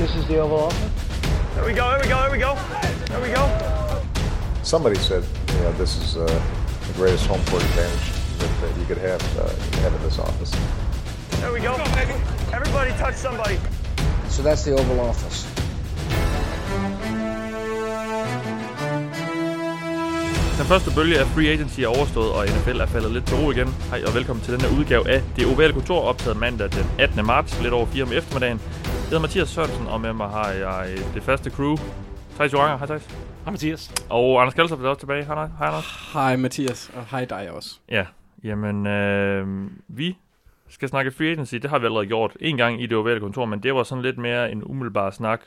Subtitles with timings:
[0.00, 1.54] This is the Oval Office.
[1.54, 2.54] There we go, there we go, there we go.
[3.10, 3.44] There we go.
[4.62, 5.22] Somebody said,
[5.52, 6.24] you know, this is uh,
[6.86, 8.08] the greatest home court advantage
[8.38, 9.52] that, that you could have, uh,
[9.82, 10.52] have in this office.
[11.42, 11.74] There we go.
[12.50, 13.58] Everybody touch somebody.
[14.30, 15.46] So that's the Oval Office.
[20.58, 23.50] Den første bølge af free agency er overstået, og NFL er faldet lidt til ro
[23.50, 23.74] igen.
[23.90, 27.26] Hej og velkommen til denne udgave af Det Ovale Kontor, optaget mandag den 18.
[27.26, 28.60] marts, lidt over 4 om eftermiddagen.
[29.10, 31.76] Jeg hedder Mathias Sørensen, og med mig har jeg det faste crew.
[32.34, 33.06] Thijs Joranger, hej Thijs.
[33.44, 34.06] Hej Mathias.
[34.10, 35.24] Og Anders Kjeldstrup er også tilbage.
[35.24, 36.10] Hej, hej Anders.
[36.12, 37.78] Hej Mathias, og hej dig også.
[37.88, 38.06] Ja,
[38.44, 40.16] jamen øh, vi
[40.68, 41.54] skal snakke free agency.
[41.54, 44.02] Det har vi allerede gjort en gang i det ovale kontor, men det var sådan
[44.02, 45.40] lidt mere en umiddelbar snak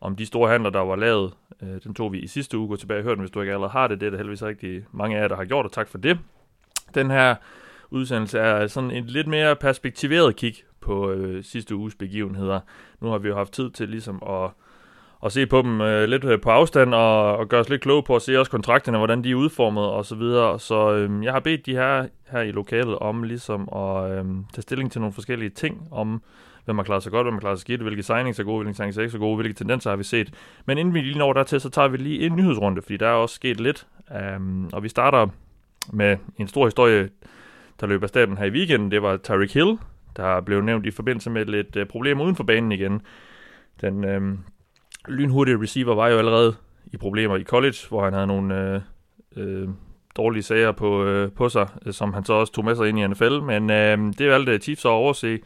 [0.00, 1.32] om de store handler, der var lavet.
[1.62, 2.68] Øh, den tog vi i sidste uge.
[2.68, 4.00] Gå tilbage og hør den, hvis du ikke allerede har det.
[4.00, 6.18] Det er der heldigvis rigtig mange af jer, der har gjort, og tak for det.
[6.94, 7.34] Den her
[7.90, 12.60] udsendelse er sådan en lidt mere perspektiveret kig på øh, sidste uges begivenheder.
[13.00, 14.50] Nu har vi jo haft tid til ligesom at,
[15.24, 18.02] at se på dem øh, lidt øh, på afstand og, og gøre os lidt kloge
[18.02, 20.60] på at se også kontrakterne, hvordan de er udformet og så videre.
[20.60, 24.62] Så øh, jeg har bedt de her her i lokalet om ligesom at øh, tage
[24.62, 26.22] stilling til nogle forskellige ting om
[26.64, 28.76] hvem har klaret sig godt, hvem har klaret sig skidt, hvilke signings er gode, hvilke
[28.76, 30.34] signings er ikke så gode, hvilke tendenser har vi set.
[30.66, 33.12] Men inden vi lige når dertil, så tager vi lige en nyhedsrunde, fordi der er
[33.12, 33.86] også sket lidt.
[34.36, 35.26] Um, og vi starter
[35.92, 37.08] med en stor historie,
[37.80, 38.90] der løber af staben her i weekenden.
[38.90, 39.78] Det var Tyreek Hill,
[40.16, 43.02] der blev nævnt i forbindelse med lidt øh, problemer uden for banen igen.
[43.80, 44.38] Den øh,
[45.08, 46.54] lynhurtige receiver var jo allerede
[46.92, 48.80] i problemer i college, hvor han havde nogle øh,
[49.36, 49.68] øh,
[50.16, 52.98] dårlige sager på, øh, på sig, øh, som han så også tog med sig ind
[52.98, 53.40] i NFL.
[53.40, 55.38] Men øh, det valgte Chiefs at overse.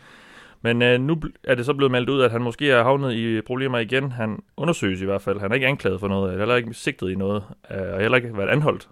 [0.62, 3.40] Men øh, nu er det så blevet meldt ud, at han måske er havnet i
[3.40, 4.12] problemer igen.
[4.12, 5.40] Han undersøges i hvert fald.
[5.40, 8.36] Han er ikke anklaget for noget, eller ikke sigtet i noget, øh, og heller ikke
[8.36, 8.88] været anholdt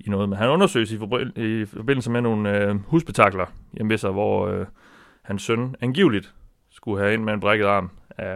[0.00, 0.28] i noget.
[0.28, 4.48] Men han undersøges i, forbi- i forbindelse med nogle øh, husbetakler hjemme ved sig, hvor
[4.48, 4.66] øh,
[5.30, 6.34] hans søn angiveligt
[6.70, 7.90] skulle have ind med en brækket arm.
[8.20, 8.26] Øh,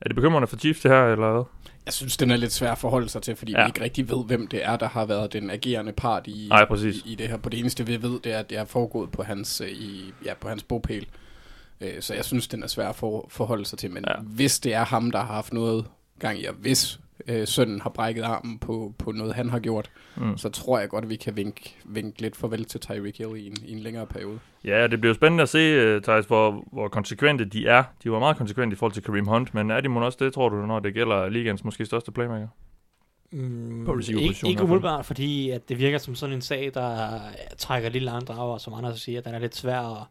[0.00, 1.42] er det bekymrende for Chiefs det her, eller hvad?
[1.86, 3.64] Jeg synes, den er lidt svær at forholde sig til, fordi ja.
[3.64, 6.64] vi ikke rigtig ved, hvem det er, der har været den agerende part i, Nej,
[6.64, 6.96] præcis.
[6.96, 7.36] i, i det her.
[7.36, 10.34] På det eneste, vi ved, det er, at det er foregået på hans, i, ja,
[10.34, 11.06] på hans bogpæl.
[11.80, 13.90] Øh, så jeg synes, den er svær at for, forholde sig til.
[13.90, 14.14] Men ja.
[14.20, 15.86] hvis det er ham, der har haft noget
[16.18, 19.90] gang i, og hvis øh, sønnen har brækket armen på, på noget, han har gjort,
[20.16, 20.36] mm.
[20.36, 23.46] så tror jeg godt, at vi kan vinke, vinke lidt farvel til Tyreek Hill i
[23.46, 24.38] en, i en længere periode.
[24.64, 27.84] Ja, det bliver spændende at se, uh, Thijs, hvor, hvor konsekvente de er.
[28.04, 30.32] De var meget konsekvente i forhold til Kareem Hunt, men er de måske også det,
[30.32, 32.48] tror du, når det gælder ligens måske største playmaker?
[33.32, 37.20] Mm, på ikke, ikke umiddelbart, fordi at det virker som sådan en sag, der
[37.58, 40.06] trækker lidt langt drager, som andre siger, at den er lidt svær at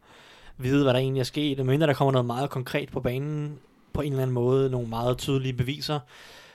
[0.58, 1.66] vide, hvad der egentlig er sket.
[1.66, 3.58] Men der kommer noget meget konkret på banen,
[3.92, 5.98] på en eller anden måde, nogle meget tydelige beviser,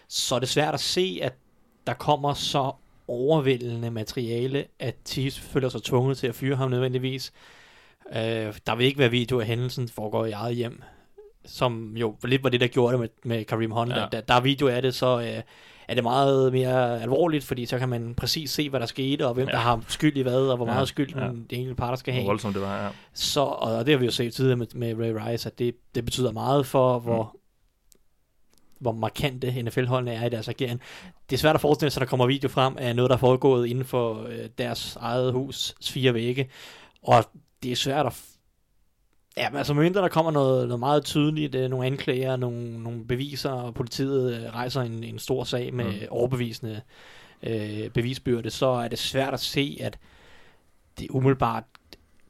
[0.09, 1.33] så er det svært at se, at
[1.87, 2.71] der kommer så
[3.07, 7.33] overvældende materiale, at Chiefs føler sig tvunget til at fyre ham nødvendigvis.
[8.09, 10.81] Øh, der vil ikke være video af hændelsen, foregår i eget hjem,
[11.45, 13.91] som jo lidt var det, der gjorde det med, med Kareem Hunt.
[13.91, 14.05] Ja.
[14.11, 15.41] Der, der er video af det, så øh,
[15.87, 19.33] er det meget mere alvorligt, fordi så kan man præcis se, hvad der skete, og
[19.33, 19.51] hvem ja.
[19.51, 20.73] der har skyld i hvad, og hvor ja.
[20.73, 21.21] meget skyld ja.
[21.21, 22.23] den enkelte parter skal have.
[22.23, 22.89] Hvor voldsomt det var, ja.
[23.13, 26.05] Så, og det har vi jo set tidligere med, med Ray Rice, at det, det
[26.05, 27.39] betyder meget for, hvor, mm.
[28.79, 30.81] Hvor markante NFL-holdene er i deres ageren.
[31.29, 33.19] Det er svært at forestille sig, at der kommer video frem af noget, der er
[33.19, 36.49] foregået inden for øh, deres eget hus, fire vægge,
[37.03, 37.25] og
[37.63, 38.21] det er svært at
[39.37, 43.05] Ja, men altså mindre der kommer noget, noget meget tydeligt, øh, nogle anklager, nogle, nogle
[43.05, 46.07] beviser, og politiet øh, rejser en, en stor sag med mm.
[46.09, 46.81] overbevisende
[47.43, 49.97] øh, bevisbyrde, så er det svært at se, at
[50.99, 51.63] det umiddelbart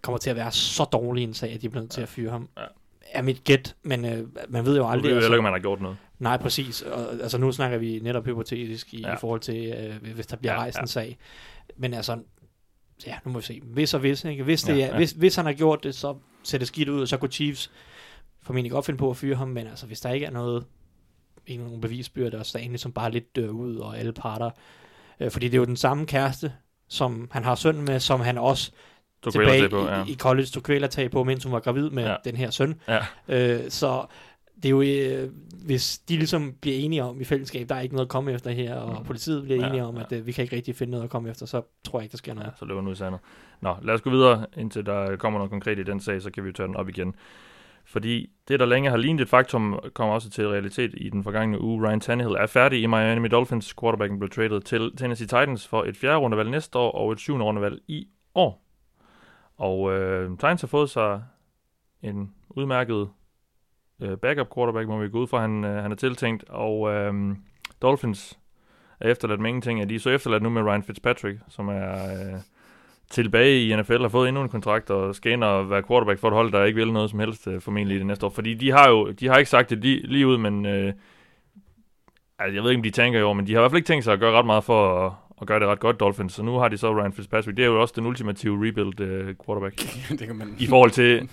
[0.02, 2.32] kommer til at være så dårlig en sag, at de bliver nødt til at fyre
[2.32, 2.50] ham.
[2.58, 2.64] Ja.
[3.12, 5.12] Er mit gæt, men øh, man ved jo aldrig...
[5.12, 5.98] Du ved jo ikke, man har gjort noget.
[6.20, 6.82] Nej, præcis.
[6.82, 9.14] Og, altså nu snakker vi netop hypotetisk i, ja.
[9.14, 10.82] i forhold til, øh, hvis der bliver ja, rejst ja.
[10.82, 11.18] en sag.
[11.78, 12.20] Men altså,
[13.08, 13.62] ja, nu må vi se.
[13.64, 14.44] Hvis og hvis, ikke?
[14.44, 14.96] Hvis, det ja, er, ja.
[14.96, 17.72] Hvis, hvis han har gjort det, så ser det skidt ud, så kunne Chiefs
[18.42, 20.66] formentlig godt finde på at fyre ham, men altså, hvis der ikke er noget,
[21.48, 24.50] ikke nogen bevisbyrde, og sagen ligesom bare lidt dør ud, og alle parter,
[25.20, 26.54] øh, fordi det er jo den samme kæreste,
[26.88, 28.72] som han har søn med, som han også
[29.24, 30.06] tog tilbage på, ja.
[30.06, 32.16] i, i college tog kvælertag på, mens hun var gravid med ja.
[32.26, 32.82] den her søn.
[32.88, 33.00] Ja.
[33.28, 34.06] Øh, så
[34.56, 35.30] det er jo, øh,
[35.66, 38.52] hvis de ligesom bliver enige om i fællesskab, der er ikke noget at komme efter
[38.52, 39.06] her, og mm.
[39.06, 40.02] politiet bliver ja, enige om, ja.
[40.02, 42.12] at øh, vi kan ikke rigtig finde noget at komme efter, så tror jeg ikke,
[42.12, 42.48] der sker noget.
[42.48, 43.20] Ja, så løber nu i sandet.
[43.62, 46.44] Nå, lad os gå videre, indtil der kommer noget konkret i den sag, så kan
[46.44, 47.16] vi jo tage den op igen.
[47.86, 51.62] Fordi det, der længe har lignet et faktum, kommer også til realitet i den forgangne
[51.62, 51.88] uge.
[51.88, 53.76] Ryan Tannehill er færdig i Miami Dolphins.
[53.80, 57.46] Quarterbacken blev traded til Tennessee Titans for et fjerde rundevalg næste år og et syvende
[57.46, 58.62] rundevalg i år.
[59.58, 61.24] Og øh, Titans har fået sig
[62.02, 63.10] en udmærket
[64.02, 66.44] øh, backup quarterback, må vi gå ud fra, han, øh, han er tiltænkt.
[66.50, 67.36] Og øh,
[67.82, 68.40] Dolphins
[69.00, 69.90] er efterladt med ingenting.
[69.90, 71.94] De er så efterladt nu med Ryan Fitzpatrick, som er...
[71.94, 72.40] Øh,
[73.10, 76.28] tilbage i NFL har fået endnu en kontrakt og skal ind og være quarterback for
[76.28, 78.30] et hold, der ikke vil noget som helst øh, formentlig i det næste år.
[78.30, 80.94] Fordi de har jo de har ikke sagt det lige, lige ud, men øh,
[82.40, 83.78] altså, jeg ved ikke, om de tænker i år, men de har i hvert fald
[83.78, 86.34] ikke tænkt sig at gøre ret meget for at, at gøre det ret godt, Dolphins.
[86.34, 87.58] Så nu har de så Ryan Fitzpatrick.
[87.58, 89.76] Det er jo også den ultimative rebuild uh, quarterback.
[90.20, 90.56] det kan man...
[90.60, 91.30] I forhold til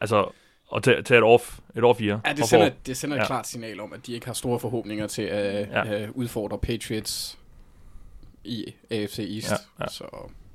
[0.00, 0.30] altså,
[0.76, 2.20] at tage, tage et off, et off year.
[2.26, 3.26] Ja, det sender, det sender et ja.
[3.26, 6.08] klart signal om, at de ikke har store forhåbninger til at ja.
[6.08, 7.38] uh, udfordre Patriots
[8.44, 9.50] i AFC East.
[9.50, 9.88] Ja, ja.
[9.88, 10.04] Så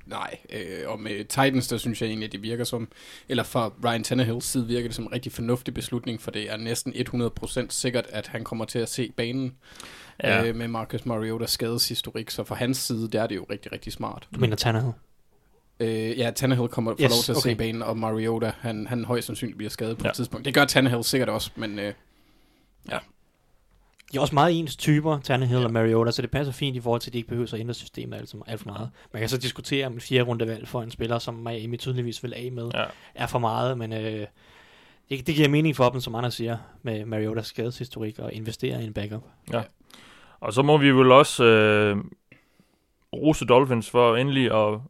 [0.06, 2.88] nej, øh, og med Titans, der synes jeg egentlig, at det virker som,
[3.28, 6.56] eller fra Ryan Tannehills side virker det som en rigtig fornuftig beslutning, for det er
[6.56, 9.54] næsten 100% sikkert, at han kommer til at se banen
[10.22, 10.44] ja.
[10.44, 13.92] øh, med Marcus Mariota skadeshistorik, så for hans side, der er det jo rigtig, rigtig
[13.92, 14.28] smart.
[14.34, 14.92] Du mener Tannehill?
[15.80, 17.50] Øh, ja, Tannehill kommer yes, lov til at okay.
[17.50, 20.10] se banen, og Mariota, han, han højst sandsynligt bliver skadet på ja.
[20.10, 20.44] et tidspunkt.
[20.44, 21.92] Det gør Tannehill sikkert også, men øh,
[22.90, 22.98] ja.
[24.12, 25.66] De er også meget ens typer, Tannehill ja.
[25.66, 27.74] og Mariota, så det passer fint i forhold til, at de ikke behøver at ændre
[27.74, 28.90] systemet alt, alt for meget.
[29.12, 32.22] Man kan så diskutere, om en fjerde runde valg for en spiller, som Miami tydeligvis
[32.22, 32.84] vil af med, ja.
[33.14, 34.26] er for meget, men øh,
[35.10, 38.86] det, det giver mening for dem, som andre siger, med Mariotas skadeshistorik og investere i
[38.86, 39.22] en backup.
[39.52, 39.62] Ja.
[40.40, 41.96] Og så må vi vel også øh,
[43.12, 44.80] rose Dolphins for endelig at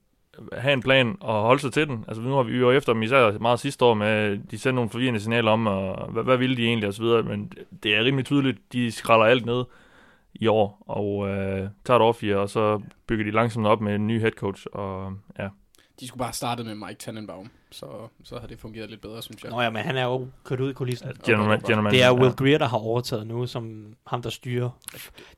[0.53, 2.05] have en plan og holde sig til den.
[2.09, 4.91] Altså nu har vi jo efter dem især meget sidste år med, de sendte nogle
[4.91, 7.53] forvirrende signaler om, og hvad, hvad ville de egentlig osv., men
[7.83, 9.65] det er rimelig tydeligt, de skralder alt ned
[10.35, 14.07] i år, og øh, tager et off og så bygger de langsomt op med en
[14.07, 15.49] ny head coach, og ja.
[16.01, 17.87] De skulle bare starte med Mike Tannenbaum, så,
[18.25, 19.51] så har det fungeret lidt bedre, synes jeg.
[19.51, 21.09] Nå ja, men han er jo kørt ud i kulissen.
[21.25, 24.71] Gentleman, gentleman, det er Will Greer, der har overtaget nu, som ham, der styrer.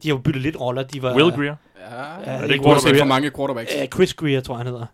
[0.02, 0.82] De har jo byttet lidt roller.
[0.82, 1.56] De var, Will Greer?
[1.80, 3.72] Ja, ja er det ikke for mange quarterbacks?
[3.82, 4.86] Uh, Chris Greer, tror jeg, han hedder.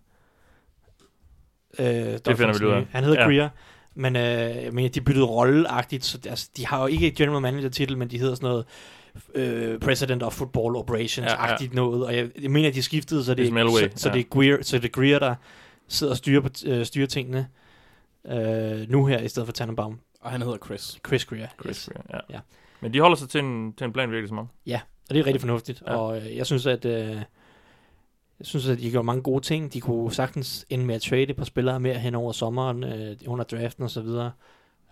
[1.78, 2.86] Uh, det finder vi ud af.
[2.90, 3.26] Han hedder ja.
[3.26, 3.48] Greer.
[3.94, 7.98] Men, øh, men de byttede rolleagtigt, så altså, de har jo ikke general manager titel,
[7.98, 8.64] men de hedder sådan noget
[9.34, 11.74] øh, President of Football Operations-agtigt ja, ja.
[11.74, 14.14] noget, og jeg, jeg mener, at de skiftede, så det, så, så, ja.
[14.14, 15.34] det er Greer, så det er Greer, der
[15.88, 17.48] sidder og styrer, på, øh, styrer tingene
[18.26, 20.00] øh, nu her, i stedet for Tannenbaum.
[20.20, 20.98] Og han hedder Chris.
[21.06, 21.48] Chris Greer.
[21.62, 21.90] Chris yes.
[21.94, 22.34] Greer, ja.
[22.34, 22.40] ja.
[22.80, 24.48] Men de holder sig til en, til en plan virkelig som om.
[24.66, 25.96] Ja, og det er rigtig fornuftigt, ja.
[25.96, 27.22] og øh, jeg synes, at øh,
[28.38, 29.72] jeg synes, at de gjorde mange gode ting.
[29.72, 33.44] De kunne sagtens ende med at trade på spillere mere hen over sommeren, øh, under
[33.44, 34.32] draften og så videre.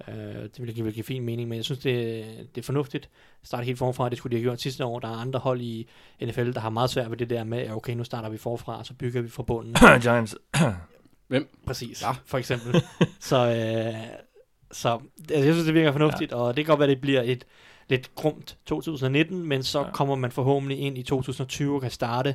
[0.09, 3.09] Uh, det ville give, give fin mening, men jeg synes, det, det er fornuftigt.
[3.43, 5.01] Starte helt forfra, det skulle de have gjort sidste år.
[5.01, 5.89] Der er andre hold i
[6.23, 8.87] NFL, der har meget svært ved det der med, okay, nu starter vi forfra, og
[8.87, 9.75] så bygger vi fra bunden.
[10.03, 10.37] Giants.
[11.29, 11.49] Hvem?
[11.67, 12.11] Præcis, ja.
[12.27, 12.83] for eksempel.
[13.21, 14.27] så uh,
[14.73, 16.37] så altså, jeg synes, det virker fornuftigt, ja.
[16.37, 17.45] og det kan godt være, det bliver et
[17.89, 19.91] lidt grumt 2019, men så ja.
[19.91, 22.35] kommer man forhåbentlig ind i 2020 og kan starte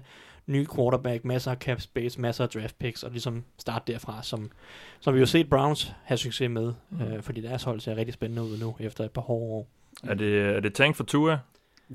[0.52, 4.52] ny quarterback, masser af cap space, masser af draft picks, og ligesom starte derfra, som,
[5.00, 7.02] som vi jo set Browns have succes med, mm.
[7.02, 9.68] øh, fordi deres hold ser rigtig spændende ud nu, efter et par hårde år.
[10.04, 11.40] Er det, er det tank for Tua?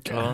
[0.09, 0.31] Ja.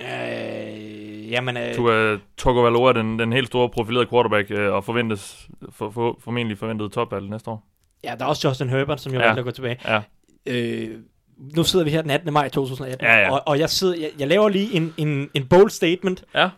[0.00, 5.90] øh, jamen, øh, Tua Tagovailoa, den, den helt store profilerede quarterback, øh, og forventes, for,
[5.90, 7.66] for, formentlig forventet topvalg næste år.
[8.04, 9.26] Ja, der er også Justin Herbert, som jo ja.
[9.26, 9.78] valgte at gå tilbage.
[9.84, 10.02] Ja.
[10.46, 10.98] Øh,
[11.38, 12.32] nu sidder vi her den 18.
[12.32, 13.32] maj 2018, ja, ja.
[13.32, 16.24] Og, og jeg, sidder, jeg, jeg laver lige en, en, en bold statement.
[16.34, 16.50] Ja.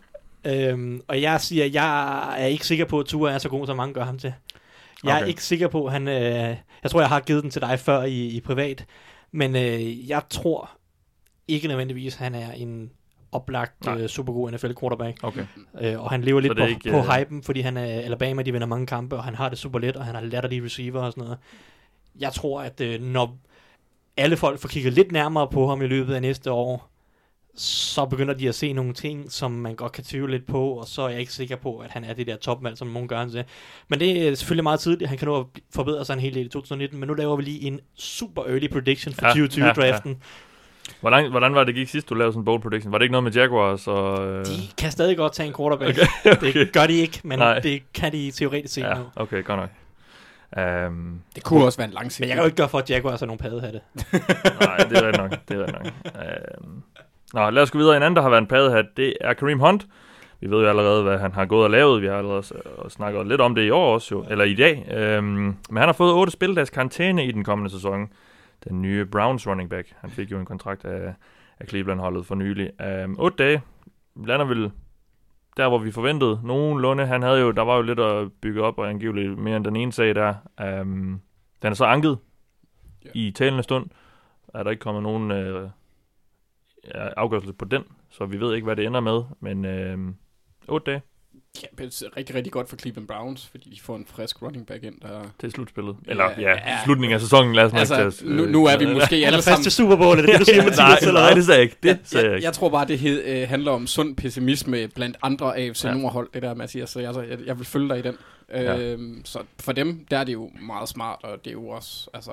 [0.44, 3.76] Øhm, og jeg siger, jeg er ikke sikker på, at Tua er så god, som
[3.76, 4.34] mange gør ham til.
[5.04, 5.22] Jeg okay.
[5.22, 6.08] er ikke sikker på, at han...
[6.08, 8.86] Øh, jeg tror, jeg har givet den til dig før i, i privat.
[9.32, 10.70] Men øh, jeg tror
[11.48, 12.90] ikke nødvendigvis, at han er en
[13.32, 15.18] oplagt øh, supergod NFL quarterback.
[15.22, 15.46] Okay.
[15.80, 17.04] Øh, og han lever lidt på, ikke, på øh...
[17.04, 19.96] hypen, fordi han er Alabama, de vinder mange kampe, og han har det super let,
[19.96, 21.38] og han har latterlige receiver og sådan noget.
[22.20, 23.36] Jeg tror, at øh, når
[24.16, 26.90] alle folk får kigget lidt nærmere på ham i løbet af næste år,
[27.56, 30.86] så begynder de at se nogle ting, som man godt kan tvivle lidt på, og
[30.86, 33.18] så er jeg ikke sikker på, at han er det der topmand, som nogen gør
[33.18, 33.44] han til.
[33.88, 36.46] Men det er selvfølgelig meget tidligt, han kan nå at forbedre sig en hel del
[36.46, 40.10] i 2019, men nu laver vi lige en super early prediction for ja, 2020-draften.
[40.10, 40.94] Ja, ja.
[41.00, 42.92] Hvordan, hvordan var det gik sidst, du lavede sådan en bold prediction?
[42.92, 43.88] Var det ikke noget med Jaguars?
[43.88, 44.46] Og, øh...
[44.46, 45.98] De kan stadig godt tage en quarterback.
[45.98, 46.60] Okay, okay.
[46.60, 47.58] Det gør de ikke, men Nej.
[47.58, 49.04] det kan de teoretisk se ja, nu.
[49.16, 49.70] Okay, godt nok.
[50.56, 52.20] Um, det kunne også være en langsigtet.
[52.20, 53.80] Men jeg kan jo ikke gøre for, at Jaguars har nogle paddehatte.
[54.60, 55.30] Nej, det er rigtigt nok.
[55.48, 56.14] Det er rigtigt nok.
[56.64, 56.82] Um,
[57.34, 57.96] Nå, lad os gå videre.
[57.96, 59.86] En anden, der har været en paddehat, det er Kareem Hunt.
[60.40, 62.02] Vi ved jo allerede, hvad han har gået og lavet.
[62.02, 62.42] Vi har allerede
[62.88, 64.88] snakket lidt om det i år også, jo, eller i dag.
[64.92, 65.24] Øhm,
[65.70, 68.08] men han har fået 8 spildags karantæne i den kommende sæson.
[68.68, 69.92] Den nye Browns running back.
[70.00, 71.14] Han fik jo en kontrakt af,
[71.60, 72.70] af Cleveland-holdet for nylig.
[72.80, 73.62] Øhm, 8 dage
[74.26, 74.70] lander vel
[75.56, 77.06] der, hvor vi forventede nogenlunde.
[77.06, 79.76] Han havde jo, der var jo lidt at bygge op, og angiveligt mere end den
[79.76, 80.34] ene sag der.
[80.60, 81.20] Øhm,
[81.62, 82.18] den er så anket
[83.06, 83.16] yeah.
[83.16, 83.86] i talende stund.
[84.54, 85.68] Er der ikke kommet nogen øh,
[87.16, 89.98] afgørelse på den, så vi ved ikke, hvad det ender med, men øh,
[90.68, 91.02] 8 dage.
[91.62, 94.66] Ja, det er rigtig, rigtig godt for Cleveland Browns, fordi de får en frisk running
[94.66, 95.22] back ind, der...
[95.40, 95.96] Til slutspillet.
[96.06, 98.92] Eller ja, ja, ja slutningen af sæsonen, lad os altså, ikke nu, nu er vi
[98.92, 99.62] måske alle sammen...
[99.62, 101.02] til Super Bowl, er det det, du siger, Mathias?
[101.02, 101.76] nej, nej, det sagde jeg ikke.
[101.82, 102.46] Det sagde jeg, jeg, ikke.
[102.46, 105.94] jeg tror bare, det hed, øh, handler om sund pessimisme blandt andre AFC ja.
[105.94, 106.90] Nordhold, det der, Mathias.
[106.90, 108.16] Så jeg, jeg, jeg vil følge dig i den.
[108.50, 108.78] Ja.
[108.78, 112.10] Øhm, så for dem, der er det jo meget smart, og det er jo også,
[112.14, 112.30] altså,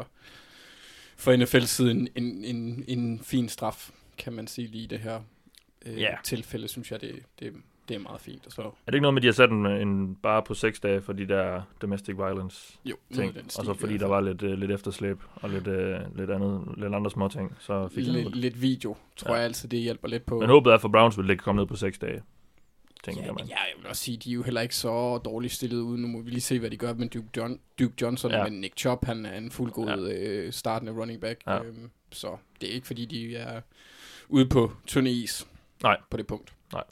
[1.17, 5.21] for NFL-siden en, en, en fin straf, kan man sige lige det her
[5.85, 6.15] øh, ja.
[6.23, 7.53] tilfælde, synes jeg, det, det,
[7.89, 8.53] det er meget fint.
[8.53, 8.61] Så.
[8.61, 11.01] Er det ikke noget med, at de har sat en, en bare på seks dage
[11.01, 13.35] for de der domestic violence jo, ting?
[13.35, 16.29] Den stil, og så fordi der var lidt, uh, lidt efterslæb og lidt, uh, lidt,
[16.29, 19.35] andet, lidt andre små ting, så fik lidt, lidt video, tror ja.
[19.35, 20.39] jeg altid, det hjælper lidt på.
[20.39, 22.21] Men håbet er for Browns, vil det komme ned på seks dage
[23.03, 23.47] tænker ja, man.
[23.47, 25.97] Ja, jeg vil også sige, de er jo heller ikke så dårligt stillet ud.
[25.97, 28.43] Nu må vi lige se, hvad de gør med Duke, John, Duke Johnson, ja.
[28.43, 30.17] men Nick Chubb, han er en fuldgod ja.
[30.17, 31.41] øh, startende running back.
[31.47, 31.63] Ja.
[31.63, 33.61] Øhm, så det er ikke, fordi de er
[34.29, 35.47] ude på tynde is
[35.83, 35.97] Nej.
[36.09, 36.53] på det punkt.
[36.73, 36.83] Nej.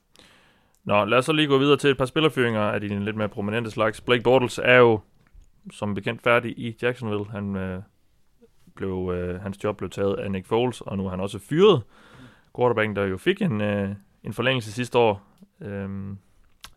[0.84, 3.30] Nå, lad os så lige gå videre til et par spillerfyringer af de lidt mere
[3.30, 4.02] prominente slags.
[4.02, 5.00] Blake Bortles er jo
[5.72, 7.26] som bekendt færdig i Jacksonville.
[7.32, 7.82] Han, øh,
[8.76, 11.84] blev, øh, hans job blev taget af Nick Foles, og nu er han også fyret.
[12.58, 13.90] Quarterbacken, der jo fik en, øh,
[14.24, 15.22] en forlængelse sidste år,
[15.62, 16.18] øhm,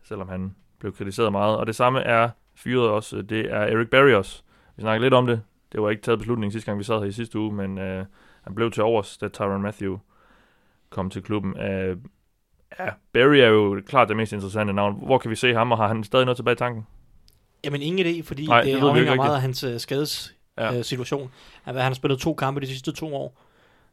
[0.03, 1.57] selvom han blev kritiseret meget.
[1.57, 4.45] Og det samme er fyret også, det er Eric Barrios.
[4.75, 5.41] Vi snakkede lidt om det.
[5.71, 8.05] Det var ikke taget beslutning sidste gang, vi sad her i sidste uge, men øh,
[8.41, 9.97] han blev til overs, da Tyron Matthew
[10.89, 11.59] kom til klubben.
[11.59, 11.97] Øh,
[12.79, 14.95] ja, Barry er jo klart det mest interessante navn.
[15.05, 16.87] Hvor kan vi se ham, og har han stadig noget tilbage i tanken?
[17.63, 20.81] Jamen ingen idé, fordi Nej, det, det afhænger meget af hans uh, skades ja.
[20.81, 21.31] situation.
[21.63, 23.45] Han, han har spillet to kampe de sidste to år,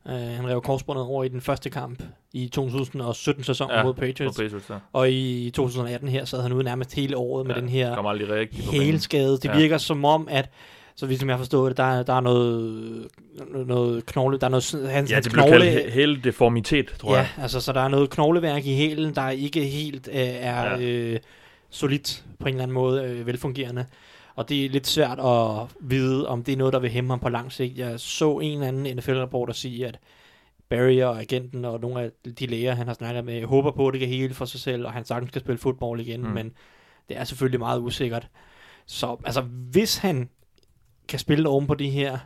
[0.08, 4.36] Uh, han rev korsbåndet over i den første kamp i 2017-sæsonen ja, mod Patriots.
[4.36, 4.74] Patriots ja.
[4.92, 9.00] Og i 2018 her sad han ude nærmest hele året med ja, den her hele
[9.00, 9.32] skade.
[9.32, 9.56] Det ja.
[9.56, 10.50] virker som om, at
[10.96, 13.08] så vidt som jeg forstår det, der, der er noget,
[13.66, 17.16] noget knogle, der er noget, hans, ja, det bliver knogle, kaldt hele deformitet, tror ja,
[17.16, 17.28] jeg.
[17.36, 20.80] Ja, altså, så der er noget knogleværk i hælen, der ikke helt øh, er ja.
[20.80, 21.20] øh,
[21.70, 23.86] solidt på en eller anden måde, øh, velfungerende.
[24.34, 27.20] Og det er lidt svært at vide, om det er noget, der vil hæmme ham
[27.20, 27.78] på lang sigt.
[27.78, 29.98] Jeg så en eller anden NFL-reporter sige, at
[30.68, 33.92] Barry og agenten og nogle af de læger, han har snakket med, håber på, at
[33.92, 36.28] det kan hele for sig selv, og han sagtens skal spille fodbold igen, mm.
[36.28, 36.52] men
[37.08, 38.28] det er selvfølgelig meget usikkert.
[38.86, 40.28] Så altså, hvis han
[41.08, 42.18] kan spille oven på det her,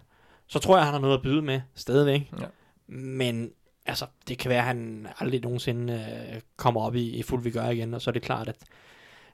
[0.46, 2.32] så tror jeg, han har noget at byde med stadigvæk.
[2.40, 2.46] Ja.
[2.88, 3.50] Men
[3.86, 7.50] altså, det kan være, at han aldrig nogensinde øh, kommer op i, i fuld vi
[7.50, 8.56] gør igen, og så er det klart, at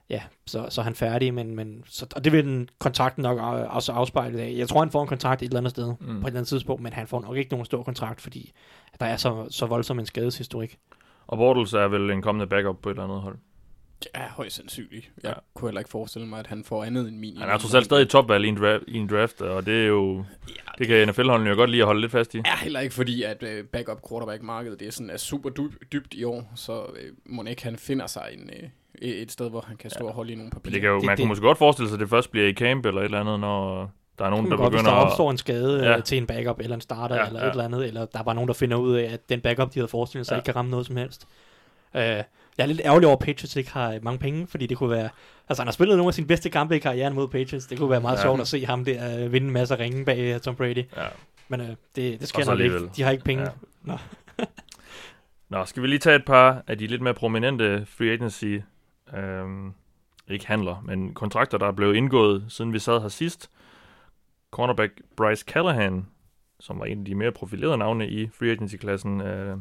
[0.09, 3.39] ja, så, så er han færdig, men, men så, og det vil den kontrakten nok
[3.69, 4.53] også afspejle af.
[4.57, 5.97] Jeg tror, han får en kontrakt et eller andet sted mm.
[5.97, 8.51] på et eller andet tidspunkt, men han får nok ikke nogen stor kontrakt, fordi
[8.99, 10.77] der er så, så voldsom en skadeshistorik.
[11.27, 13.37] Og Bortles er vel en kommende backup på et eller andet hold?
[14.15, 15.11] Ja, højst sandsynligt.
[15.23, 15.33] Jeg ja.
[15.53, 17.37] kunne heller ikke forestille mig, at han får andet end min.
[17.37, 19.87] Han er trods alt stadig topvalg i en, draft, i en draft, og det er
[19.87, 20.25] jo...
[20.49, 22.37] Ja, det kan NFL-holdene jo godt lide at holde lidt fast i.
[22.37, 25.49] Ja, heller ikke fordi, at uh, backup quarterback-markedet det er, sådan, er super
[25.91, 28.69] dybt i år, så uh, må ikke han finder sig en, uh,
[29.01, 30.09] et sted, hvor han kan stå ja.
[30.09, 30.73] og holde i nogle papirer.
[30.73, 32.47] det kan jo, det, man det, kunne måske godt forestille sig, at det først bliver
[32.47, 35.11] i camp eller et eller andet, når der er nogen, der godt, begynder hvis der
[35.11, 35.99] opstår en skade ja.
[35.99, 37.45] til en backup eller en starter ja, eller ja.
[37.45, 39.73] et eller andet, eller der er bare nogen, der finder ud af, at den backup,
[39.73, 40.37] de havde forestillet sig, ja.
[40.37, 41.27] ikke kan ramme noget som helst.
[41.93, 42.01] Uh,
[42.57, 45.09] jeg er lidt ærgerlig over, at Patriots ikke har mange penge, fordi det kunne være...
[45.49, 47.67] Altså, han har spillet nogle af sine bedste kampe i karrieren mod Patriots.
[47.67, 48.21] Det kunne være meget ja.
[48.21, 50.83] sjovt at se ham der uh, vinde en masse ringe bag uh, Tom Brady.
[50.97, 51.07] Ja.
[51.47, 52.89] Men uh, det, det sker nok ikke.
[52.95, 53.43] De har ikke penge.
[53.43, 53.49] Ja.
[53.83, 53.97] Nå.
[55.49, 58.57] Nå, skal vi lige tage et par af de lidt mere prominente free agency
[59.13, 59.73] øhm,
[60.27, 63.49] ikke handler, men kontrakter, der er blevet indgået, siden vi sad her sidst.
[64.51, 66.07] Cornerback Bryce Callahan,
[66.59, 69.57] som var en af de mere profilerede navne i free agency-klassen, øh,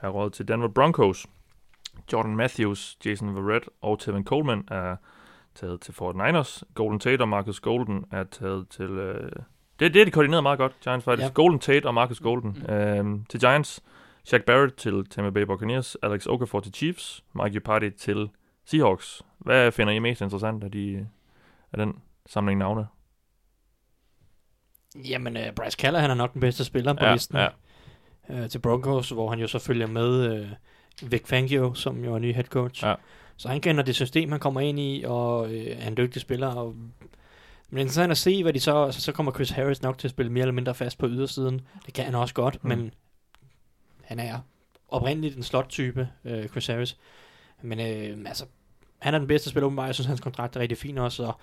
[0.00, 1.26] er råd til Denver Broncos.
[2.12, 4.96] Jordan Matthews, Jason Verrett og Tevin Coleman er
[5.54, 6.64] taget til Fort Niners.
[6.74, 8.90] Golden Tate og Marcus Golden er taget til...
[8.90, 9.30] Øh,
[9.80, 11.28] det, det er de koordineret meget godt, Giants faktisk.
[11.28, 11.32] Ja.
[11.32, 12.74] Golden Tate og Marcus Golden mm.
[12.74, 13.82] øh, til Giants.
[14.24, 15.96] Shaq Barrett til Tampa Bay Buccaneers.
[16.02, 17.24] Alex Okafor til Chiefs.
[17.32, 18.30] Mike Upati til
[18.64, 19.22] Seahawks.
[19.38, 21.08] Hvad finder I mest interessant af, de,
[21.72, 21.94] af den
[22.26, 22.86] samling navne?
[24.96, 27.38] Jamen, uh, Bryce Callahan er nok den bedste spiller på ja, listen.
[27.38, 27.48] Ja.
[28.28, 30.48] Uh, til Broncos, hvor han jo så følger med uh,
[31.02, 32.84] Vic Fangio, som jo er ny head coach.
[32.84, 32.94] Ja.
[33.36, 36.46] Så han kender det system, han kommer ind i, og uh, er en dygtig spiller.
[36.46, 36.74] Og,
[37.70, 38.84] men interessant at se, hvad de så...
[38.84, 41.60] Altså, så kommer Chris Harris nok til at spille mere eller mindre fast på ydersiden.
[41.86, 42.68] Det kan han også godt, mm.
[42.68, 42.94] men
[44.04, 44.38] han er
[44.88, 46.96] oprindeligt en slot-type, uh, Chris Harris.
[47.62, 48.44] Men øh, altså,
[48.98, 49.86] han er den bedste spiller åbenbart.
[49.86, 51.24] Jeg synes, hans kontrakt er rigtig fin også.
[51.24, 51.40] Og,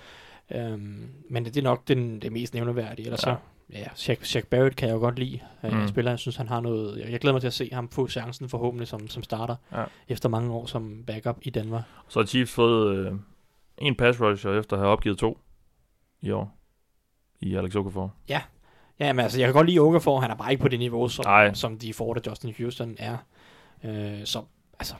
[0.57, 3.05] øhm, men det er nok den, det mest nævneværdige.
[3.05, 3.35] Eller ja.
[3.35, 3.35] så,
[3.73, 5.39] ja, Shaq, Shaq Barrett kan jeg jo godt lide.
[5.63, 5.87] Øh, mm.
[5.87, 6.99] spiller, jeg synes, han har noget...
[6.99, 9.55] Jeg, jeg glæder mig til at se ham få chancen forhåbentlig som, som starter.
[9.71, 9.83] Ja.
[10.07, 11.83] Efter mange år som backup i Danmark.
[12.07, 13.13] Så har Chiefs fået øh,
[13.77, 15.39] en pass rusher efter at have opgivet to
[16.21, 16.57] i år.
[17.41, 18.13] I Alex Okafor.
[18.29, 18.41] Ja,
[18.99, 21.07] Ja, men altså, jeg kan godt lide Okafor, han er bare ikke på det niveau,
[21.07, 23.17] som, som de får, da Justin Houston er.
[23.83, 24.41] Øh, så,
[24.79, 24.95] altså,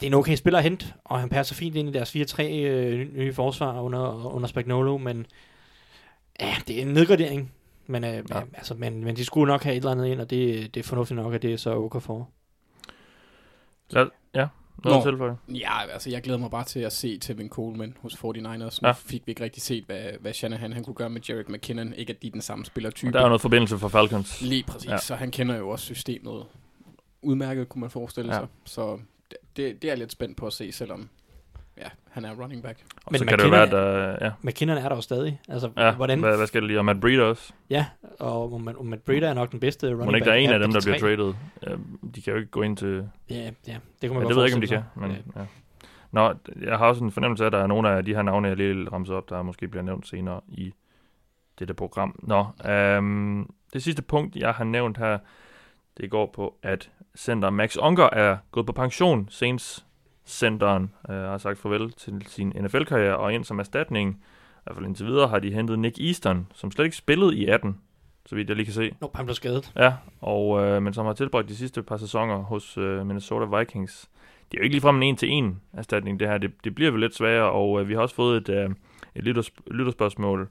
[0.00, 2.42] det er en okay spiller at hente, og han passer fint ind i deres 4-3
[2.42, 5.26] øh, nye forsvar under, under Spagnolo, men
[6.40, 7.52] ja, det er en nedgradering.
[7.86, 8.40] Men, øh, ja.
[8.54, 10.84] altså, men, men de skulle nok have et eller andet ind, og det, det er
[10.84, 12.30] fornuftigt nok, at det er så okay for.
[13.94, 14.48] Ja, ja.
[14.84, 15.36] Noget tilføje?
[15.48, 18.78] Ja, altså jeg glæder mig bare til at se Tevin Coleman hos 49ers.
[18.82, 18.92] Nu ja.
[18.92, 21.92] fik vi ikke rigtig set, hvad, hvad Shanahan han kunne gøre med Jarek McKinnon.
[21.92, 23.08] Ikke at de er den samme spillertype.
[23.08, 24.42] Og der er noget forbindelse for Falcons.
[24.42, 24.98] Lige præcis, ja.
[24.98, 26.44] så han kender jo også systemet
[27.22, 28.40] udmærket, kunne man forestille ja.
[28.40, 28.48] sig.
[28.64, 28.98] Så
[29.56, 31.08] det, det er jeg lidt spændt på at se, selvom
[31.78, 32.78] ja, han er running back.
[33.10, 34.30] Men så kan det være, at uh, ja.
[34.42, 35.40] McKinnon er der jo stadig.
[35.48, 36.20] Altså, ja, hvordan...
[36.20, 36.78] hvad, hvad skal det lige?
[36.78, 37.52] Og Matt Breeder også?
[37.70, 37.86] Ja,
[38.18, 40.10] og, og Matt Breeder er nok den bedste running back.
[40.10, 41.34] Må ikke der er en af dem, der bliver traded?
[42.14, 43.08] De kan jo ikke gå ind til...
[43.30, 44.82] Ja, ja det kunne man ja, det ved jeg ikke, om de kan.
[44.96, 45.40] Men, ja.
[45.40, 45.46] Ja.
[46.10, 48.48] Nå, jeg har også en fornemmelse af, at der er nogle af de her navne,
[48.48, 50.72] jeg lige ramser op, der måske bliver nævnt senere i
[51.58, 52.20] dette program.
[52.22, 52.46] Nå,
[52.98, 55.18] um, det sidste punkt, jeg har nævnt her,
[55.96, 59.28] det går på, at center Max Unger er gået på pension.
[59.30, 59.86] Saints
[60.26, 64.10] centeren øh, har sagt farvel til sin NFL-karriere og ind som erstatning.
[64.10, 67.46] I hvert fald indtil videre har de hentet Nick Easton, som slet ikke spillede i
[67.46, 67.80] 18,
[68.26, 68.94] så vidt jeg lige kan se.
[69.00, 69.72] Nå, han blev skadet.
[69.76, 74.10] Ja, og, øh, men som har tilbragt de sidste par sæsoner hos øh, Minnesota Vikings.
[74.50, 76.38] Det er jo ikke ligefrem en en-til-en erstatning, det her.
[76.38, 78.70] Det, det bliver vel lidt sværere, og øh, vi har også fået et, øh,
[79.14, 79.24] et
[79.66, 80.48] lytterspørgsmål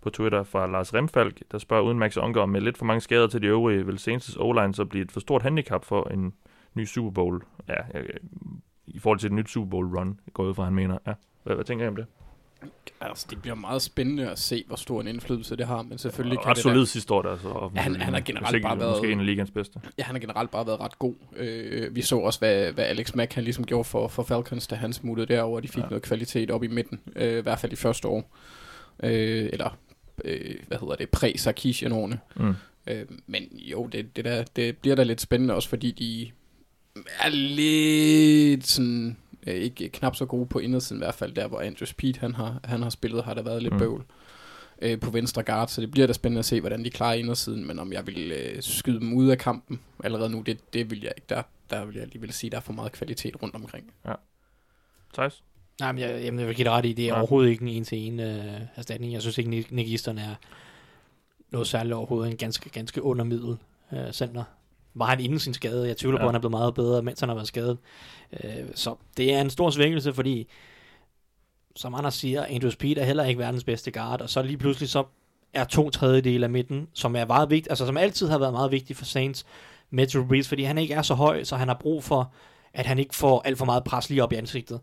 [0.00, 3.26] på Twitter fra Lars Remfalk, der spørger uden Max Unger, med lidt for mange skader
[3.26, 6.32] til de øvrige, vil Saints' O-line så blive et for stort handicap for en
[6.74, 7.42] ny Super Bowl?
[7.68, 8.00] Ja,
[8.94, 10.98] i forhold til et nyt Super Bowl run, går ud fra, han mener.
[11.06, 11.12] Ja.
[11.42, 12.06] Hvad, hvad tænker I om det?
[13.00, 16.36] Altså, det bliver meget spændende at se, hvor stor en indflydelse det har, men selvfølgelig
[16.36, 17.70] ja, kan ret det solid sidste år, altså.
[17.74, 18.90] Ja, han, han har generelt ikke, bare været...
[18.90, 19.80] Måske en af ligens bedste.
[19.98, 21.14] Ja, han har generelt bare været ret god.
[21.36, 24.74] Øh, vi så også, hvad, hvad Alex Mack han ligesom gjorde for, for Falcons, da
[24.74, 25.88] han smuttede derover, de fik ja.
[25.88, 28.36] noget kvalitet op i midten, øh, i hvert fald i første år.
[29.02, 29.78] Øh, eller
[30.24, 32.18] øh, hvad hedder det, præ-Sarkisian-årene.
[32.36, 32.54] Mm.
[32.86, 36.30] Øh, men jo, det, det, der, det bliver da lidt spændende også, fordi de
[37.20, 39.16] er lidt sådan,
[39.46, 42.34] øh, ikke knap så gode på indersiden i hvert fald, der hvor Andrew Speed han
[42.34, 43.78] har, han har spillet, har der været lidt mm.
[43.78, 44.04] bøvl
[44.82, 47.66] øh, på venstre guard, så det bliver da spændende at se, hvordan de klarer indersiden,
[47.66, 51.02] men om jeg vil øh, skyde dem ud af kampen allerede nu, det, det vil
[51.02, 51.26] jeg ikke.
[51.28, 53.92] Der, der vil jeg alligevel sige, der er for meget kvalitet rundt omkring.
[54.06, 54.14] Ja.
[55.14, 55.42] Thijs?
[55.80, 57.18] Nej, men jeg, jamen, jeg vil give dig ret i, det er ja.
[57.18, 59.12] overhovedet ikke en en-til-en uh, erstatning.
[59.12, 60.34] Jeg synes ikke, Easton er
[61.50, 63.56] noget særligt overhovedet en ganske, ganske undermiddel
[63.92, 64.44] uh, center.
[64.94, 65.88] Var han inden sin skade?
[65.88, 66.24] Jeg tvivler ja.
[66.24, 67.78] på, at han er blevet meget bedre, mens han har været skadet.
[68.32, 70.48] Uh, så det er en stor svækkelse, fordi
[71.76, 74.88] som Anders siger, Andrew Speed er heller ikke verdens bedste guard, og så lige pludselig
[74.88, 75.04] så
[75.54, 78.70] er to tredjedele af midten, som er meget vigtigt, altså som altid har været meget
[78.70, 79.46] vigtigt for Saints,
[79.90, 82.32] med Drew Brees, fordi han ikke er så høj, så han har brug for,
[82.74, 84.80] at han ikke får alt for meget pres lige op i ansigtet.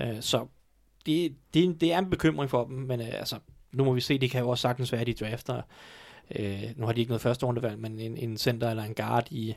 [0.00, 0.46] Øh, så
[1.06, 3.36] det, det, det er en bekymring for dem, men øh, altså,
[3.72, 5.62] nu må vi se, det kan jo også sagtens være, at de drafter.
[6.38, 9.28] Øh, nu har de ikke noget første rundevalg, men en, en center eller en guard
[9.30, 9.54] i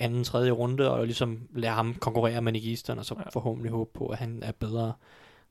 [0.00, 3.28] anden, tredje runde, og ligesom lære ham konkurrere med Easton, og så ja.
[3.32, 4.92] forhåbentlig håbe på, at han er bedre.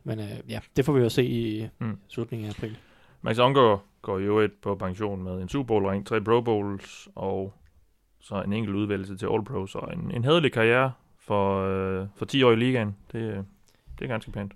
[0.03, 1.97] Men øh, ja, det får vi jo se i mm.
[2.07, 2.77] slutningen af april.
[3.21, 7.09] Max Unger går jo et på pension med en Super Bowl ring, tre Pro Bowls
[7.15, 7.53] og
[8.19, 12.25] så en enkelt udvælgelse til All Pros og en, en hedelig karriere for, øh, for
[12.25, 12.95] 10 år i ligaen.
[13.11, 13.45] Det,
[13.99, 14.53] det er ganske pænt.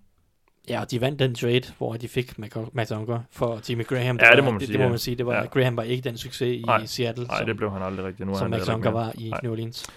[0.70, 2.40] Ja, og de vandt den trade, hvor de fik
[2.74, 4.18] Matt Unger for Jimmy Graham.
[4.18, 4.78] Det ja, det må man det, sige.
[4.78, 5.16] Det, må man sige.
[5.16, 5.46] Det var, ja.
[5.46, 7.26] Graham var ikke den succes i nej, Seattle.
[7.26, 8.26] Nej, det blev han aldrig rigtig.
[8.26, 9.40] Nu som Matt Unger var i nej.
[9.44, 9.88] New Orleans.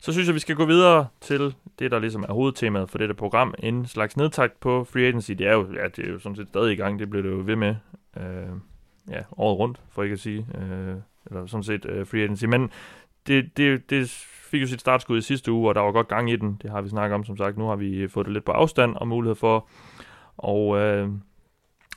[0.00, 3.14] Så synes jeg, vi skal gå videre til det, der ligesom er hovedtemaet for dette
[3.14, 3.54] program.
[3.58, 5.30] En slags nedtakt på free agency.
[5.30, 6.98] Det er jo, ja, det er jo sådan set stadig i gang.
[6.98, 7.74] Det bliver det jo ved med.
[8.16, 8.24] Øh,
[9.10, 10.46] ja, året rundt, for ikke at sige.
[10.54, 10.94] Øh,
[11.26, 12.44] eller sådan set øh, free agency.
[12.44, 12.70] Men
[13.26, 14.10] det, det, det
[14.50, 16.58] fik jo sit startskud i sidste uge, og der var godt gang i den.
[16.62, 17.58] Det har vi snakket om, som sagt.
[17.58, 19.68] Nu har vi øh, fået det lidt på afstand og mulighed for
[20.36, 21.08] og, øh,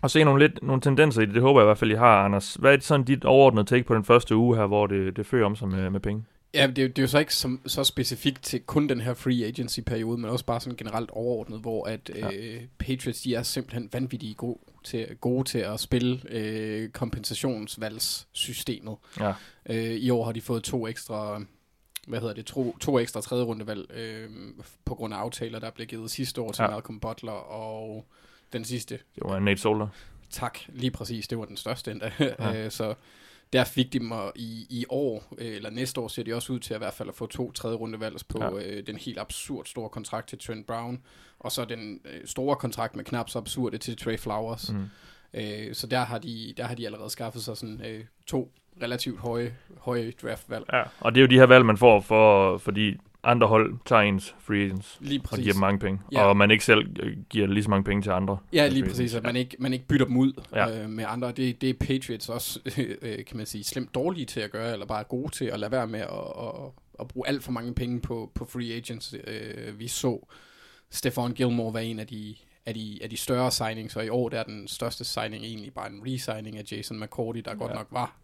[0.04, 1.34] at se nogle, lidt, nogle tendenser i det.
[1.34, 2.54] Det håber jeg i hvert fald, I har, Anders.
[2.54, 5.26] Hvad er det sådan dit overordnede take på den første uge her, hvor det, det
[5.26, 6.24] fører om sig med, med penge?
[6.56, 9.46] Ja, det, det er jo så ikke som, så specifikt til kun den her free
[9.46, 12.30] agency-periode, men også bare sådan generelt overordnet, hvor at ja.
[12.34, 18.96] øh, Patriots, de er simpelthen vanvittigt gode til, gode til at spille øh, kompensationsvalgssystemet.
[19.20, 19.34] Ja.
[19.65, 21.41] Øh, I år har de fået to ekstra
[22.08, 24.30] hvad hedder det, to, to ekstra tredje rundevalg øh,
[24.86, 26.68] på grund af aftaler, der blev givet sidste år til ja.
[26.68, 28.06] Malcolm Butler, og
[28.54, 29.00] den sidste.
[29.15, 29.88] Det var Nate Solder.
[30.30, 31.28] Tak, lige præcis.
[31.28, 32.12] Det var den største endda.
[32.20, 32.70] Ja.
[32.80, 32.94] så
[33.56, 36.60] der fik de mig i, i år, øh, eller næste år ser de også ud
[36.60, 38.52] til at i hvert fald at få to tredje rundevalg på ja.
[38.52, 41.02] øh, den helt absurd store kontrakt til Trent Brown,
[41.39, 44.74] og så den øh, store kontrakt med knap så absurde til Trey Flowers.
[44.74, 44.86] Mm.
[45.34, 49.20] Øh, så der har, de, der har de allerede skaffet sig sådan øh, to relativt
[49.20, 50.65] høje, høje draftvalg.
[50.74, 54.02] Ja, og det er jo de her valg, man får, for, fordi andre hold tager
[54.02, 55.38] ens free agents lige præcis.
[55.38, 56.02] og giver dem mange penge.
[56.12, 56.24] Ja.
[56.24, 56.96] Og man ikke selv
[57.30, 58.38] giver lige så mange penge til andre.
[58.54, 59.14] Ja, lige præcis.
[59.14, 60.84] At man ikke, man ikke bytter dem ud ja.
[60.84, 61.32] øh, med andre.
[61.32, 62.60] Det, det er Patriots også,
[63.02, 65.72] øh, kan man sige, slemt dårlige til at gøre, eller bare gode til at lade
[65.72, 66.08] være med at,
[66.40, 69.16] at, at bruge alt for mange penge på, på free agents.
[69.28, 70.28] Øh, vi så
[70.92, 72.36] Stefan Gilmore var en af de,
[72.66, 75.74] af de, af de større signings, og i år der er den største signing egentlig
[75.74, 77.58] bare en resigning af Jason McCourty, der ja.
[77.58, 78.16] godt nok var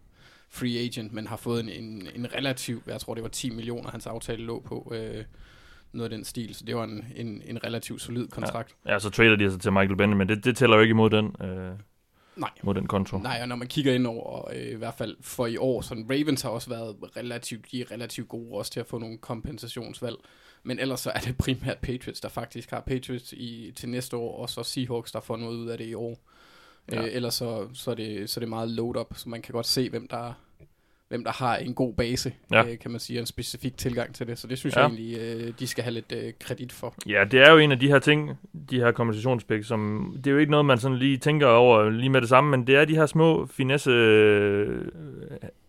[0.51, 3.91] free agent, men har fået en, en, en relativ, jeg tror det var 10 millioner,
[3.91, 5.23] hans aftale lå på, øh,
[5.91, 8.75] noget af den stil, så det var en, en, en relativt solid kontrakt.
[8.85, 10.91] Ja, ja så trader de altså til Michael Bennett, men det, det tæller jo ikke
[10.91, 11.71] imod den, øh,
[12.35, 12.49] Nej.
[12.63, 13.17] mod den konto.
[13.17, 15.95] Nej, og når man kigger ind over, øh, i hvert fald for i år, så
[16.09, 20.15] Ravens har også været relativt, de er relativt gode også til at få nogle kompensationsvalg.
[20.63, 24.41] Men ellers så er det primært Patriots, der faktisk har Patriots i, til næste år,
[24.41, 26.19] og så Seahawks, der får noget ud af det i år.
[26.91, 27.01] Ja.
[27.01, 29.53] Øh, ellers så, så, er det, så er det meget load up, så man kan
[29.53, 30.33] godt se, hvem der,
[31.07, 32.65] hvem der har en god base, ja.
[32.67, 34.39] øh, kan man sige, en specifik tilgang til det.
[34.39, 34.81] Så det synes ja.
[34.81, 36.95] jeg egentlig, øh, de skal have lidt øh, kredit for.
[37.07, 38.37] Ja, det er jo en af de her ting,
[38.69, 42.09] de her kompensationspæk, som det er jo ikke noget, man sådan lige tænker over lige
[42.09, 44.85] med det samme, men det er de her små finesse øh,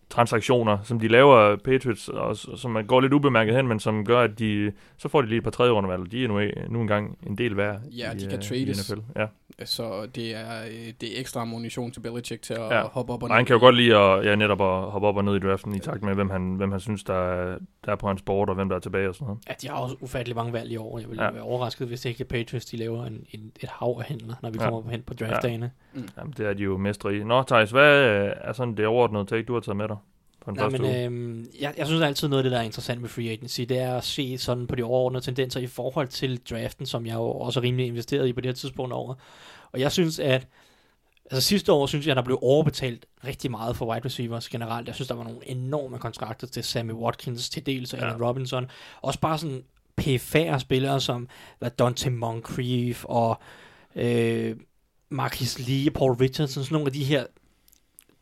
[0.09, 4.39] transaktioner, som de laver Patriots, og som går lidt ubemærket hen, men som gør, at
[4.39, 6.11] de, så får de lige et par tredje rundevalg.
[6.11, 8.91] De er nu, nu engang en del værd Ja, i, de kan uh, trades.
[8.91, 8.99] NFL.
[9.15, 9.25] Ja.
[9.65, 12.81] Så det er, øh, det er ekstra ammunition til Belichick til at ja.
[12.87, 13.35] hoppe op og ned.
[13.35, 15.75] han kan jo godt lide at, ja, netop at hoppe op og ned i draften
[15.75, 18.49] i takt med, hvem han, hvem han synes, der er, der er på hans board,
[18.49, 19.39] og hvem der er tilbage og sådan noget.
[19.49, 20.99] Ja, de har også ufattelig mange valg i år.
[20.99, 21.31] Jeg vil ja.
[21.31, 24.57] være overrasket, hvis ikke Patriots de laver en, en, et hav af handler, når vi
[24.61, 24.69] ja.
[24.69, 25.71] kommer hen på draftdagene.
[25.95, 25.99] Ja.
[25.99, 26.07] Mm.
[26.17, 27.23] Jamen, det er de jo mestre i.
[27.23, 28.03] Nå, Thijs, hvad
[28.41, 29.97] er sådan det overordnede take, du har taget med dig?
[30.45, 32.63] På den Nej, første men, øhm, jeg, jeg synes altid noget af det, der er
[32.63, 36.07] interessant med free agency, det er at se sådan på de overordnede tendenser i forhold
[36.07, 39.15] til draften, som jeg jo også er rimelig investeret i på det her tidspunkt over.
[39.71, 40.47] Og jeg synes, at
[41.31, 44.87] Altså sidste år synes jeg, at der blev overbetalt rigtig meget for wide receivers generelt.
[44.87, 48.05] Jeg synes, der var nogle enorme kontrakter til Sammy Watkins, til dels og ja.
[48.05, 48.69] Allen Robinson.
[49.01, 49.63] Også bare sådan
[49.97, 51.27] PFR spillere som
[51.59, 53.39] hvad Dante Moncrief og
[53.95, 54.55] øh,
[55.09, 57.25] Marcus Lee, Paul Richardson, sådan nogle af de her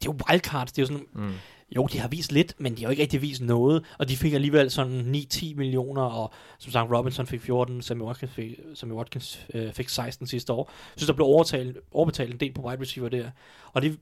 [0.02, 1.34] det er jo wildcards, det er jo sådan, mm
[1.76, 4.18] jo, de har vist lidt, men de har jo ikke rigtig vist noget, og de
[4.18, 8.94] fik alligevel sådan 9-10 millioner, og som sagt, Robinson fik 14, Sammy Watkins fik, Sammy
[8.94, 10.70] Watkins, øh, fik 16 sidste år.
[10.70, 13.32] Jeg synes, der blev overtalt, overbetalt en del på wide receiver der,
[13.74, 14.00] og det,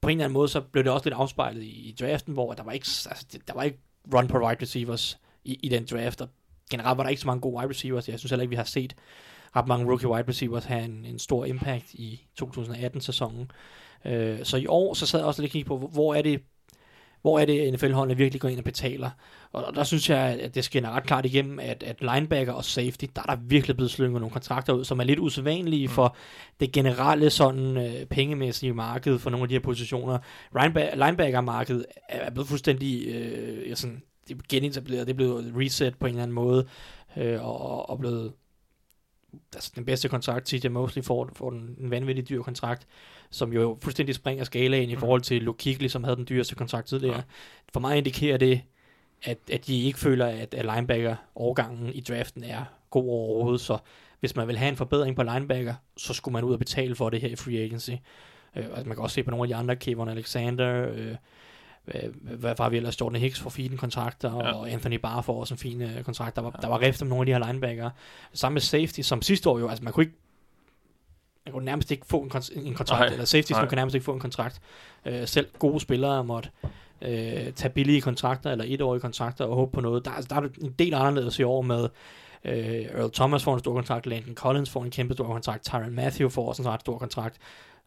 [0.00, 2.52] på en eller anden måde, så blev det også lidt afspejlet i, i draften, hvor
[2.52, 3.78] der var ikke, altså, der var ikke
[4.14, 6.28] run på wide receivers i, i den draft, og
[6.70, 8.08] generelt var der ikke så mange gode wide receivers.
[8.08, 8.94] Jeg synes heller ikke, vi har set
[9.56, 13.50] ret mange rookie wide receivers have en, en stor impact i 2018-sæsonen.
[14.04, 16.42] Øh, så i år, så sad jeg også lidt kigge på, hvor er det
[17.22, 19.10] hvor er det, NFL-holdene virkelig går ind og betaler.
[19.52, 23.04] Og der synes jeg, at det skinner ret klart igennem, at, at linebacker og safety,
[23.16, 25.92] der er der virkelig blevet slynget nogle kontrakter ud, som er lidt usædvanlige mm.
[25.92, 26.16] for
[26.60, 30.18] det generelle sådan øh, pengemæssige marked for nogle af de her positioner.
[30.94, 36.10] Linebacker-markedet er blevet fuldstændig øh, sådan, det er genetableret, det er blevet reset på en
[36.10, 36.66] eller anden måde,
[37.16, 38.32] øh, og, og blevet
[39.54, 42.86] altså den bedste kontrakt, TJ Mosley får, får en, en vanvittig dyr kontrakt,
[43.30, 45.00] som jo fuldstændig springer skalaen i mm.
[45.00, 47.16] forhold til Luke Kuechly, som havde den dyreste kontrakt tidligere.
[47.16, 47.22] Ja.
[47.72, 48.60] For mig indikerer det,
[49.22, 53.78] at, at de ikke føler, at, at linebacker-overgangen i draften er god overhovedet, så
[54.20, 57.10] hvis man vil have en forbedring på linebacker, så skulle man ud og betale for
[57.10, 57.90] det her i free agency.
[58.56, 61.14] Øh, man kan også se på nogle af de andre, Kevin Alexander, øh,
[62.22, 64.52] hvad var vi ellers, Jordan Hicks for fine kontrakter, ja.
[64.52, 66.36] og Anthony Barr får også en fin uh, kontrakt.
[66.36, 66.62] Der var, ja.
[66.62, 67.90] der var rift om nogle af de her linebacker.
[68.32, 70.16] Sammen med safety, som sidste år jo, altså man kunne ikke
[71.46, 73.66] man kunne nærmest ikke få en, kont- en kontrakt, nej, eller safety nej.
[73.66, 74.60] kan nærmest ikke få en kontrakt.
[75.06, 76.48] Uh, selv gode spillere måtte
[77.02, 77.08] uh,
[77.54, 80.04] tage billige kontrakter, eller etårige kontrakter, og håbe på noget.
[80.04, 81.82] Der, der er en del anderledes i år med
[82.44, 85.94] uh, Earl Thomas får en stor kontrakt, Landon Collins får en kæmpe stor kontrakt, Tyron
[85.94, 87.36] Matthew får også en ret stor kontrakt.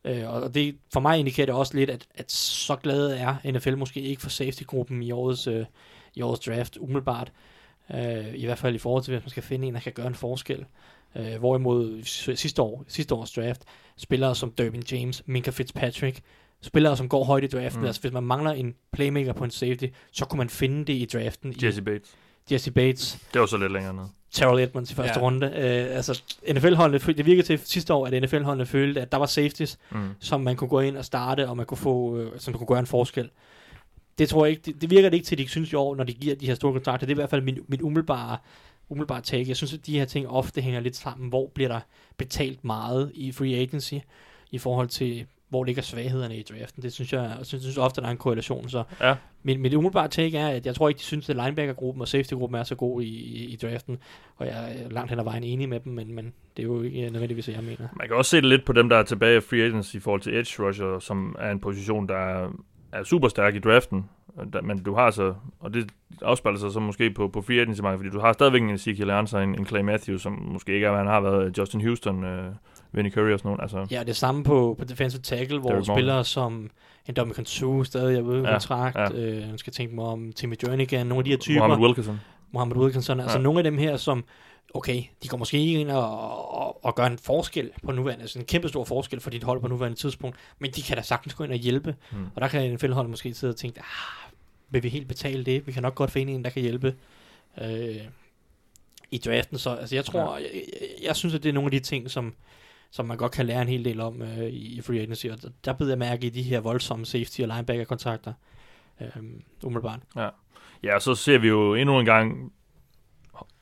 [0.05, 3.75] Øh, og det for mig indikerer det også lidt, at, at så glade er NFL
[3.75, 5.65] måske ikke for safety-gruppen i årets, øh,
[6.15, 7.31] i årets draft, umiddelbart.
[7.93, 10.07] Øh, I hvert fald i forhold til, hvis man skal finde en, der kan gøre
[10.07, 10.65] en forskel.
[11.15, 13.63] Øh, hvorimod sidste, år, sidste års draft,
[13.97, 16.21] spillere som Durbin James, Minka Fitzpatrick,
[16.61, 17.81] spillere, som går højt i draften.
[17.81, 17.87] Mm.
[17.87, 21.07] Altså, hvis man mangler en playmaker på en safety, så kunne man finde det i
[21.13, 21.55] draften.
[21.63, 22.15] Jesse Bates.
[22.51, 23.17] Jesse Bates.
[23.33, 24.03] Det var så lidt længere ned.
[24.31, 25.25] Terrell Edmonds i første ja.
[25.25, 25.47] runde.
[25.47, 26.21] Uh, altså,
[26.53, 30.09] NFL-holdene, det virkede til sidste år, at NFL-holdene følte, at der var safeties, mm.
[30.19, 32.79] som man kunne gå ind og starte, og man kunne få, uh, som kunne gøre
[32.79, 33.29] en forskel.
[34.17, 35.95] Det tror jeg ikke, det, det virker det ikke til, at de synes i år,
[35.95, 37.07] når de giver de her store kontrakter.
[37.07, 38.37] Det er i hvert fald min, mit umiddelbare,
[38.89, 39.49] umiddelbare take.
[39.49, 41.29] Jeg synes, at de her ting ofte hænger lidt sammen.
[41.29, 41.79] Hvor bliver der
[42.17, 43.93] betalt meget i free agency
[44.51, 46.83] i forhold til hvor ligger svaghederne i draften.
[46.83, 48.69] Det synes jeg, jeg synes, synes ofte, der er en korrelation.
[48.69, 49.15] Så ja.
[49.43, 52.59] min, mit umiddelbare take er, at jeg tror ikke, de synes, at linebacker-gruppen og safety-gruppen
[52.59, 53.97] er så god i, i, i draften.
[54.35, 56.81] Og jeg er langt hen ad vejen enig med dem, men, men det er jo
[56.81, 57.87] ikke nødvendigvis, jeg mener.
[57.97, 59.99] Man kan også se det lidt på dem, der er tilbage af free agents i
[59.99, 62.49] forhold til edge rusher, som er en position, der er,
[62.93, 64.05] er super stærk i draften.
[64.63, 68.09] Men du har så, og det afspejler sig så måske på, på free agency fordi
[68.09, 70.99] du har stadigvæk en Ezekiel Arndt en, en Clay Matthews, som måske ikke er, hvad
[70.99, 72.51] han har været Justin Houston, øh,
[72.91, 73.61] Vinnie Curry og sådan noget.
[73.61, 73.95] Altså.
[73.95, 76.25] Ja, det samme på, på defensive tackle, hvor Derek spillere Morgan.
[76.25, 76.69] som
[77.07, 78.95] en Dominican Sue stadig er ude ja, kontrakt.
[78.95, 79.11] Ja.
[79.11, 81.59] Øh, jeg skal tænke mig om Timmy Jernigan, nogle af de her typer.
[81.59, 82.19] Mohammed Wilkinson.
[82.51, 83.19] Mohammed Wilkinson.
[83.19, 83.43] Altså ja.
[83.43, 84.23] nogle af dem her, som
[84.73, 88.39] okay, de går måske ikke ind og, og, og gør en forskel på nuværende, altså
[88.39, 91.33] en kæmpe stor forskel for dit hold på nuværende tidspunkt, men de kan da sagtens
[91.33, 92.25] gå ind og hjælpe, mm.
[92.35, 94.28] og der kan en fældhold måske sidde og tænke, ah,
[94.69, 95.67] vil vi helt betale det?
[95.67, 96.95] Vi kan nok godt finde en, der kan hjælpe
[97.61, 98.01] øh,
[99.11, 100.43] i draften, så altså, jeg tror, ja.
[100.43, 102.33] jeg, jeg, jeg synes, at det er nogle af de ting, som,
[102.91, 105.49] som man godt kan lære en hel del om øh, i free agency, og der,
[105.65, 108.33] der beder jeg mærke i de her voldsomme safety- og linebacker-kontakter,
[109.01, 109.23] øh,
[109.63, 109.99] umiddelbart.
[110.15, 110.29] Ja.
[110.83, 112.51] ja, og så ser vi jo endnu en gang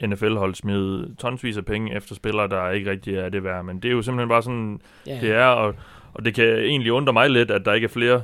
[0.06, 3.65] NFL-hold smide tonsvis af penge efter spillere, der ikke rigtig er det værd.
[3.65, 5.20] Men det er jo simpelthen bare sådan, ja.
[5.22, 5.76] det er, og,
[6.13, 8.24] og det kan egentlig undre mig lidt, at der ikke er flere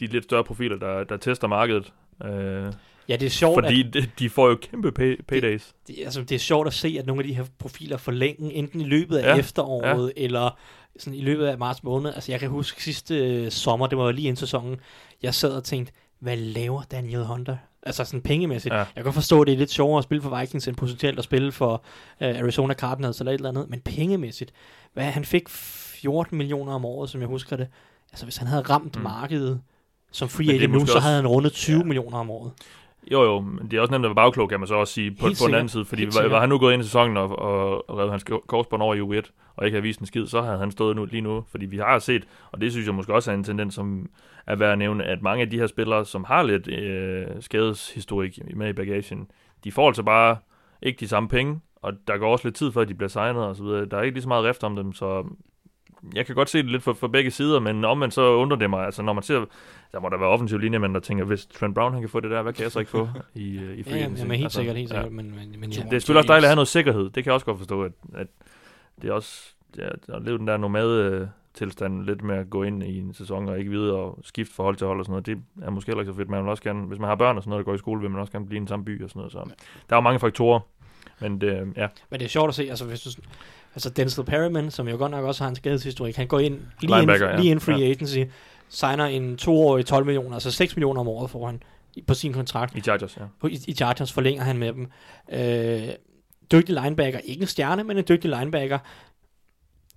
[0.00, 1.92] de lidt større profiler, der, der tester markedet.
[2.24, 2.72] Øh,
[3.08, 3.56] ja, det er sjovt.
[3.56, 5.74] Fordi at, de, de får jo kæmpe pay, paydays.
[5.86, 8.52] Det, det, altså, det er sjovt at se, at nogle af de her profiler forlænge,
[8.52, 10.22] enten i løbet af ja, efteråret, ja.
[10.24, 10.58] eller
[10.98, 12.14] sådan i løbet af marts måned.
[12.14, 14.80] Altså, jeg kan huske sidste øh, sommer, det var lige ind sæsonen,
[15.22, 17.56] jeg sad og tænkte, hvad laver Daniel Hunter?
[17.82, 18.74] Altså sådan pengemæssigt.
[18.74, 18.78] Ja.
[18.78, 21.18] Jeg kan godt forstå, at det er lidt sjovere at spille for Vikings, end potentielt
[21.18, 21.72] at spille for
[22.20, 23.70] uh, Arizona Cardinals eller et eller andet.
[23.70, 24.52] Men pengemæssigt,
[24.92, 27.68] hvad han fik 14 millioner om året, som jeg husker det.
[28.12, 29.02] Altså hvis han havde ramt mm.
[29.02, 29.60] markedet
[30.14, 31.84] som free agent nu, så havde han rundet 20 ja.
[31.84, 32.52] millioner om året.
[33.12, 35.10] Jo, jo, men det er også nemt at være bagklog, kan man så også sige,
[35.10, 35.84] på, på den anden side.
[35.84, 38.82] Fordi var, var han nu gået ind i sæsonen og, og, og revet hans korsbånd
[38.82, 41.20] over i U1, og ikke havde vist en skid, så havde han stået nu, lige
[41.20, 41.44] nu.
[41.50, 44.08] Fordi vi har set, og det synes jeg måske også er en tendens, som
[44.46, 48.38] er værd at nævne, at mange af de her spillere, som har lidt øh, skadeshistorik
[48.56, 49.26] med i bagagen,
[49.64, 50.36] de får altså bare
[50.82, 53.56] ikke de samme penge, og der går også lidt tid før, de bliver signet og
[53.56, 53.86] så videre.
[53.86, 55.24] Der er ikke lige så meget rift om dem, så
[56.14, 58.58] jeg kan godt se det lidt for, for begge sider, men om man så undrer
[58.58, 59.44] det mig, altså når man ser,
[59.92, 62.20] der må der være offensiv linje, men der tænker, hvis Trent Brown han kan få
[62.20, 64.44] det der, hvad kan jeg så ikke få i, øh, i free ja, jamen, helt
[64.44, 65.04] altså, sikkert, helt sikkert.
[65.04, 65.10] Ja.
[65.10, 65.82] Men, men, men, ja.
[65.82, 67.82] Det er selvfølgelig også dejligt at have noget sikkerhed, det kan jeg også godt forstå,
[67.82, 68.26] at, at
[69.02, 72.82] det er også, ja, at leve den der nomade tilstand lidt med at gå ind
[72.82, 75.38] i en sæson og ikke vide og skifte forhold til hold og sådan noget, det
[75.62, 76.28] er måske heller ikke så fedt.
[76.28, 78.00] Man vil også gerne, hvis man har børn og sådan noget, der går i skole,
[78.00, 79.32] vil man også gerne blive i en samme by og sådan noget.
[79.32, 79.38] Så
[79.88, 80.60] der er jo mange faktorer,
[81.20, 81.88] men det, ja.
[82.10, 83.10] Men det er sjovt at se, altså hvis du,
[83.74, 87.02] altså Denzel Perryman, som jo godt nok også har en skadeshistorik, han går ind lige,
[87.02, 87.36] ind, ja.
[87.36, 87.90] lige ind free ja.
[87.90, 88.18] agency,
[88.68, 91.62] signer en toårig 12 millioner, altså 6 millioner om året for han
[92.06, 92.76] på sin kontrakt.
[92.76, 93.22] I Chargers, ja.
[93.40, 94.90] På, i, I Chargers forlænger han med dem.
[95.32, 95.88] Øh,
[96.52, 98.78] dygtig linebacker, ikke en stjerne, men en dygtig linebacker,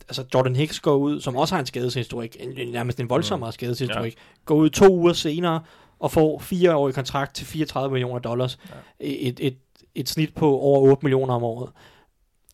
[0.08, 3.52] altså Jordan Hicks går ud, som også har en skadeshistorik, en, nærmest en voldsommere mm.
[3.52, 4.20] skadeshistorik, ja.
[4.46, 5.62] går ud to uger senere
[6.00, 8.60] og får fireårig kontrakt til 34 millioner dollars.
[8.70, 8.76] Ja.
[9.00, 9.58] Et, et,
[9.96, 11.70] et snit på over 8 millioner om året.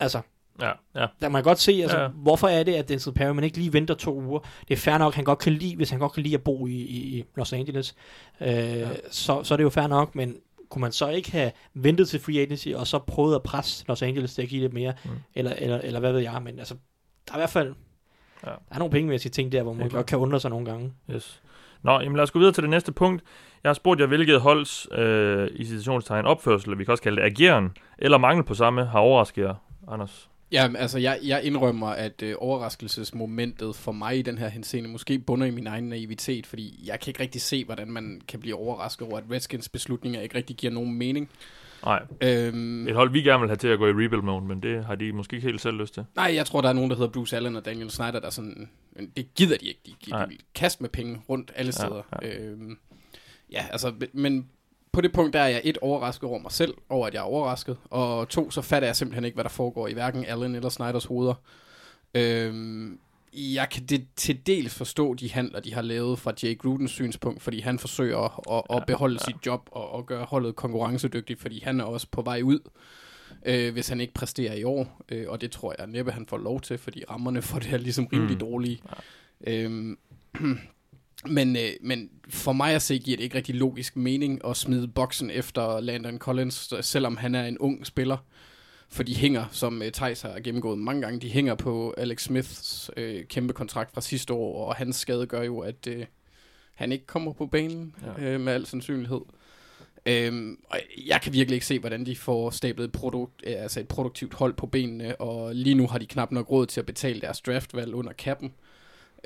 [0.00, 0.20] Altså,
[0.60, 1.06] Ja, ja.
[1.20, 2.08] Der man godt se, altså, ja.
[2.08, 4.38] hvorfor er det, at Denzel Perryman ikke lige venter to uger.
[4.68, 6.66] Det er fair nok, han godt kan lide, hvis han godt kan lide at bo
[6.66, 7.94] i, i Los Angeles.
[8.40, 8.88] Øh, ja.
[9.10, 10.36] så, så er det jo fair nok, men
[10.68, 14.02] kunne man så ikke have ventet til free agency, og så prøvet at presse Los
[14.02, 15.10] Angeles til at give lidt mere, mm.
[15.34, 16.74] eller, eller, eller hvad ved jeg, men altså,
[17.28, 17.74] der er i hvert fald
[18.46, 18.50] ja.
[18.50, 20.92] der er nogle pengemæssige ting der, hvor man godt kan undre sig nogle gange.
[21.10, 21.42] Yes.
[21.82, 23.22] Nå, jamen lad os gå videre til det næste punkt.
[23.64, 27.26] Jeg har spurgt jer, hvilket holds øh, i situationstegn opførsel, vi kan også kalde det
[27.26, 29.54] ageren, eller mangel på samme, har overrasket jer,
[29.88, 30.30] Anders?
[30.54, 35.18] Ja, altså jeg, jeg indrømmer, at øh, overraskelsesmomentet for mig i den her henseende måske
[35.18, 38.54] bunder i min egen naivitet, fordi jeg kan ikke rigtig se, hvordan man kan blive
[38.54, 41.30] overrasket over, at Redskins beslutninger ikke rigtig giver nogen mening.
[41.84, 42.02] Nej.
[42.20, 44.84] Øhm, Et hold, vi gerne vil have til at gå i rebuild mode, men det
[44.84, 46.04] har de måske ikke helt selv lyst til.
[46.16, 48.30] Nej, jeg tror, der er nogen, der hedder Bruce Allen og Daniel Snyder, der er
[48.30, 48.70] sådan,
[49.16, 49.80] det gider de ikke.
[49.86, 52.02] De, de, de vil kaste med penge rundt alle steder.
[52.22, 52.38] Ja, ja.
[52.38, 52.78] Øhm,
[53.52, 54.48] ja, altså, men
[54.94, 57.24] på det punkt der er jeg et overrasket over mig selv, over at jeg er
[57.24, 60.68] overrasket, og to, så fatter jeg simpelthen ikke, hvad der foregår i hverken Allen eller
[60.68, 61.34] Snyders hoveder.
[62.14, 62.98] Øhm,
[63.32, 67.42] jeg kan det, til dels forstå de handler, de har lavet fra Jay Grudens synspunkt,
[67.42, 69.32] fordi han forsøger at, at, beholde ja, ja.
[69.32, 72.58] sit job og, og gøre holdet konkurrencedygtigt, fordi han er også på vej ud,
[73.46, 75.02] øh, hvis han ikke præsterer i år.
[75.08, 77.78] Øh, og det tror jeg næppe, han får lov til, fordi rammerne for det er
[77.78, 78.40] ligesom rimelig mm.
[78.40, 78.82] dårlige.
[79.46, 79.62] Ja.
[79.62, 79.98] Øhm,
[81.28, 84.88] men, øh, men for mig at se giver det ikke rigtig logisk mening at smide
[84.88, 88.16] boksen efter Landon Collins, selvom han er en ung spiller.
[88.88, 92.90] For de hænger, som uh, Thijs har gennemgået mange gange, de hænger på Alex Smiths
[92.96, 96.02] uh, kæmpe kontrakt fra sidste år, og hans skade gør jo, at uh,
[96.74, 98.34] han ikke kommer på banen ja.
[98.34, 99.20] uh, med al sandsynlighed.
[100.30, 104.34] Um, og jeg kan virkelig ikke se, hvordan de får stablet produkt, altså et produktivt
[104.34, 107.40] hold på benene, og lige nu har de knap nok råd til at betale deres
[107.40, 108.52] draftvalg under kappen.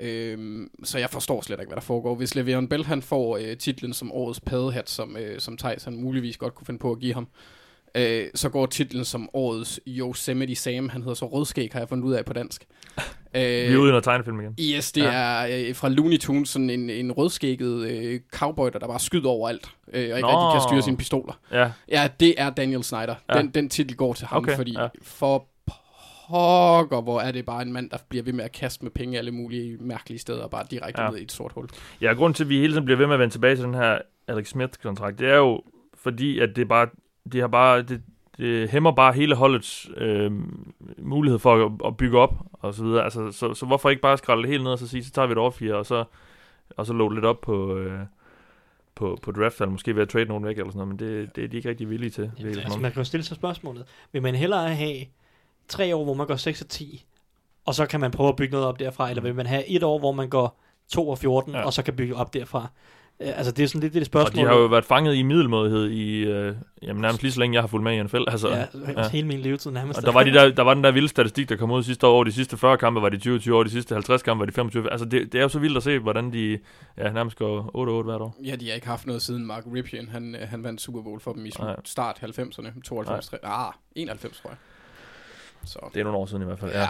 [0.01, 2.15] Øhm, så jeg forstår slet ikke, hvad der foregår.
[2.15, 5.97] Hvis Le'Veon Bell han får øh, titlen som årets paddehat, som, øh, som Thijs han
[5.97, 7.29] muligvis godt kunne finde på at give ham,
[7.95, 10.89] øh, så går titlen som årets Yosemite Sam.
[10.89, 12.67] Han hedder så Rødskæg, har jeg fundet ud af på dansk.
[13.35, 14.57] Øh, Vi er ude i noget tegnefilm igen.
[14.61, 15.13] Yes, det ja.
[15.13, 19.29] er øh, fra Looney Tunes, sådan en, en rødskægget øh, cowboy, der, der bare skyder
[19.29, 20.29] overalt, øh, og ikke Nå.
[20.29, 21.41] rigtig kan styre sine pistoler.
[21.53, 21.71] Ja.
[21.89, 23.15] ja, det er Daniel Snyder.
[23.29, 23.39] Ja.
[23.39, 24.57] Den, den titel går til ham, okay.
[24.57, 24.89] fordi ja.
[25.03, 25.49] for
[26.29, 29.19] pokker, hvor er det bare en mand, der bliver ved med at kaste med penge
[29.19, 31.11] alle mulige mærkelige steder, og bare direkte ja.
[31.11, 31.69] ned i et sort hul.
[32.01, 33.75] Ja, grund til, at vi hele tiden bliver ved med at vende tilbage til den
[33.75, 35.63] her Alex Smith-kontrakt, det er jo
[35.95, 36.89] fordi, at det bare,
[37.33, 38.03] det har bare, det,
[38.39, 40.33] det hæmmer bare hele holdets øh,
[40.99, 43.05] mulighed for at, at bygge op og så videre.
[43.05, 45.27] Altså, så, så hvorfor ikke bare skralde det helt ned og så sige, så tager
[45.27, 46.05] vi et off og så,
[46.77, 48.01] og så load lidt op på, øh,
[48.95, 51.37] på, på draft, eller måske ved at trade nogen væk eller sådan noget, men det,
[51.37, 52.31] det er de ikke rigtig villige til.
[52.39, 53.85] Jamen, altså, man kan jo stille sig spørgsmålet.
[54.13, 55.05] Vil man hellere have
[55.69, 57.05] tre år, hvor man går 6 og 10,
[57.67, 59.83] og så kan man prøve at bygge noget op derfra, eller vil man have et
[59.83, 61.65] år, hvor man går 2 og 14, ja.
[61.65, 62.69] og så kan bygge op derfra?
[63.21, 64.45] Altså, det er sådan lidt det, det spørgsmål.
[64.45, 67.55] Og de har jo været fanget i middelmådighed i, øh, jamen, nærmest lige så længe,
[67.55, 68.25] jeg har fulgt med i NFL.
[68.27, 68.65] Altså, ja,
[68.97, 69.09] ja.
[69.09, 69.99] hele min levetid nærmest.
[69.99, 72.07] Og der var, de der, der var den der vilde statistik, der kom ud sidste
[72.07, 72.13] år.
[72.13, 74.53] Over de sidste 40 kampe var de 20-20 år, de sidste 50 kampe var de
[74.53, 74.91] 25.
[74.91, 76.59] Altså, det, det er jo så vildt at se, hvordan de
[76.99, 78.37] ja, nærmest går 8-8 hvert år.
[78.45, 80.09] Ja, de har ikke haft noget siden Mark Ripien.
[80.09, 81.51] Han, øh, han vandt Super Bowl for dem i
[81.85, 82.83] start 90'erne.
[82.85, 84.57] 92, 3, ah, 91, tror jeg.
[85.65, 85.79] Så.
[85.95, 86.73] Det er nogle år siden i hvert fald.
[86.73, 86.89] Ja.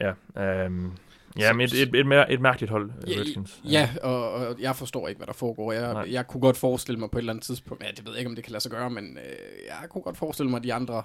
[0.00, 0.96] Ja, um,
[1.38, 3.60] Ja, men et, et, et, mere, et mærkeligt hold, ja, Redskins.
[3.64, 5.72] Ja, og, og jeg forstår ikke, hvad der foregår.
[5.72, 8.18] Jeg, jeg kunne godt forestille mig på et eller andet tidspunkt, ja, det ved jeg
[8.18, 9.22] ikke, om det kan lade sig gøre, men øh,
[9.68, 11.02] jeg kunne godt forestille mig, at de andre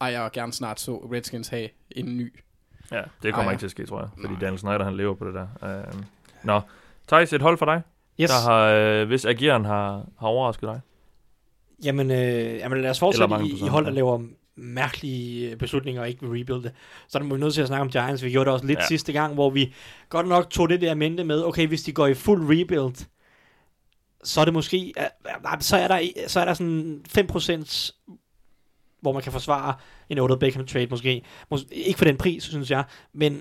[0.00, 2.34] ejere gerne snart så Redskins have en ny.
[2.92, 3.50] Ja, det kommer ejer.
[3.50, 4.40] ikke til at ske, tror jeg, fordi Nej.
[4.40, 5.46] Daniel Snyder, han lever på det der.
[5.94, 6.00] Uh,
[6.42, 6.60] nå,
[7.08, 7.82] Thijs, et hold for dig,
[8.20, 8.30] yes.
[8.30, 10.80] der har, uh, hvis ageren har, har overrasket dig.
[11.84, 14.22] Jamen, øh, jamen lad os fortsætte i, i hold, der laver
[14.56, 16.72] mærkelige beslutninger og ikke vil rebuilde.
[17.08, 18.24] Så er vi nødt til at snakke om Giants.
[18.24, 18.86] Vi gjorde det også lidt ja.
[18.86, 19.74] sidste gang, hvor vi
[20.08, 23.06] godt nok tog det der mente med, okay, hvis de går i fuld rebuild,
[24.24, 24.94] så er det måske,
[25.60, 27.92] så er der, så er der sådan 5%
[29.02, 29.74] hvor man kan forsvare
[30.08, 31.22] en Odell Beckham trade måske.
[31.54, 33.40] Mås- ikke for den pris, synes jeg, men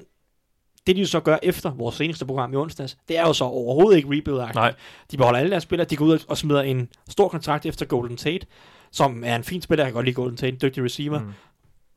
[0.88, 3.44] det de jo så gør efter vores seneste program i onsdags, det er jo så
[3.44, 4.74] overhovedet ikke rebuild Nej.
[5.12, 8.18] De beholder alle deres spillere, de går ud og smider en stor kontrakt efter Golden
[8.18, 8.48] Tate,
[8.92, 11.20] som er en fin spiller, jeg kan godt lide Golden Tate, en dygtig receiver.
[11.20, 11.34] Mm.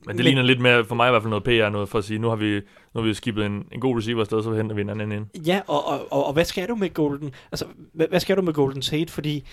[0.07, 2.05] Men det ligner lidt mere, for mig i hvert fald noget PR, noget for at
[2.05, 2.55] sige, nu har vi,
[2.95, 5.47] nu har vi skibet en, en god receiver afsted, så henter vi en anden ind.
[5.47, 8.43] Ja, og, og, og, og hvad skal du med Golden, altså, hvad, hvad skal du
[8.43, 9.45] med Golden Tate, fordi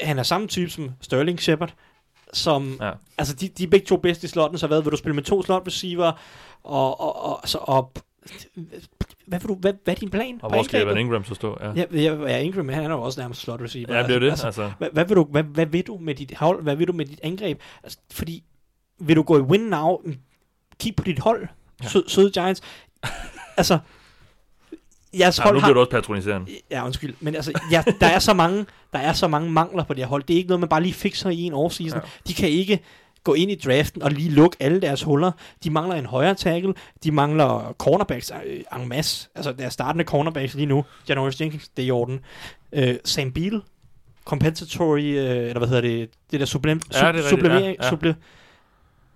[0.00, 1.74] han er samme type som Sterling Shepard,
[2.32, 2.90] som, ja.
[3.18, 5.22] altså de, de er begge to bedste i slotten, så hvad, vil du spille med
[5.22, 6.12] to slot receiver,
[6.64, 7.92] og, og, og, så, og
[9.26, 10.40] hvad, du, hvad, hvad er din plan?
[10.42, 11.58] Og hvor skal Evan Ingram så stå?
[11.60, 13.94] Ja, ja, ja Ingram han er jo også nærmest slot receiver.
[13.96, 14.30] Ja, det er det.
[14.30, 14.70] Altså, altså.
[14.78, 16.62] Hvad, hvad, vil du, hvad, hvad, vil du med dit hold?
[16.62, 17.60] Hvad vil du med dit angreb?
[17.82, 18.44] Altså, fordi,
[19.00, 19.98] vil du gå i win now?
[20.80, 21.48] Kig på dit hold.
[21.82, 21.88] Ja.
[21.88, 22.62] Sød, søde Giants.
[23.56, 23.78] altså,
[25.18, 26.52] jeres ja, hold nu bliver du også patroniserende.
[26.70, 27.14] Ja, undskyld.
[27.20, 30.08] Men altså, ja, der, er så mange, der er så mange mangler på det her
[30.08, 30.22] hold.
[30.22, 32.00] Det er ikke noget, man bare lige fikser i en offseason.
[32.04, 32.08] Ja.
[32.26, 32.80] De kan ikke
[33.28, 35.32] gå ind i draften og lige lukke alle deres huller.
[35.64, 39.28] De mangler en højre tackle, de mangler cornerbacks øh, en masse.
[39.34, 40.84] Altså deres startende cornerbacks lige nu.
[41.08, 42.20] Janoris Jenkins, det er i orden.
[42.76, 43.62] Uh, Sam Beal,
[44.24, 47.90] compensatory, uh, eller hvad hedder det, det der sublim, ja, det sublimering, ja, ja.
[47.90, 48.16] Suble,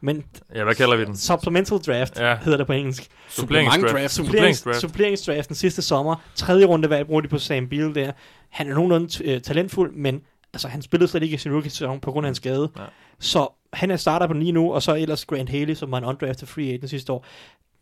[0.00, 1.16] men ja, hvad kalder vi den?
[1.16, 2.36] Supplemental draft ja.
[2.42, 3.08] hedder det på engelsk.
[3.28, 4.12] Suppleringsdraft.
[4.12, 4.80] Suppleringsdraft.
[4.80, 6.16] Suppleringsdraften sidste sommer.
[6.34, 8.12] Tredje runde valg bruger de på Sam Beal der.
[8.50, 10.20] Han er nogenlunde uh, talentfuld, men
[10.52, 12.70] altså, han spillede slet ikke i sin rookie-sæson på grund af en skade.
[12.78, 12.84] Ja.
[13.18, 16.04] Så han er starter på lige nu, og så ellers Grant Haley, som var en
[16.04, 17.26] undrafted free agent sidste år.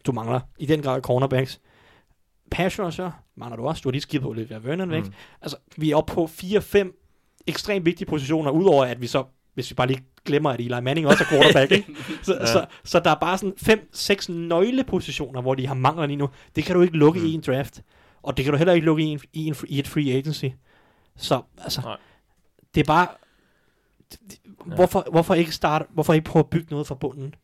[0.07, 1.61] Du mangler i den grad cornerbacks.
[2.51, 3.81] Pass rusher mangler du også.
[3.81, 5.05] Du har lige på Olivia Vernon væk.
[5.05, 5.13] Mm.
[5.43, 9.75] Altså, vi er oppe på 4-5 ekstremt vigtige positioner, udover at vi så, hvis vi
[9.75, 11.95] bare lige glemmer, at Eli Manning også er quarterback, ikke?
[12.23, 12.47] Så, ja.
[12.47, 13.81] så, så, der er bare sådan
[14.29, 16.29] 5-6 nøglepositioner, hvor de har mangler lige nu.
[16.57, 17.27] Det kan du ikke lukke mm.
[17.27, 17.83] i en draft.
[18.23, 20.47] Og det kan du heller ikke lukke i, en, i, en, i et free agency.
[21.17, 21.97] Så, altså, Nej.
[22.75, 23.07] Det er bare
[24.67, 24.75] Ja.
[24.75, 27.35] Hvorfor, hvorfor ikke starte, hvorfor ikke prøve at bygge noget fra bunden?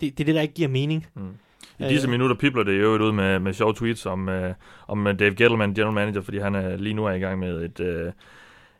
[0.00, 1.06] Det, det er det, der ikke giver mening.
[1.14, 1.34] Mm.
[1.78, 4.50] I disse øh, minutter pipler det jo ud med, med sjove tweets om, uh,
[4.88, 7.80] om Dave Gettleman, general manager, fordi han er lige nu er i gang med et,
[7.80, 8.12] uh,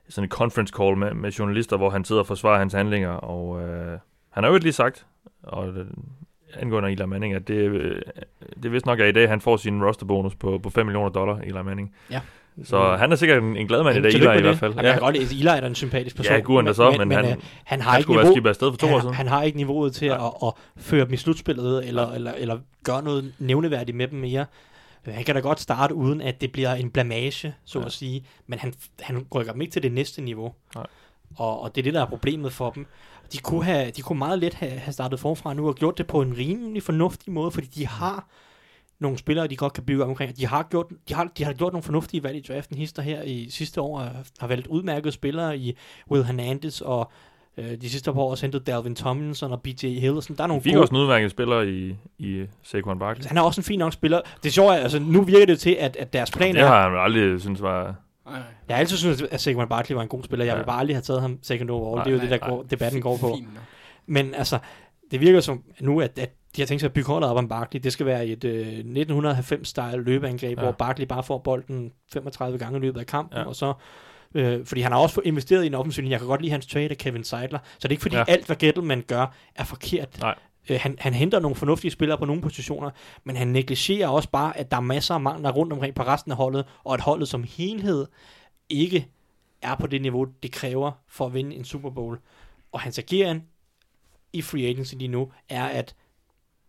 [0.09, 3.49] sådan et conference call med, med journalister, hvor han sidder og forsvarer hans handlinger, og
[3.49, 3.99] uh,
[4.31, 5.07] han har jo lige sagt,
[5.42, 5.75] og
[6.55, 7.97] angående Eli Manning, at det, uh,
[8.62, 11.37] det vist nok er i dag, han får sin rosterbonus på, på 5 millioner dollar,
[11.37, 11.95] Eli Manning.
[12.11, 12.21] Ja.
[12.64, 14.74] Så han er sikkert en, en glad mand i dag, Eli i hvert fald.
[14.74, 14.82] Ja.
[14.82, 16.34] Jeg kan godt Eli er en sympatisk person.
[16.34, 18.48] Ja, guren der så, men, men, men han, øh, han, har han ikke niveau, være
[18.48, 19.14] afsted for to han, år siden.
[19.14, 20.26] Han har ikke niveauet til ja.
[20.26, 24.46] at, at, føre dem i slutspillet, eller, eller, eller gøre noget nævneværdigt med dem mere.
[25.04, 27.84] Han kan da godt starte, uden at det bliver en blamage, så ja.
[27.84, 28.26] at sige.
[28.46, 30.54] Men han, han rykker dem ikke til det næste niveau.
[30.76, 30.80] Ja.
[31.36, 32.86] Og, og det er det, der er problemet for dem.
[33.32, 36.06] De kunne, have, de kunne meget let have, have startet forfra nu og gjort det
[36.06, 38.26] på en rimelig fornuftig måde, fordi de har
[39.02, 40.36] nogle spillere, de godt kan bygge omkring.
[40.36, 42.76] De har gjort, de har, de har gjort nogle fornuftige valg i draften.
[42.76, 45.76] Hister her i sidste år har valgt udmærkede spillere i
[46.10, 47.10] Will Hernandez og
[47.56, 50.16] øh, de sidste par år også hentet Dalvin Tomlinson og BJ Hill.
[50.16, 50.36] Og sådan.
[50.36, 50.82] Der er nogle fik gode...
[50.82, 53.26] også en udmærket spiller i, i Saquon Barkley.
[53.26, 54.20] Han er også en fin nok spiller.
[54.42, 56.60] Det sjove er, altså nu virker det til, at, at deres plan er...
[56.60, 57.94] Det har han aldrig synes var...
[58.68, 60.44] Jeg har altid synes, at Saquon Barkley var en god spiller.
[60.44, 60.59] Jeg ja.
[60.59, 61.96] vil bare aldrig have tavet ham second overall.
[61.96, 63.38] Nej, det er jo nej, det, der går, debatten går på.
[64.07, 64.59] Men altså,
[65.11, 67.48] det virker som nu, at, at de har tænkt sig at bygge holdet op om
[67.48, 67.80] Barkley.
[67.80, 70.62] Det skal være et øh, 1990-style løbeangreb, ja.
[70.62, 73.44] hvor Barkley bare får bolden 35 gange i løbet af kampen, ja.
[73.44, 73.74] og så
[74.34, 76.90] Øh, fordi han har også investeret i en offensiv Jeg kan godt lide hans trade
[76.90, 77.59] af Kevin Seidler.
[77.64, 78.24] Så det er ikke fordi ja.
[78.28, 80.20] alt, hvad Gettleman gør, er forkert.
[80.20, 80.34] Nej.
[80.70, 82.90] Øh, han, han henter nogle fornuftige spillere på nogle positioner,
[83.24, 86.32] men han negligerer også bare, at der er masser af mangler rundt omkring på resten
[86.32, 88.07] af holdet, og at holdet som helhed
[88.68, 89.09] ikke
[89.62, 92.18] er på det niveau, det kræver for at vinde en Super Bowl.
[92.72, 93.42] Og hans ageren
[94.32, 95.94] i free agency lige nu, er at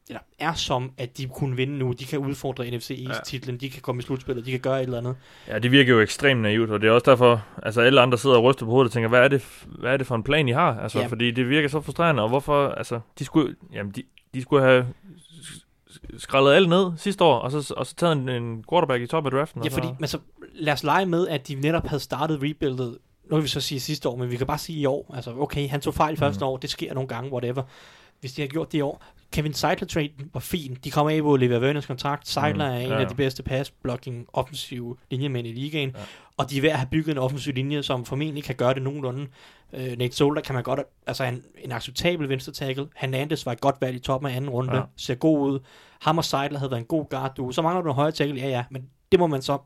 [0.07, 1.91] eller er som, at de kunne vinde nu.
[1.91, 3.59] De kan udfordre NFC East-titlen, ja.
[3.59, 5.15] de kan komme i slutspillet, de kan gøre et eller andet.
[5.47, 8.35] Ja, det virker jo ekstremt naivt, og det er også derfor, altså alle andre sidder
[8.35, 10.47] og ryster på hovedet og tænker, hvad er det, hvad er det for en plan,
[10.47, 10.79] I har?
[10.79, 11.05] Altså, ja.
[11.05, 14.87] fordi det virker så frustrerende, og hvorfor, altså, de skulle, jamen, de, de skulle have
[16.17, 19.25] skrællet alt ned sidste år, og så, og så taget en, en quarterback i top
[19.25, 19.63] af draften.
[19.63, 20.19] Ja, fordi, men så
[20.53, 22.97] lad os lege med, at de netop havde startet rebuildet
[23.29, 25.11] nu kan vi så sige sidste år, men vi kan bare sige i år.
[25.15, 26.47] Altså, okay, han tog fejl første mm.
[26.47, 27.63] år, det sker nogle gange, whatever.
[28.19, 29.03] Hvis de har gjort det i år.
[29.33, 30.77] Kevin Seidler trade var fin.
[30.83, 32.27] De kommer af på Olivia Verners kontrakt.
[32.27, 32.75] Seidler mm.
[32.75, 33.01] er en ja, ja.
[33.01, 35.89] af de bedste pass-blocking offensive linjemænd i ligaen.
[35.89, 36.03] Ja.
[36.37, 38.81] Og de er ved at have bygget en offensiv linje, som formentlig kan gøre det
[38.81, 39.27] nogenlunde.
[39.73, 42.87] Uh, Nate Solder kan man godt, altså en, en acceptabel venstre tackle.
[42.95, 44.75] Hernandez var et godt valg i toppen af anden runde.
[44.75, 44.81] Ja.
[44.97, 45.59] Ser god ud.
[46.01, 47.35] Ham og Seidler havde været en god guard.
[47.35, 47.51] Du.
[47.51, 49.57] Så mangler du en højre tackle, ja ja, men det må man så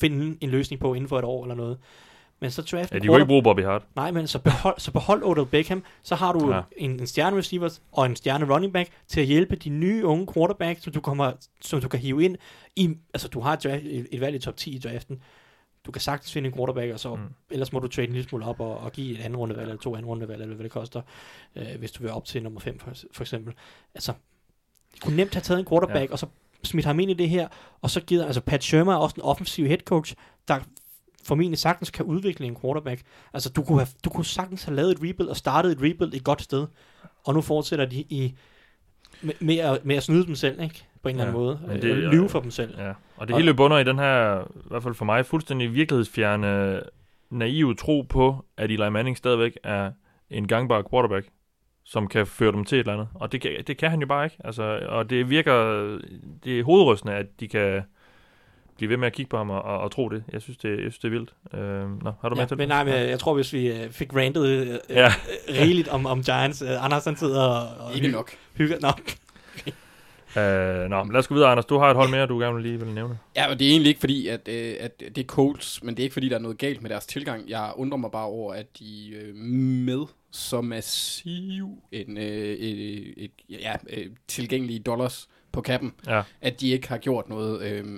[0.00, 1.78] finde en løsning på inden for et år eller noget.
[2.40, 3.82] Men så draft Ja, de kunne ikke bruge Bobby Hart.
[3.96, 6.60] Nej, men så behold, så behold Odell Beckham, så har du ja.
[6.76, 10.26] en, en stjerne receiver og en stjerne running back til at hjælpe de nye unge
[10.34, 12.36] quarterbacks, som du, kommer, som du kan hive ind
[12.76, 15.22] i, altså du har et, draft, et, et valg i top 10 i draften,
[15.86, 17.22] du kan sagtens finde en quarterback, og så mm.
[17.50, 19.82] ellers må du trade en lille smule op og, og give et andet rundevalg, eller
[19.82, 21.02] to anden rundevalg, eller hvad det koster,
[21.56, 23.54] øh, hvis du vil op til nummer 5 for, for eksempel.
[23.94, 24.12] Altså,
[24.94, 26.12] du kunne nemt have taget en quarterback, ja.
[26.12, 26.26] og så
[26.62, 27.48] smidt ham ind i det her,
[27.82, 30.14] og så giver, altså Pat Shermer er også en offensiv head coach,
[30.48, 30.60] der
[31.28, 33.02] formentlig sagtens kan udvikle en quarterback.
[33.32, 36.14] Altså, du kunne, have, du kunne sagtens have lavet et rebuild og startet et rebuild
[36.14, 36.66] et godt sted,
[37.24, 38.34] og nu fortsætter de i,
[39.22, 40.84] med, med, at, med at snyde dem selv, ikke?
[41.02, 41.60] På en ja, eller anden måde.
[41.66, 42.74] Men det, og lyve for dem selv.
[42.78, 42.92] Ja.
[43.16, 46.80] Og det hele bunder i den her, i hvert fald for mig, fuldstændig virkelighedsfjerne,
[47.30, 49.92] naive tro på, at Eli Manning stadigvæk er
[50.30, 51.28] en gangbar quarterback,
[51.84, 53.08] som kan føre dem til et eller andet.
[53.14, 54.36] Og det, det kan han jo bare ikke.
[54.44, 55.54] Altså, og det virker,
[56.44, 57.82] det er hovedrystende, at de kan
[58.78, 60.24] blive ved med at kigge på ham og, og, og tro det.
[60.32, 61.34] Jeg synes, det, jeg synes, det er vildt.
[61.54, 62.68] Øh, nå, har du ja, med til men det?
[62.68, 65.12] Nej, men jeg, tror, hvis vi uh, fik rantet uh, ja.
[65.48, 68.30] rigeligt om, om Giants, uh, Anders han sidder og, og Ikke nok.
[68.54, 68.76] hygger.
[68.80, 68.88] Nå.
[70.36, 71.66] Uh, nå, men lad os gå videre, Anders.
[71.66, 73.18] Du har et hold mere, du gerne vil lige vil nævne.
[73.36, 76.02] Ja, og det er egentlig ikke fordi, at, uh, at det er Colts, men det
[76.02, 77.48] er ikke fordi, der er noget galt med deres tilgang.
[77.48, 83.30] Jeg undrer mig bare over, at de uh, med så massiv en uh, et, et,
[83.50, 86.22] ja, uh, tilgængelige dollars på kappen, ja.
[86.40, 87.82] at de ikke har gjort noget.
[87.82, 87.90] Uh,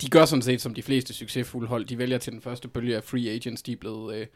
[0.00, 1.84] de gør sådan set som de fleste succesfulde hold.
[1.84, 4.26] De vælger til den første bølge af free agents, de er blevet, øh,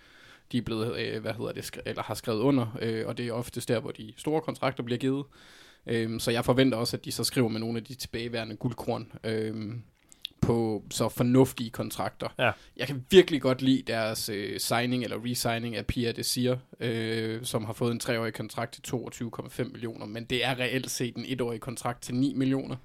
[0.52, 3.32] de er blevet øh, hvad hedder det, eller har skrevet under, øh, og det er
[3.32, 5.24] oftest der, hvor de store kontrakter bliver givet.
[5.86, 9.12] Øh, så jeg forventer også, at de så skriver med nogle af de tilbageværende guldkorn
[9.24, 9.74] øh,
[10.40, 12.28] på så fornuftige kontrakter.
[12.38, 12.52] Ja.
[12.76, 17.64] Jeg kan virkelig godt lide deres øh, signing eller resigning af Pia Desir, øh, som
[17.64, 21.60] har fået en treårig kontrakt til 22,5 millioner, men det er reelt set en etårig
[21.60, 22.76] kontrakt til 9 millioner.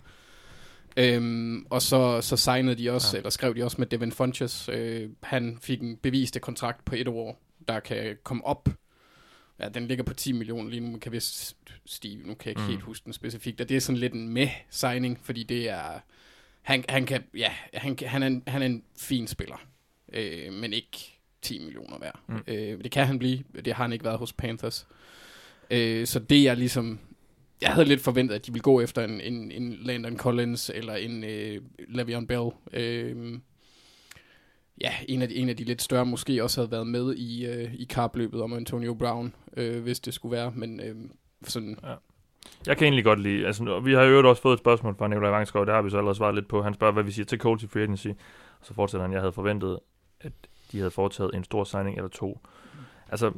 [0.97, 3.17] Øhm, og så, så signede de også, ja.
[3.17, 4.69] eller skrev de også med Devin Funches.
[4.69, 8.69] Øh, han fik en beviste kontrakt på et år, der kan komme op.
[9.59, 11.19] Ja, den ligger på 10 millioner lige nu, kan vi
[11.85, 12.67] stige, nu kan jeg ikke mm.
[12.67, 13.61] helt huske den specifikt.
[13.61, 15.99] Og det er sådan lidt en med-signing, fordi det er,
[16.61, 19.65] han, han kan, ja, han, han, er en, han er en fin spiller,
[20.13, 22.19] øh, men ikke 10 millioner værd.
[22.27, 22.43] Mm.
[22.47, 24.87] Øh, det kan han blive, det har han ikke været hos Panthers.
[25.71, 26.99] Øh, så det er ligesom
[27.61, 30.93] jeg havde lidt forventet, at de ville gå efter en, en, en Landon Collins eller
[30.95, 32.49] en øh, Le'Veon Bell.
[32.73, 33.39] Øh,
[34.81, 37.45] ja, en af, de, en af de lidt større måske også havde været med i,
[37.45, 40.95] øh, i kapløbet om Antonio Brown, øh, hvis det skulle være, men øh,
[41.43, 41.77] sådan...
[41.83, 41.93] Ja.
[42.67, 45.29] Jeg kan egentlig godt lide, altså vi har jo også fået et spørgsmål fra Nikolaj
[45.29, 46.61] Vangskov, det har vi så allerede svaret lidt på.
[46.61, 48.07] Han spørger, hvad vi siger til Colts i free agency,
[48.59, 49.79] og så fortsætter han, jeg havde forventet,
[50.21, 50.31] at
[50.71, 52.39] de havde foretaget en stor signing eller to.
[53.09, 53.31] Altså,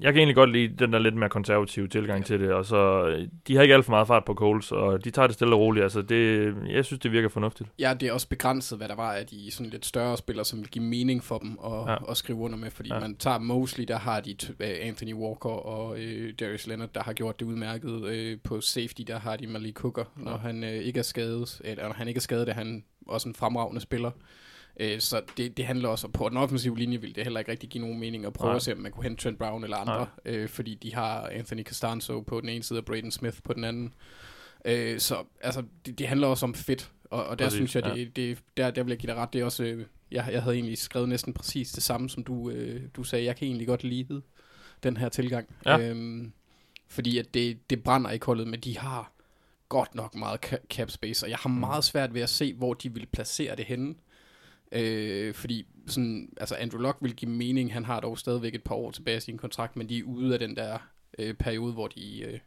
[0.00, 2.24] jeg kan egentlig godt lide den der lidt mere konservative tilgang ja.
[2.24, 3.10] til det, og så
[3.46, 5.60] de har ikke alt for meget fart på Coles, og de tager det stille og
[5.60, 5.82] roligt.
[5.82, 7.68] Altså det, jeg synes, det virker fornuftigt.
[7.78, 10.58] Ja, det er også begrænset, hvad der var af de sådan lidt større spillere, som
[10.58, 12.10] vil give mening for dem at, ja.
[12.10, 13.00] at skrive under med, fordi ja.
[13.00, 17.12] man tager Mosley, der har de uh, Anthony Walker og uh, Darius Leonard, der har
[17.12, 17.90] gjort det udmærket.
[17.90, 20.36] Uh, på safety, der har de Malik Hooker, når ja.
[20.36, 23.34] han uh, ikke er skadet, eller når han ikke er skadet, er han også en
[23.34, 24.10] fremragende spiller.
[24.80, 27.68] Øh, så det, det handler også på den offensive linje, vil det heller ikke rigtig
[27.68, 28.56] give nogen mening at prøve Nej.
[28.56, 31.64] at se, om man kunne hente Trent Brown eller andre, øh, fordi de har Anthony
[31.64, 33.94] Costanzo på den ene side og Braden Smith på den anden.
[34.64, 37.84] Øh, så altså, det, det handler også om fedt, og, og der præcis, synes jeg,
[37.84, 38.04] det, ja.
[38.16, 40.54] det, der, der vil jeg give dig ret, det er også, øh, jeg, jeg havde
[40.56, 43.84] egentlig skrevet næsten præcis det samme, som du, øh, du sagde, jeg kan egentlig godt
[43.84, 44.22] lide
[44.82, 45.48] den her tilgang.
[45.66, 45.78] Ja.
[45.78, 46.32] Øhm,
[46.88, 49.12] fordi at det, det brænder i koldet, men de har
[49.68, 51.54] godt nok meget cap space, og jeg har mm.
[51.54, 53.94] meget svært ved at se, hvor de vil placere det henne.
[54.76, 57.72] Øh, fordi sådan, altså Andrew Luck vil give mening.
[57.72, 60.32] Han har dog stadigvæk et par år tilbage i sin kontrakt, men de er ude
[60.32, 60.78] af den der
[61.18, 62.38] øh, periode, hvor de, øh,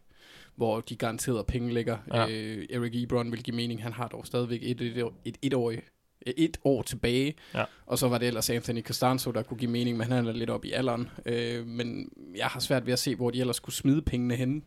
[0.56, 1.98] hvor de garanterede penge ligger.
[2.14, 2.28] Ja.
[2.30, 3.84] Øh, Eric Ebron vil give mening.
[3.84, 5.74] Han har dog stadigvæk et, et, et, et, år,
[6.26, 7.36] et år tilbage.
[7.54, 7.64] Ja.
[7.86, 10.50] Og så var det ellers Anthony Costanzo, der kunne give mening, men han er lidt
[10.50, 11.10] op i alderen.
[11.26, 14.64] Øh, men jeg har svært ved at se, hvor de ellers skulle smide pengene hen.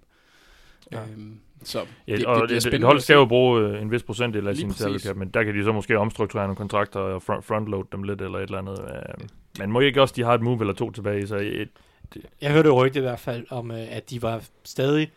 [0.92, 1.00] Ja.
[1.00, 4.02] Øhm, så ja, det, og det, det, et hold skal jo bruge øh, en vis
[4.02, 7.22] procentdel af sin salary cap, men der kan de så måske omstrukturere nogle kontrakter og
[7.22, 8.80] front, frontload dem lidt eller et eller andet.
[8.80, 9.28] Øh,
[9.58, 11.68] men må ikke også, de har et move eller to tilbage, så et,
[12.14, 12.22] det.
[12.40, 15.10] Jeg hørte jo rygte i hvert fald om, øh, at de var stadig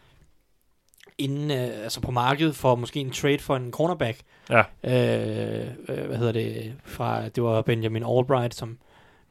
[1.18, 4.20] inden, øh, altså på markedet for måske en trade for en cornerback.
[4.50, 4.60] Ja.
[4.84, 6.74] Øh, øh, hvad hedder det?
[6.84, 8.78] Fra, det var Benjamin Albright, som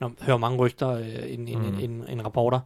[0.01, 1.65] når, hører mange rygter, øh, en, en, mm.
[1.65, 2.61] en, en, en rapporter.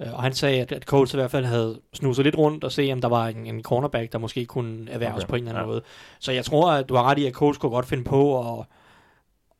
[0.00, 2.72] Øh, og han sagde, at, at Colts i hvert fald havde snuset lidt rundt og
[2.72, 5.30] se, om der var en, en cornerback, der måske kunne erhverves okay.
[5.30, 5.72] på en eller anden ja.
[5.72, 5.82] måde.
[6.18, 8.66] Så jeg tror, at du har ret i, at Colts kunne godt finde på at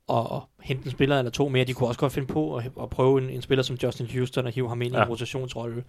[0.07, 1.65] og, og hente en spiller eller to mere.
[1.65, 4.47] De kunne også godt finde på at, at prøve en, en spiller som Justin Houston
[4.47, 5.01] og hive ham ind ja.
[5.01, 5.85] i en rotationsrolle.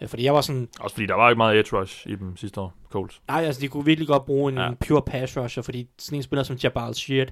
[0.00, 0.68] Øh, fordi jeg var sådan...
[0.80, 3.22] Også fordi der var ikke meget edge rush i dem sidste år, Colts.
[3.28, 4.70] Nej, altså de kunne virkelig godt bruge en, ja.
[4.80, 7.28] pure pass rusher, fordi sådan en spiller som Jabal Sheard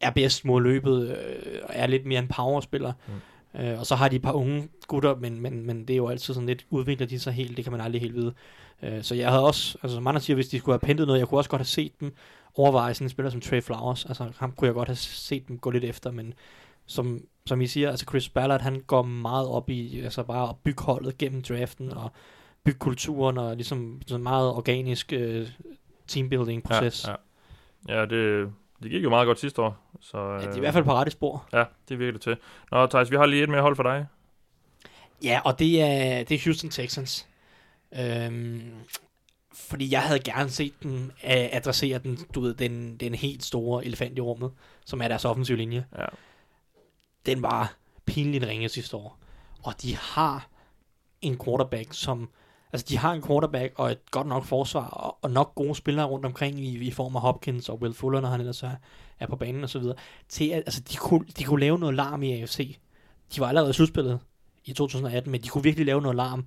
[0.00, 2.92] er bedst mod løbet øh, er lidt mere en powerspiller.
[3.06, 3.12] Mm.
[3.54, 6.08] Øh, og så har de et par unge gutter, men, men, men det er jo
[6.08, 8.34] altid sådan lidt, udvikler de sig helt, det kan man aldrig helt vide.
[8.82, 11.28] Øh, så jeg havde også, altså mange siger, hvis de skulle have pentet noget, jeg
[11.28, 12.14] kunne også godt have set dem
[12.54, 14.04] overveje sådan en spiller som Trey Flowers.
[14.04, 16.34] Altså ham kunne jeg godt have set dem gå lidt efter, men
[16.86, 20.56] som, som I siger, altså Chris Ballard, han går meget op i altså bare at
[20.64, 22.10] bygge holdet gennem draften og
[22.64, 25.48] bygge kulturen og ligesom sådan meget organisk øh,
[26.06, 27.08] teambuilding proces.
[27.08, 27.14] Ja,
[27.88, 28.00] ja.
[28.00, 29.76] ja det, det gik jo meget godt sidste år.
[30.00, 31.48] Så, ja, det er i hvert fald på rette spor.
[31.52, 32.36] Ja, det virker det til.
[32.70, 34.06] Nå, Thijs, vi har lige et mere hold for dig.
[35.22, 37.28] Ja, og det er, det er Houston Texans.
[37.98, 38.72] Øhm,
[39.54, 44.18] fordi jeg havde gerne set dem adressere den, du ved, den, den helt store elefant
[44.18, 44.52] i rummet,
[44.84, 45.86] som er deres offensive linje.
[45.98, 46.04] Ja.
[47.26, 47.74] Den var
[48.06, 49.18] pinligt ringe sidste år.
[49.62, 50.48] Og de har
[51.22, 52.28] en quarterback, som...
[52.72, 56.06] Altså, de har en quarterback og et godt nok forsvar, og, og nok gode spillere
[56.06, 58.74] rundt omkring i, i form af Hopkins og Will Fuller, når han ellers er,
[59.20, 59.96] er på banen og så videre.
[60.28, 62.78] Til at, altså, de kunne, de kunne lave noget larm i AFC.
[63.34, 64.20] De var allerede slutspillet
[64.64, 66.44] i 2018, men de kunne virkelig lave noget larm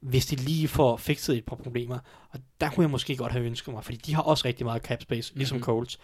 [0.00, 1.98] hvis de lige får fikset et par problemer.
[2.30, 4.82] Og der kunne jeg måske godt have ønsket mig, fordi de har også rigtig meget
[4.82, 5.64] cap space, ligesom mm-hmm.
[5.64, 5.98] Colts.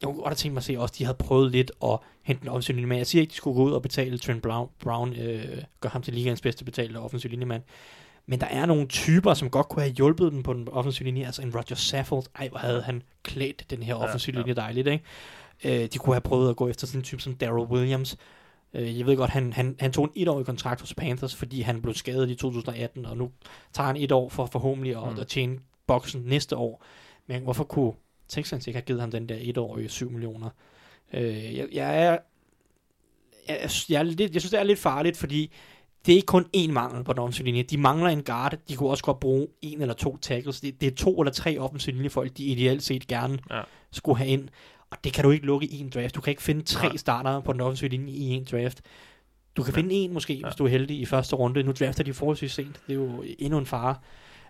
[0.00, 1.98] Jeg kunne godt have tænkt mig at se også, at de havde prøvet lidt at
[2.22, 2.98] hente en offensiv linjemand.
[2.98, 5.88] Jeg siger ikke, at de skulle gå ud og betale Trent Brown, Brown øh, gør
[5.88, 7.62] ham til ligaens bedste betalte offensiv linjemand.
[8.28, 11.26] Men der er nogle typer, som godt kunne have hjulpet dem på den offensive linje.
[11.26, 12.24] Altså en Roger Saffold.
[12.34, 14.42] Ej, hvor havde han klædt den her offensive ja, ja.
[14.42, 15.04] linje dejligt, ikke?
[15.64, 18.16] Øh, de kunne have prøvet at gå efter sådan en type som Daryl Williams,
[18.74, 21.82] Øh, jeg ved godt, han, han, han tog en etårig kontrakt hos Panthers, fordi han
[21.82, 23.30] blev skadet i 2018, og nu
[23.72, 25.20] tager han et år for forhåbentlig at, mm.
[25.20, 26.84] at tjene boksen næste år.
[27.26, 27.92] Men hvorfor kunne
[28.28, 30.50] Texans ikke have givet ham den der etårige 7 millioner?
[31.12, 32.18] Øh, jeg, jeg er
[33.48, 35.52] jeg, jeg, lidt, jeg synes, det er lidt farligt, fordi
[36.08, 37.62] det er ikke kun én mangel på den offensive linje.
[37.62, 38.54] De mangler en guard.
[38.68, 40.60] De kunne også godt bruge en eller to tackles.
[40.60, 43.60] Det, det er to eller tre offensive linjefolk, de ideelt set gerne ja.
[43.92, 44.48] skulle have ind.
[44.90, 46.14] Og det kan du ikke lukke i en draft.
[46.14, 48.82] Du kan ikke finde tre starter på den offensive linje i en draft.
[49.56, 49.80] Du kan ja.
[49.80, 50.46] finde en måske, ja.
[50.46, 51.62] hvis du er heldig i første runde.
[51.62, 52.80] Nu drafter de forholdsvis sent.
[52.86, 53.94] Det er jo endnu en fare.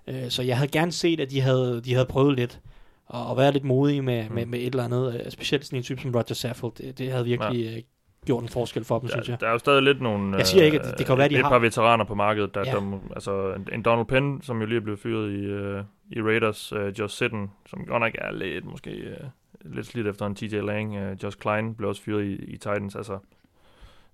[0.07, 2.61] Øh, så jeg havde gerne set, at de havde, de havde prøvet lidt
[3.07, 4.35] og, og være lidt modige med, mm.
[4.35, 5.21] med, med et eller andet.
[5.25, 6.73] Øh, specielt sådan en type som Roger Saffold.
[6.73, 7.81] Det, det havde virkelig ja.
[8.29, 9.41] Øh, gjort en forskel for dem, ja, synes jeg.
[9.41, 10.37] Der er jo stadig lidt nogle...
[10.37, 11.49] Jeg siger ikke, at det, det kan være, de et har...
[11.49, 12.55] par veteraner på markedet.
[12.55, 12.73] Der, ja.
[12.73, 16.73] der, altså en Donald Penn, som jo lige er blevet fyret i, uh, i Raiders.
[16.73, 18.91] Uh, Josh Sitten, som godt nok er lidt måske...
[18.91, 19.29] Uh,
[19.75, 20.97] lidt slidt efter en TJ Lang.
[20.97, 22.97] Uh, Josh Klein blev også fyret i, i Titans.
[22.97, 23.19] Altså,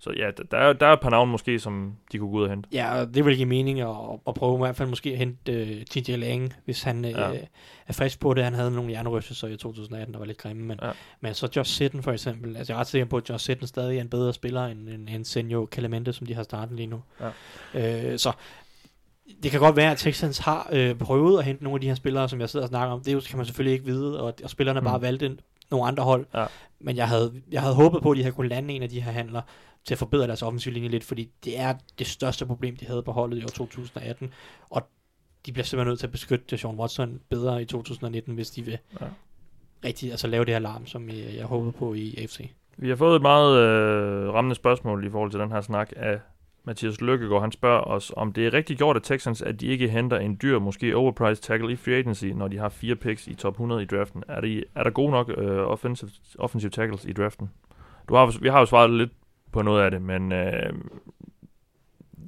[0.05, 2.43] så ja, der er, der er et par navne måske, som de kunne gå ud
[2.43, 2.69] og hente.
[2.71, 3.95] Ja, det vil give mening at,
[4.27, 7.31] at prøve i hvert fald måske at hente øh, TJ Lang, hvis han ja.
[7.31, 7.37] uh,
[7.87, 8.43] er frisk på det.
[8.43, 10.63] Han havde nogle hjernerystelser i 2018, der var lidt grimme.
[10.63, 10.91] Men, ja.
[11.21, 12.57] men så Josh Sitten for eksempel.
[12.57, 14.89] Altså jeg er ret sikker på, at Josh Sitten stadig er en bedre spiller end,
[14.89, 17.01] end, end Senio Calemente, som de har startet lige nu.
[17.73, 18.11] Ja.
[18.11, 18.31] Uh, så
[19.43, 21.95] det kan godt være, at Texans har øh, prøvet at hente nogle af de her
[21.95, 23.01] spillere, som jeg sidder og snakker om.
[23.01, 24.83] Det kan man selvfølgelig ikke vide, og, og spillerne mm.
[24.83, 25.37] bare valgte
[25.71, 26.25] nogle andre hold.
[26.33, 26.45] Ja.
[26.79, 29.01] Men jeg havde, jeg havde håbet på, at de havde kunne lande en af de
[29.01, 29.41] her handler
[29.85, 33.03] til at forbedre deres offensiv linje lidt, fordi det er det største problem, de havde
[33.03, 34.33] på holdet i år 2018.
[34.69, 34.87] Og
[35.45, 38.77] de bliver simpelthen nødt til at beskytte Sean Watson bedre i 2019, hvis de vil
[39.01, 39.05] ja.
[39.85, 42.49] rigtig altså, lave det her alarm, som jeg, jeg håbede på i AFC.
[42.77, 46.19] Vi har fået et meget øh, rammende spørgsmål i forhold til den her snak af
[46.65, 49.89] Mathias Lykkegaard, han spørger os, om det er rigtig gjort af Texans, at de ikke
[49.89, 53.35] henter en dyr, måske overpriced tackle i free agency, når de har fire picks i
[53.35, 54.23] top 100 i draften.
[54.27, 56.09] Er, de, er der gode nok uh, offensive,
[56.39, 57.49] offensive tackles i draften?
[58.09, 59.11] Du har, vi har jo svaret lidt
[59.51, 60.37] på noget af det, men uh,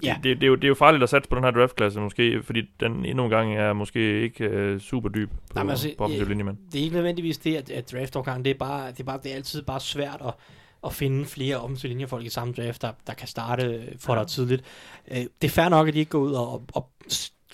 [0.04, 0.18] ja.
[0.24, 2.44] det, det, er jo, det er jo farligt at satse på den her draftklasse, måske,
[2.44, 6.04] fordi den endnu en gang er måske ikke uh, super dyb på, Nej, altså, på
[6.04, 6.44] offensiv linje.
[6.44, 6.60] Men.
[6.72, 9.32] Det er ikke nødvendigvis det, at, at draftovergang, det er, bare, det, er bare, det
[9.32, 10.34] er altid bare svært at,
[10.86, 14.20] at finde flere offensive linjefolk i samme draft, der, der kan starte for ja.
[14.20, 14.64] dig tidligt.
[15.12, 16.90] Uh, det er fair nok, at de ikke går ud og, og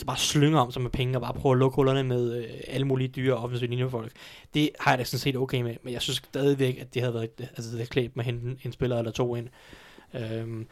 [0.06, 2.88] bare slynger om sig med penge og bare prøver at lukke hullerne med øh, alle
[2.88, 4.12] mulige dyre offensive linjefolk.
[4.54, 7.14] Det har jeg da sådan set okay med, men jeg synes stadigvæk, at det havde
[7.14, 9.48] været altså, det klædt med at hente en spiller eller to ind.
[10.14, 10.68] Øhm,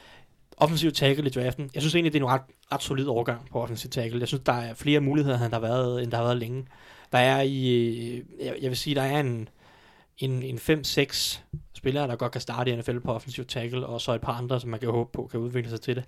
[0.57, 1.69] offensiv tackle i draften.
[1.73, 2.41] Jeg synes egentlig, det er en ret,
[2.71, 4.19] ret solid overgang på offensiv tackle.
[4.19, 6.65] Jeg synes, der er flere muligheder, end der har været, end der har været længe.
[7.11, 9.49] Der er i, jeg, jeg vil sige, der er en,
[10.21, 11.39] en, en 5-6
[11.73, 14.59] spillere, der godt kan starte i NFL på offensiv tackle, og så et par andre,
[14.59, 16.03] som man kan håbe på, kan udvikle sig til det.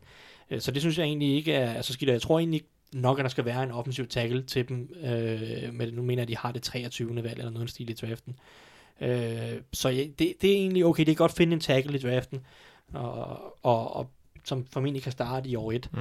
[0.49, 2.09] Øh, så det synes jeg egentlig ikke er så skidt.
[2.09, 2.61] Jeg tror egentlig
[2.93, 4.89] nok, at der skal være en offensiv tackle til dem.
[5.03, 7.23] Øh, men nu mener jeg, at de har det 23.
[7.23, 8.35] valg eller noget stil i draften.
[9.01, 11.05] Øh, så ja, det, det er egentlig okay.
[11.05, 12.45] Det er godt at finde en tackle i draften,
[12.93, 14.09] og, og, og
[14.43, 15.89] som formentlig kan starte i år 1.
[15.93, 15.99] Mm.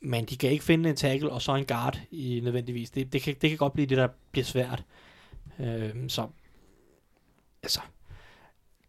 [0.00, 2.90] Men de kan ikke finde en tackle og så en guard i nødvendigvis.
[2.90, 4.84] Det, det, kan, det kan godt blive det, der bliver svært.
[5.60, 6.26] Øh, så
[7.66, 7.80] altså,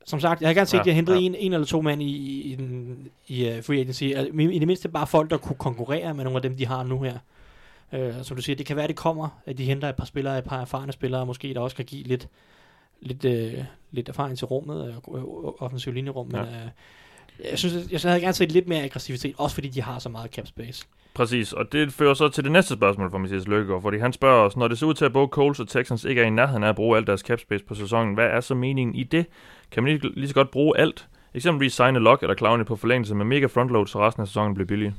[0.06, 1.26] som sagt, jeg har gerne set, ja, at jeg hentede ja.
[1.26, 4.04] en, en eller to mand i, i, den, i uh, free agency.
[4.04, 6.84] Altså, I det mindste bare folk, der kunne konkurrere med nogle af dem, de har
[6.84, 7.18] nu her.
[7.92, 10.38] Uh, som du siger, det kan være, det kommer, at de henter et par spillere,
[10.38, 12.28] et par erfarne spillere, måske der også kan give lidt,
[13.02, 16.64] lidt, uh, lidt erfaring til rummet, uh, offensiv linjerum, men ja.
[16.64, 16.70] uh,
[17.52, 20.10] jeg synes, jeg, jeg havde gerne set lidt mere aggressivitet, også fordi de har så
[20.10, 20.86] meget cap space.
[21.14, 24.46] Præcis, og det fører så til det næste spørgsmål fra Mathias Løkkegaard, fordi han spørger
[24.46, 26.64] os, når det ser ud til, at både Coles og Texans ikke er i nærheden
[26.64, 29.26] af at bruge alt deres cap space på sæsonen, hvad er så meningen i det?
[29.72, 31.08] Kan man lige, lige så godt bruge alt?
[31.34, 34.68] Eksempelvis signe Lock eller Clowney på forlængelse med mega frontload, så resten af sæsonen bliver
[34.68, 34.94] billig.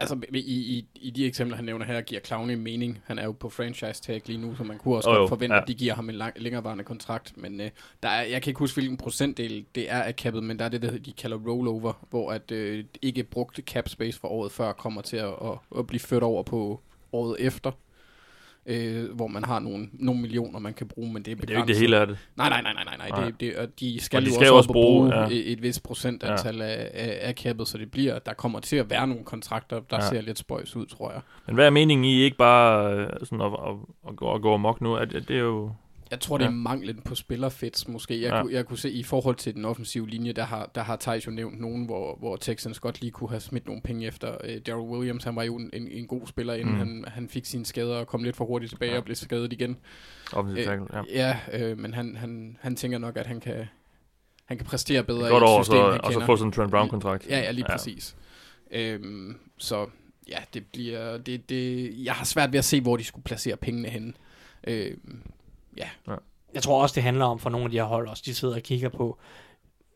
[0.00, 3.02] Altså, i, i, i de eksempler, han nævner her, giver Clowney mening.
[3.04, 5.56] Han er jo på franchise tag lige nu, så man kunne også oh, godt forvente,
[5.56, 5.62] ja.
[5.62, 7.32] at de giver ham en lang, længerevarende kontrakt.
[7.36, 7.70] Men øh,
[8.02, 10.68] der er, jeg kan ikke huske, hvilken procentdel det er af cappet, men der er
[10.68, 14.72] det, der de kalder rollover, hvor at øh, ikke brugte cap space for året før
[14.72, 16.80] kommer til at, at, at blive ført over på
[17.12, 17.70] året efter
[18.68, 21.48] øh, hvor man har nogle, nogle millioner, man kan bruge, men det er begrænset.
[21.48, 22.18] Det er jo ikke det hele af det.
[22.36, 23.08] Nej, nej, nej, nej, nej.
[23.08, 23.24] nej.
[23.24, 25.26] Det, det, og de skal, og de jo skal også, også bruge, ja.
[25.26, 26.64] et, et vis procentantal ja.
[26.64, 29.96] af, af, af kappet, så det bliver, der kommer til at være nogle kontrakter, der
[29.96, 30.08] ja.
[30.08, 31.20] ser lidt spøjs ud, tror jeg.
[31.46, 33.74] Men hvad er meningen i ikke bare øh, sådan at, at,
[34.08, 34.96] at, gå, at gå amok nu?
[34.96, 35.70] At, det er jo...
[36.10, 36.44] Jeg tror, ja.
[36.44, 38.22] det er manglen på spillerfits, måske.
[38.22, 38.42] Jeg, ja.
[38.42, 41.26] kunne, jeg kunne se, i forhold til den offensive linje, der har, der har Thijs
[41.26, 44.36] jo nævnt nogen, hvor, hvor Texans godt lige kunne have smidt nogle penge efter.
[44.44, 46.78] Uh, Daryl Williams, han var jo en, en, en god spiller, inden mm.
[46.78, 48.98] han, han fik sine skader og kom lidt for hurtigt tilbage ja.
[48.98, 49.76] og blev skadet igen.
[50.32, 51.36] Offensive uh, tackle, ja.
[51.52, 53.66] Ja, uh, men han, han, han tænker nok, at han kan,
[54.44, 57.26] han kan præstere bedre i et system, så, Og så få sådan en Trent Brown-kontrakt.
[57.28, 57.76] Ja, ja, lige ja.
[57.76, 58.16] præcis.
[59.02, 59.86] Um, så
[60.28, 61.18] ja, det bliver...
[61.18, 64.12] Det, det, jeg har svært ved at se, hvor de skulle placere pengene henne.
[64.68, 64.74] Uh,
[65.78, 65.88] ja.
[66.08, 66.16] ja.
[66.54, 68.22] Jeg tror også, det handler om for nogle af de her hold også.
[68.26, 69.18] De sidder og kigger på,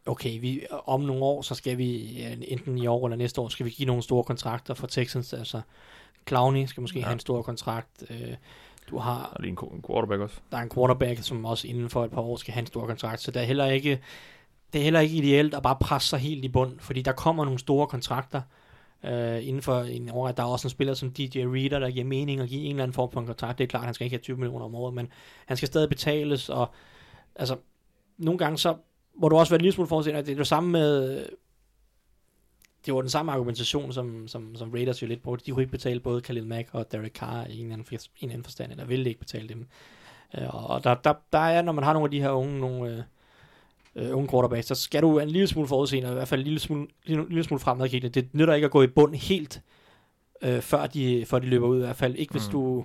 [0.06, 3.66] okay, vi, om nogle år, så skal vi, enten i år eller næste år, skal
[3.66, 5.32] vi give nogle store kontrakter for Texans.
[5.32, 5.60] Altså,
[6.28, 7.04] Clowney skal måske ja.
[7.04, 8.04] have en stor kontrakt.
[8.10, 8.34] Øh,
[8.90, 9.32] du har...
[9.34, 10.36] Og lige en quarterback også.
[10.50, 12.86] Der er en quarterback, som også inden for et par år skal have en stor
[12.86, 13.20] kontrakt.
[13.20, 14.00] Så det er heller ikke,
[14.72, 17.44] det er heller ikke ideelt at bare presse sig helt i bund, fordi der kommer
[17.44, 18.42] nogle store kontrakter,
[19.04, 20.32] øh, inden for en år.
[20.32, 22.82] Der er også en spiller som DJ Reader, der giver mening og giver en eller
[22.82, 23.58] anden form for en kontrakt.
[23.58, 25.08] Det er klart, han skal ikke have 20 millioner om året, men
[25.46, 26.70] han skal stadig betales, og
[27.36, 27.56] altså,
[28.18, 28.76] nogle gange så
[29.14, 31.26] må du også være en lille smule forudsigende, at det er det samme med,
[32.86, 35.46] det var den samme argumentation, som, som, som Raiders jo lidt brugte.
[35.46, 38.44] De kunne ikke betale både Khalil Mack og Derek Carr i en anden, en anden
[38.44, 39.66] forstand, eller ville ikke betale dem.
[40.38, 42.90] Øh, og der, der, der er, når man har nogle af de her unge, nogle,
[42.90, 43.02] øh,
[43.96, 46.44] øh, unge quarterback, så skal du en lille smule forudseende, og i hvert fald en
[46.44, 48.20] lille smule, lille, lille smule fremadkiggende.
[48.20, 49.62] Det nytter ikke at gå i bund helt,
[50.42, 52.52] øh, før, de, før de løber ud, i hvert fald ikke hvis mm.
[52.52, 52.84] du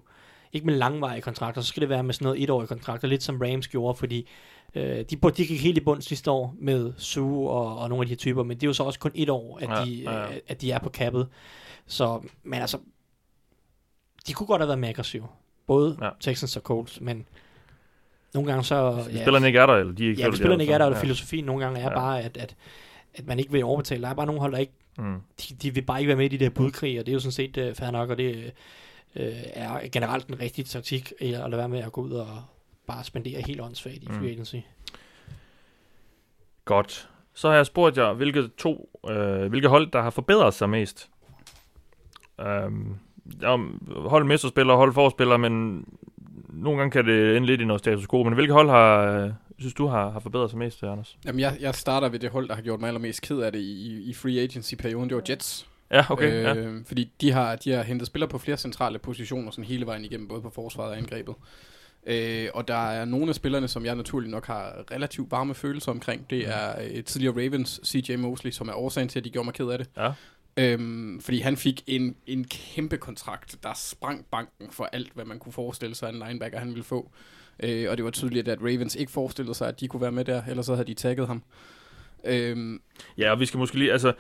[0.54, 3.42] ikke med langvarige kontrakter, så skal det være med sådan noget etårige kontrakter, lidt som
[3.42, 4.28] Rams gjorde, fordi
[4.76, 8.06] øh, de, de gik helt i bund sidste år med Sue og, og nogle af
[8.06, 9.92] de her typer, men det er jo så også kun et år, at, ja, de,
[9.92, 10.40] ja, ja.
[10.48, 11.28] at de er på kappet.
[11.86, 12.78] Så, men altså,
[14.28, 15.28] de kunne godt have været mere aggressive.
[15.68, 16.10] Både ja.
[16.20, 17.28] Texans og Colts, men
[18.38, 19.06] nogle gange så...
[19.14, 20.94] Ja, spillerne ikke er der, eller de ikke Ja, hvis spillerne ikke er der, og
[20.94, 21.00] ja.
[21.00, 21.96] filosofien nogle gange er ja.
[21.96, 22.56] bare, at, at,
[23.14, 24.02] at man ikke vil overbetale.
[24.02, 24.74] Der er bare nogle hold, der ikke...
[24.98, 25.22] Mm.
[25.42, 27.20] De, de vil bare ikke være med i de der budkrig, og det er jo
[27.20, 28.54] sådan set uh, fair nok, og det
[29.16, 29.22] uh,
[29.54, 32.28] er generelt en rigtig taktik at lade være med at gå ud og
[32.88, 34.20] bare spendere helt åndssvagt i mm.
[34.20, 34.56] free agency.
[36.66, 37.10] Godt.
[37.34, 41.10] Så har jeg spurgt jer, hvilke to, øh, hvilke hold, der har forbedret sig mest.
[42.40, 43.00] Um,
[43.90, 45.86] hold mesterspiller, hold forspiller, men
[46.48, 49.32] nogle gange kan det ende lidt i noget status quo, men hvilke hold har, øh,
[49.60, 51.18] synes du har, har forbedret sig mest, Anders?
[51.26, 53.60] Jamen, jeg, jeg starter ved det hold, der har gjort mig allermest ked af det
[53.60, 55.68] i, i free agency-perioden, det var Jets.
[55.92, 56.34] Ja, okay.
[56.34, 56.80] Øh, ja.
[56.86, 60.28] Fordi de har, de har hentet spillere på flere centrale positioner, sådan hele vejen igennem,
[60.28, 61.36] både på forsvaret og angrebet.
[62.08, 65.92] Øh, og der er nogle af spillerne, som jeg naturligt nok har relativt varme følelser
[65.92, 66.30] omkring.
[66.30, 69.54] Det er øh, tidligere Ravens, CJ Mosley, som er årsagen til, at de gjorde mig
[69.54, 69.90] ked af det.
[69.98, 70.12] Ja.
[70.58, 75.40] Øhm, fordi han fik en, en kæmpe kontrakt, der sprang banken for alt, hvad man
[75.40, 77.12] kunne forestille sig, en linebacker han ville få.
[77.64, 80.26] Øh, og det var tydeligt, at Ravens ikke forestillede sig, at de kunne være med
[80.26, 81.44] der, ellers så havde de tagget ham.
[82.24, 82.82] Øhm,
[83.18, 84.14] ja, og vi skal måske lige, altså,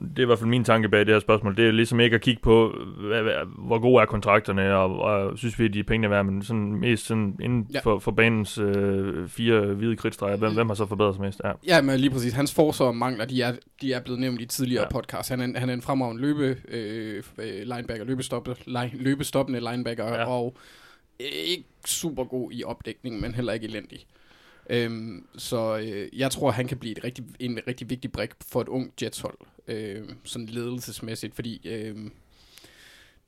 [0.00, 2.14] det er i hvert fald min tanke bag det her spørgsmål, det er ligesom ikke
[2.14, 5.78] at kigge på, hvad, hvad, hvor gode er kontrakterne, og, og synes vi, at de
[5.78, 7.80] er pengene værd, men sådan mest sådan inden ja.
[7.80, 11.40] for, for banens øh, fire hvide kridtstreger, hvem, hvem har så forbedret sig mest?
[11.44, 12.32] Ja, ja men lige præcis.
[12.32, 14.88] Hans forsvar mangler, de er, de er blevet nævnt i tidligere ja.
[14.88, 15.30] podcast.
[15.30, 17.22] Han er, han er en fremragende løbe, øh,
[17.64, 20.24] linebacker, løbestoppe, line, løbestoppende linebacker, ja.
[20.24, 20.56] og
[21.18, 24.06] ikke super god i opdækning, men heller ikke elendig.
[24.70, 28.60] Øhm, så øh, jeg tror, han kan blive et rigtig, en rigtig vigtig brik for
[28.60, 29.38] et ung Jets-hold,
[29.68, 32.10] øh, sådan ledelsesmæssigt, fordi øh,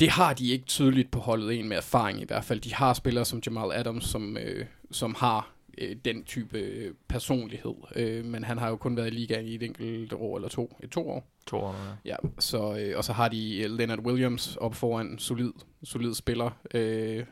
[0.01, 2.61] det har de ikke tydeligt på holdet, en med erfaring i hvert fald.
[2.61, 8.25] De har spillere som Jamal Adams, som, øh, som har øh, den type personlighed, øh,
[8.25, 10.91] men han har jo kun været i ligaen i et enkelt år eller to, et
[10.91, 11.33] to år.
[11.47, 11.75] To år,
[12.05, 12.11] ja.
[12.23, 15.53] ja så, øh, og så har de øh, Leonard Williams op foran, solid,
[15.85, 17.25] solid spiller, øh,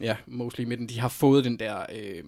[0.00, 0.88] ja, mostly i midten.
[0.88, 1.86] De har fået den der...
[1.96, 2.24] Øh,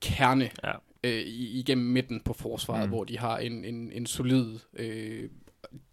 [0.00, 0.72] kerne ja.
[1.04, 2.90] Øh, igennem midten på forsvaret, mm.
[2.90, 5.28] hvor de har en, en, en solid øh,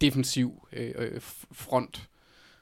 [0.01, 2.09] defensiv øh, øh front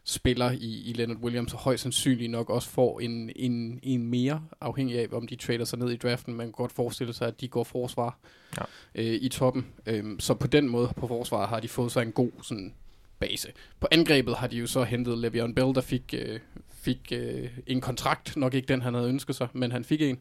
[0.07, 4.43] spiller i, i Leonard Williams, og højst sandsynligt nok også får en, en, en mere,
[4.61, 6.33] afhængig af, om de trader sig ned i draften.
[6.33, 8.17] Man kan godt forestille sig, at de går forsvar
[8.57, 8.63] ja.
[8.95, 9.65] øh, i toppen.
[9.85, 12.73] Øhm, så på den måde på forsvaret har de fået sig en god sådan,
[13.19, 13.51] base.
[13.79, 16.39] På angrebet har de jo så hentet Le'Veon Bell, der fik, øh,
[16.69, 18.37] fik øh, en kontrakt.
[18.37, 20.19] Nok ikke den, han havde ønsket sig, men han fik en.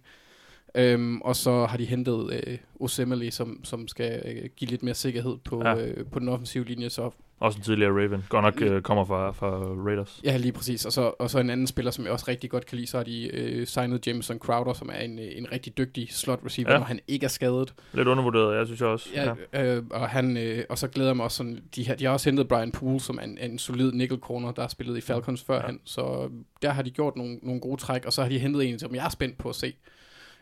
[0.74, 4.94] Øhm, og så har de hentet øh, Osemele, som, som skal øh, give lidt mere
[4.94, 5.76] sikkerhed på, ja.
[5.76, 6.90] øh, på den offensive linje.
[6.90, 7.10] Så
[7.40, 8.24] også en tidligere Raven.
[8.28, 9.48] Godt nok øh, kommer fra, fra
[9.86, 10.20] Raiders.
[10.24, 10.84] Ja, lige præcis.
[10.86, 12.96] Og så, og så en anden spiller, som jeg også rigtig godt kan lide, så
[12.96, 16.72] har de øh, signet Jameson Crowder, som er en, øh, en rigtig dygtig slot receiver,
[16.72, 16.78] ja.
[16.78, 17.74] når han ikke er skadet.
[17.92, 19.08] Lidt undervurderet, jeg synes jeg også.
[19.14, 19.76] Ja, ja.
[19.76, 22.12] Øh, og, han, øh, og så glæder jeg mig også sådan, de har, de har
[22.12, 25.00] også hentet Brian Poole, som er en, en solid nickel corner, der har spillet i
[25.00, 25.74] Falcons førhen.
[25.74, 25.80] Ja.
[25.84, 26.30] Så
[26.62, 28.94] der har de gjort nogle, nogle gode træk, og så har de hentet en, som
[28.94, 29.74] jeg er spændt på at se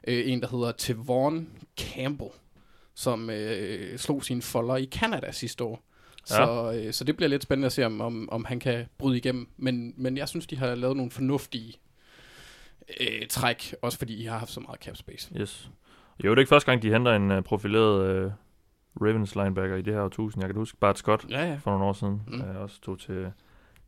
[0.06, 1.48] øh, en, der hedder Tevon
[1.78, 2.30] Campbell,
[2.94, 5.82] som øh, slog sine folder i Canada sidste år.
[6.30, 6.34] Ja.
[6.36, 9.16] Så, øh, så det bliver lidt spændende at se, om, om, om han kan bryde
[9.16, 9.48] igennem.
[9.56, 11.74] Men, men jeg synes, de har lavet nogle fornuftige
[13.00, 15.32] øh, træk, også fordi de har haft så meget cap space.
[15.40, 15.70] Yes.
[16.24, 18.32] Jo, det er ikke første gang, de henter en uh, profileret uh,
[19.06, 20.42] Ravens linebacker i det her tusind.
[20.42, 21.54] Jeg kan huske Bart Scott ja, ja.
[21.54, 22.22] for nogle år siden.
[22.26, 22.40] Mm.
[22.40, 23.32] Uh, også tog til,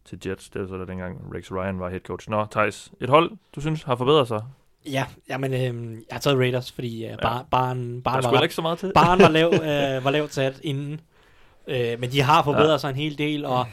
[0.05, 0.51] til Jets.
[0.51, 2.31] Det var så der dengang Rex Ryan var head coach.
[2.31, 4.43] Nå, Thijs, et hold, du synes har forbedret sig
[4.91, 7.17] Ja, jamen, øh, jeg har taget Raiders, fordi øh, ja.
[7.23, 8.93] bar, barn, barn, var, ikke så meget til.
[8.95, 11.01] barn var, lav, øh, var lavt sat inden.
[11.67, 12.79] Øh, men de har forbedret ja.
[12.79, 13.67] sig en hel del, og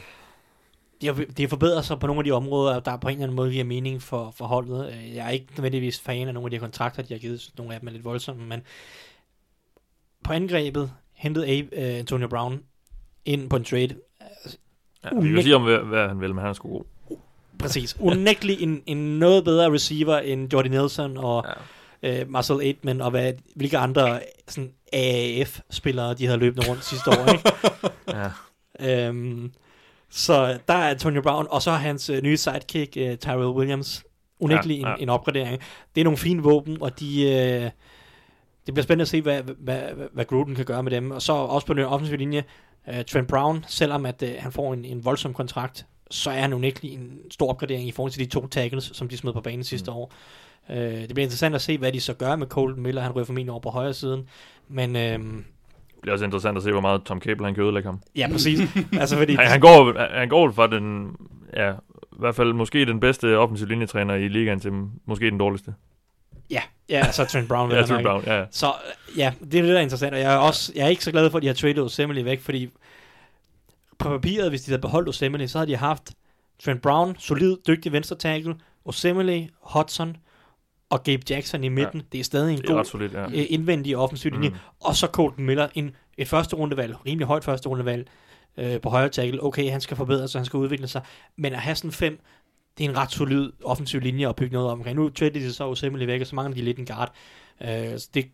[1.00, 3.22] de har, de har forbedret sig på nogle af de områder, der på en eller
[3.22, 4.92] anden måde giver mening for, for holdet.
[4.92, 7.50] Øh, jeg er ikke nødvendigvis fan af nogle af de kontrakter, de har givet.
[7.58, 8.62] Nogle af dem er lidt voldsomme, men
[10.24, 12.62] på angrebet hentede Abe, uh, Antonio Brown
[13.24, 13.94] ind på en trade.
[15.04, 16.84] Ja, vi kan sige om, hvad, hvad han vil, men han er sgu god.
[17.62, 17.96] Præcis.
[18.00, 21.46] Unægtelig en, en noget bedre receiver end Jordy Nelson og
[22.02, 22.20] ja.
[22.20, 27.32] øh, Marcel Aitman og hvad, hvilke andre sådan AAF-spillere, de havde løbet rundt sidste år.
[27.32, 27.52] Ikke?
[28.80, 29.08] ja.
[29.08, 29.52] Øhm,
[30.10, 34.04] så der er Antonio Brown, og så hans øh, nye sidekick, øh, Tyrell Williams.
[34.40, 34.94] Unægtelig ja, ja.
[34.94, 35.60] En, en opgradering.
[35.94, 37.22] Det er nogle fine våben, og de...
[37.22, 37.70] Øh,
[38.66, 39.54] det bliver spændende at se, hvad, hvad,
[39.94, 41.10] hvad, hvad Gruden kan gøre med dem.
[41.10, 42.44] Og så også på den offensive linje,
[42.88, 46.52] uh, Trent Brown, selvom at uh, han får en, en voldsom kontrakt, så er han
[46.52, 49.64] unægtelig en stor opgradering i forhold til de to tackles, som de smed på banen
[49.64, 49.96] sidste mm.
[49.96, 50.12] år.
[50.68, 53.02] Uh, det bliver interessant at se, hvad de så gør med Colton Miller.
[53.02, 54.28] Han ryger formentlig over på højre siden.
[54.68, 55.44] Men uh, det
[56.00, 58.00] bliver også interessant at se, hvor meget Tom Cable han kan ødelægge ham.
[58.16, 58.60] Ja, præcis.
[58.92, 61.16] altså, fordi han, han, går, han går fra den,
[61.56, 64.72] ja, i hvert fald måske den bedste offensiv linjetræner i ligaen til
[65.06, 65.74] måske den dårligste.
[66.50, 67.70] Ja, ja, så Trent Brown.
[67.72, 68.44] ja, Trent Brown, ja.
[68.50, 68.66] Så
[69.16, 70.14] ja, det er det, der er interessant.
[70.14, 72.24] Og jeg er, også, jeg er ikke så glad for, at de har traded Osemele
[72.24, 72.70] væk, fordi
[74.02, 76.12] på papiret, hvis de havde beholdt Osemele, så havde de haft
[76.64, 80.16] Trent Brown, solid, dygtig venstre tackle, Osemele, Hudson
[80.90, 82.00] og Gabe Jackson i midten.
[82.00, 82.06] Ja.
[82.12, 83.24] Det er stadig en god solid, ja.
[83.24, 84.48] Øh, indvendig offensiv linje.
[84.48, 84.54] Mm.
[84.80, 88.08] Og så Colton Miller, en, et første rundevalg, rimelig højt første rundevalg
[88.56, 89.42] øh, på højre tackle.
[89.42, 91.02] Okay, han skal forbedre sig, han skal udvikle sig.
[91.36, 92.20] Men at have sådan fem,
[92.78, 94.96] det er en ret solid offensiv linje at bygge noget omkring.
[94.96, 97.12] Nu trader de så Osemele væk, og så mangler de lidt en guard.
[97.60, 98.26] Øh, så det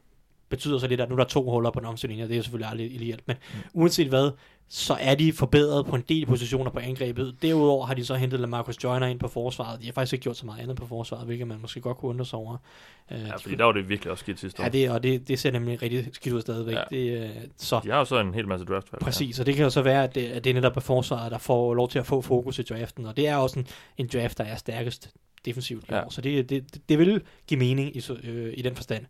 [0.48, 2.42] betyder så lidt, at nu er der to huller på den offensive linje, det er
[2.42, 3.22] selvfølgelig aldrig ideelt.
[3.26, 3.58] Men mm.
[3.72, 4.30] uanset hvad,
[4.70, 7.36] så er de forbedret på en del positioner på angrebet.
[7.42, 9.80] Derudover har de så hentet Lamarcus Joyner ind på forsvaret.
[9.80, 12.08] De har faktisk ikke gjort så meget andet på forsvaret, hvilket man måske godt kunne
[12.08, 12.56] undre sig over.
[13.10, 14.64] Uh, ja, fordi der var det virkelig også skidt sidste år.
[14.64, 16.74] Ja, det, og det, det ser nemlig rigtig skidt ud stadigvæk.
[16.74, 16.82] Ja.
[16.90, 18.86] Det, uh, så, de har jo så en hel masse draft.
[19.00, 21.32] Præcis, og det kan jo så være, at det, at det er netop på forsvaret,
[21.32, 23.66] der får lov til at få fokus i draften, og det er også en,
[23.96, 25.10] en draft, der er stærkest
[25.44, 25.84] defensivt.
[25.90, 26.02] Ja.
[26.10, 29.06] Så det, det, det vil give mening i, øh, i den forstand.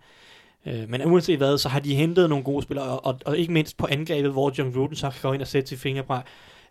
[0.66, 3.52] Øh, men uanset hvad, så har de hentet nogle gode spillere, og, og, og ikke
[3.52, 6.22] mindst på angrebet, hvor John Gruden så kan gå ind og sætte sit fingerpræg,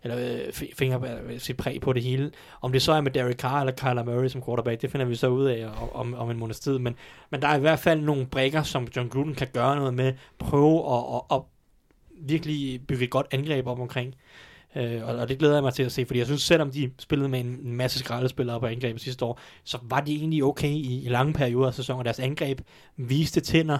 [0.02, 2.30] eller øh, finger, øh, sit præg på det hele.
[2.60, 5.14] Om det så er med Derek Carr eller Kyler Murray som quarterback, det finder vi
[5.14, 6.78] så ud af om, om en måneds tid.
[6.78, 6.96] Men,
[7.30, 10.12] men der er i hvert fald nogle brækker, som John Gruden kan gøre noget med,
[10.38, 11.42] prøve at, at, at
[12.20, 14.14] virkelig bygge et godt angreb op omkring.
[14.76, 16.90] Øh, og, og det glæder jeg mig til at se, fordi jeg synes, selvom de
[16.98, 21.04] spillede med en masse skraldespillere på angrebet sidste år, så var de egentlig okay i,
[21.04, 22.04] i lange perioder af sæsonen.
[22.04, 22.60] Deres angreb
[22.96, 23.78] viste tænder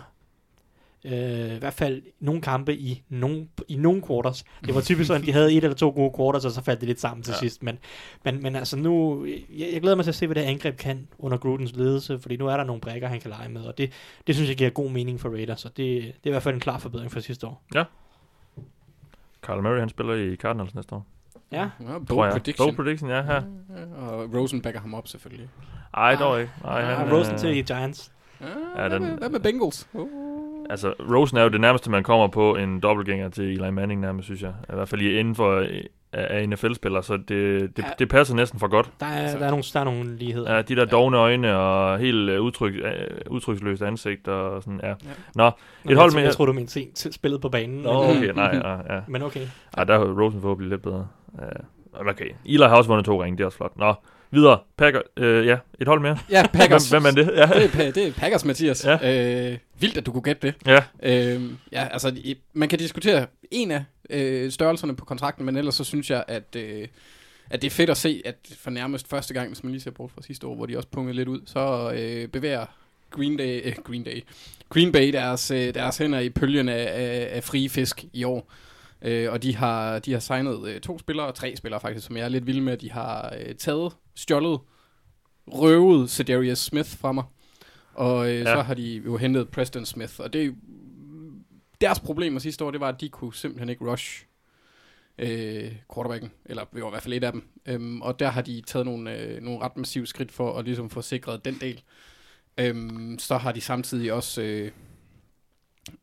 [1.05, 4.45] øh, i hvert fald nogle kampe i nogle, i nogle quarters.
[4.67, 6.81] Det var typisk sådan, at de havde et eller to gode quarters, og så faldt
[6.81, 7.39] det lidt sammen til ja.
[7.39, 7.63] sidst.
[7.63, 7.79] Men,
[8.25, 11.09] men, men altså nu, jeg, jeg glæder mig til at se, hvad det angreb kan
[11.19, 13.93] under Grudens ledelse, fordi nu er der nogle brækker, han kan lege med, og det,
[14.27, 16.55] det synes jeg giver god mening for Raiders, så det, det er i hvert fald
[16.55, 17.63] en klar forbedring fra sidste år.
[17.75, 17.85] Ja.
[19.43, 21.07] Carl Murray, han spiller i Cardinals næste år.
[21.53, 21.71] Ja.
[21.81, 22.67] ja bold prediction.
[22.67, 23.35] Bold prediction, ja.
[23.35, 23.43] ja.
[23.97, 25.49] Og Rosen backer ham op selvfølgelig.
[25.95, 26.53] Ej, dog ikke.
[26.65, 28.13] Ej, han, ah, Rosen til Giants.
[28.41, 29.89] Ja, ja, den, hvad med Bengals?
[29.93, 30.28] Uh.
[30.71, 34.25] Altså, Rosen er jo det nærmeste, man kommer på en dobbeltgænger til Eli Manning nærmest,
[34.25, 34.53] synes jeg.
[34.71, 35.67] I hvert fald inden for
[36.13, 37.29] af NFL-spillere, så det,
[37.77, 37.91] det, ja.
[37.99, 38.91] det passer næsten for godt.
[39.01, 40.55] Der er, der er, nogle, der er nogle ligheder.
[40.55, 44.89] Ja, de der dogne øjne og helt uh, udtryk, uh, udtryksløst ansigt og sådan, ja.
[44.89, 44.95] ja.
[45.35, 45.55] Nå, et
[45.85, 46.23] Nå, hold med...
[46.23, 47.83] Jeg tror, du mente sent spillet på banen.
[47.83, 49.01] Nå, okay, nej, ja, ja.
[49.09, 49.47] Men okay.
[49.77, 51.09] Ja, der er Rosen forhåbentlig lidt bedre.
[51.39, 53.77] Ja, okay, Eli har også vundet to ringe, det er også flot.
[53.77, 53.95] Nå,
[54.31, 54.59] Videre.
[54.77, 56.19] Packer, øh, ja, et hold mere.
[56.31, 56.91] Ja, Packers.
[56.91, 57.37] hvem, hvem er det?
[57.37, 57.47] Ja.
[57.47, 58.85] Det, er, det er Packers, Mathias.
[58.85, 59.51] Ja.
[59.51, 60.55] Øh, vildt, at du kunne gætte det.
[60.67, 60.83] Ja.
[61.03, 62.13] Øh, ja, altså,
[62.53, 66.57] man kan diskutere en af øh, størrelserne på kontrakten, men ellers så synes jeg, at,
[66.57, 66.89] øh,
[67.51, 69.91] at det er fedt at se, at for nærmest første gang, hvis man lige ser
[69.91, 72.67] bort fra sidste år, hvor de også pungede lidt ud, så øh, bevæger
[73.11, 74.25] Green Day, øh, Green Day,
[74.69, 78.53] Green Bay deres, øh, deres hænder i pølgen af, af, af frie fisk i år.
[79.03, 82.25] Øh, og de har, de har signet øh, to spillere, tre spillere faktisk, som jeg
[82.25, 82.77] er lidt vild med.
[82.77, 84.61] De har øh, taget, stjålet,
[85.47, 87.25] røvet Cedarius Smith fra mig.
[87.95, 88.45] Og øh, ja.
[88.45, 90.15] så har de jo hentet Preston Smith.
[90.19, 90.51] Og det er
[91.81, 94.25] deres problemer sidste år, det var, at de kunne simpelthen ikke rush
[95.19, 97.49] øh, quarterbacken, eller det var i hvert fald et af dem.
[97.67, 100.91] Øhm, og der har de taget nogle, øh, nogle ret massive skridt for at ligesom
[100.91, 101.83] få sikret den del.
[102.59, 104.71] Øhm, så har de samtidig også øh,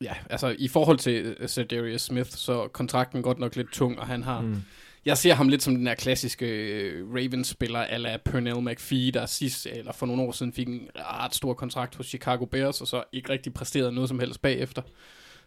[0.02, 4.00] ja, altså i forhold til uh, Sir Darius Smith, så kontrakten godt nok lidt tung,
[4.00, 4.42] og han har...
[4.42, 4.62] Mm.
[5.06, 9.66] Jeg ser ham lidt som den der klassiske øh, Ravens-spiller, ala Pernell McPhee, der sidst,
[9.66, 13.04] eller for nogle år siden, fik en ret stor kontrakt hos Chicago Bears, og så
[13.12, 14.82] ikke rigtig præsterede noget som helst bagefter.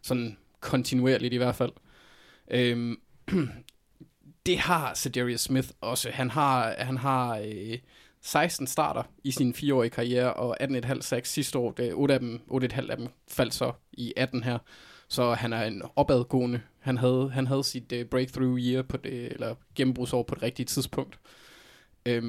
[0.03, 1.73] Sådan kontinuerligt i hvert fald.
[2.51, 2.97] Øhm,
[4.47, 6.11] det har Cedarius Smith også.
[6.11, 7.79] Han har, han har øh,
[8.23, 11.73] 16 starter i sin fireårige karriere, og 18,5 sacks sidste år.
[11.73, 14.59] Det, 8 af dem, 8,5 af dem faldt så i 18 her.
[15.09, 16.61] Så han er en opadgående.
[16.89, 20.67] Han havde, han havde sit uh, breakthrough year, på det, eller gennembrudsår på det rigtige
[20.67, 21.19] tidspunkt.
[22.07, 22.25] Øhm,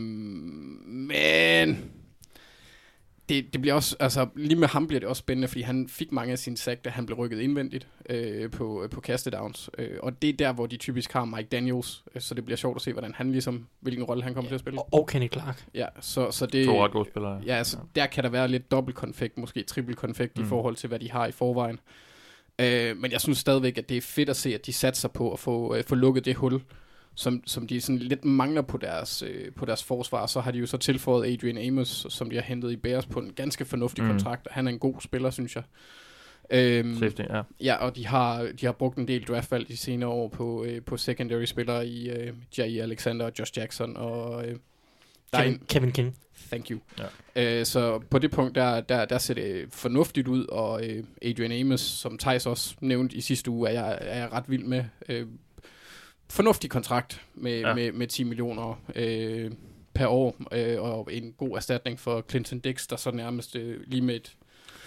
[0.85, 1.91] men
[3.29, 6.11] det, det bliver også, altså lige med ham bliver det også spændende, fordi han fik
[6.11, 9.69] mange af sine sack, da han blev rykket indvendigt øh, på, på kastedowns.
[9.77, 12.57] Øh, og det er der, hvor de typisk har Mike Daniels, øh, så det bliver
[12.57, 14.79] sjovt at se, hvordan han ligesom, hvilken rolle han kommer ja, til at spille.
[14.79, 15.65] Og, og Kenny Clark.
[15.73, 16.65] Ja, så, så det...
[16.65, 17.41] To ret gode spillere.
[17.45, 18.01] Ja, altså ja.
[18.01, 20.43] der kan der være lidt dobbelt konfekt, måske triple konfekt mm.
[20.43, 21.79] i forhold til, hvad de har i forvejen.
[22.59, 25.33] Øh, men jeg synes stadigvæk, at det er fedt at se, at de satser på
[25.33, 26.61] at få, øh, få lukket det hul,
[27.15, 30.25] som, som de sådan lidt mangler på deres, øh, på deres forsvar.
[30.25, 33.19] Så har de jo så tilføjet Adrian Amos, som de har hentet i Bears på
[33.19, 34.09] en ganske fornuftig mm.
[34.09, 34.47] kontrakt.
[34.51, 35.63] Han er en god spiller, synes jeg.
[36.51, 37.41] Øhm, Safety, ja.
[37.61, 40.81] Ja, og de har, de har brugt en del draftvalg de senere år på, øh,
[40.81, 44.55] på secondary spillere i øh, Jay Alexander og Josh Jackson og øh,
[45.33, 46.15] Kevin, en, Kevin King.
[46.49, 46.79] Thank you.
[47.35, 47.59] Ja.
[47.59, 51.51] Øh, så på det punkt, der, der, der ser det fornuftigt ud, og øh, Adrian
[51.51, 54.83] Amos, som Thijs også nævnte i sidste uge, er jeg, er jeg ret vild med.
[55.09, 55.27] Øh,
[56.29, 57.73] fornuftig kontrakt med, ja.
[57.73, 59.51] med, med 10 millioner øh,
[59.93, 64.01] per år, øh, og en god erstatning for Clinton Dix, der så nærmest øh, lige
[64.01, 64.35] med et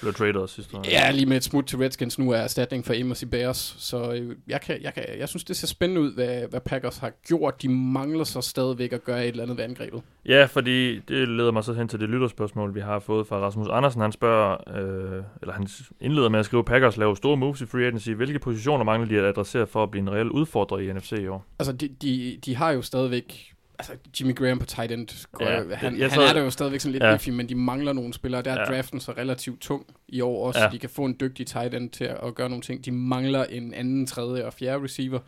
[0.03, 0.83] blev traded sidste år.
[0.91, 3.75] Ja, lige med et smut til Redskins nu er erstatning for Amos i Bears.
[3.79, 6.99] Så øh, jeg, kan, jeg, kan, jeg synes, det ser spændende ud, hvad, hvad Packers
[6.99, 7.63] har gjort.
[7.63, 10.03] De mangler så stadigvæk at gøre et eller andet ved angrebet.
[10.27, 13.69] Ja, fordi det leder mig så hen til det lytterspørgsmål, vi har fået fra Rasmus
[13.71, 14.01] Andersen.
[14.01, 15.69] Han spørger, øh, eller han
[16.01, 18.11] indleder med at skrive, Packers laver store moves i free agency.
[18.11, 21.27] Hvilke positioner mangler de at adressere for at blive en reel udfordrer i NFC i
[21.27, 21.45] år?
[21.59, 23.52] Altså, de, de, de har jo stadigvæk
[23.91, 26.93] altså Jimmy Graham på tight end, ja, han, han, han er der jo stadigvæk sådan
[26.93, 27.14] lidt ja.
[27.14, 28.43] iffy, men de mangler nogle spillere.
[28.43, 28.76] Der er ja.
[28.76, 30.66] draften så relativt tung i år også, ja.
[30.66, 32.85] så de kan få en dygtig tight end til at, gøre nogle ting.
[32.85, 35.18] De mangler en anden, tredje og fjerde receiver,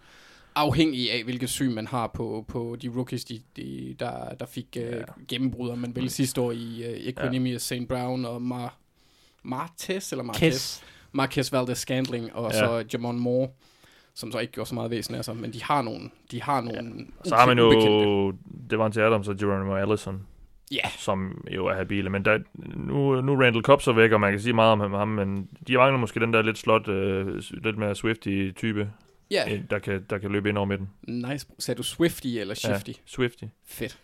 [0.54, 4.66] afhængig af, hvilket syn man har på, på de rookies, de, de, der, der fik
[4.76, 5.02] uh, ja.
[5.28, 7.76] gennembrud, man vel sidste år i uh, Equinemius, ja.
[7.76, 7.88] St.
[7.88, 8.78] Brown og Mar
[9.42, 10.80] Martes, eller Marquez?
[11.12, 12.58] Marquez Valdez-Scandling, og ja.
[12.58, 13.48] så Jamon Moore
[14.14, 16.60] som så ikke gjorde så meget væsen af sig, men de har nogle, de har
[16.60, 17.28] nogle ja.
[17.28, 18.30] Så har man jo,
[18.70, 20.26] det var en til Adams og Geronimo Allison.
[20.72, 20.88] Ja.
[20.98, 22.10] som jo er habile.
[22.10, 22.38] Men der,
[22.76, 25.48] nu, nu er Randall Cobb så væk, og man kan sige meget om ham, men
[25.68, 28.90] de mangler måske den der lidt slot, øh, lidt mere swifty type,
[29.30, 29.50] Ja.
[29.50, 29.60] yeah.
[29.70, 30.88] der, kan, der kan løbe ind over midten.
[31.08, 31.46] Nice.
[31.58, 32.88] Sagde du Swifty eller Shifty?
[32.90, 33.44] Ja, swifty.
[33.66, 33.98] Fedt.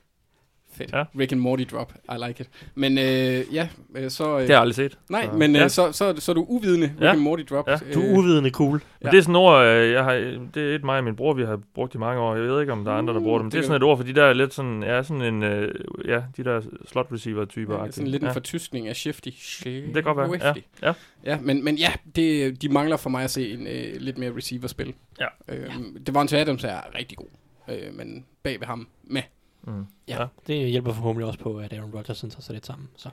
[0.73, 0.93] Fedt.
[0.93, 1.05] Ja.
[1.18, 1.93] Rick and Morty drop.
[2.09, 2.49] I like it.
[2.75, 4.25] Men øh, ja, øh, så...
[4.35, 4.99] Øh, Det har jeg aldrig set.
[5.11, 5.68] nej, så, men øh, ja.
[5.68, 6.87] så, så, så er du uvidende.
[6.87, 7.11] Rick Ja.
[7.12, 7.68] and Morty drop.
[7.68, 7.77] Ja.
[7.95, 8.73] Du er uvidende cool.
[8.73, 9.11] Men Ja.
[9.11, 10.12] det er sådan et ord, øh, jeg har,
[10.55, 12.35] det er et mig og min bror, vi har brugt i mange år.
[12.35, 13.83] Jeg ved ikke, om der er andre, der bruger det, men det er det sådan
[13.83, 17.07] et ord for de der lidt sådan, ja, sådan en, øh, ja, de der slot
[17.12, 17.85] receiver typer.
[17.85, 18.33] Ja, sådan lidt en ja.
[18.35, 19.29] fortyskning af Shifty.
[19.64, 20.87] Det kan godt være, ja.
[20.89, 20.93] Ja.
[21.25, 24.33] Ja, men, men ja, det, de mangler for mig at se en øh, lidt mere
[24.37, 24.95] receiver-spil.
[25.21, 25.27] Ja.
[25.49, 27.27] Øhm, Devontae Adams er rigtig god,
[27.71, 29.23] øh, men bag ved ham, med.
[29.62, 29.86] Mm.
[30.08, 30.26] Ja.
[30.46, 32.88] Det hjælper forhåbentlig også på, at Aaron Rodgers tager sig lidt sammen.
[32.96, 33.08] Så.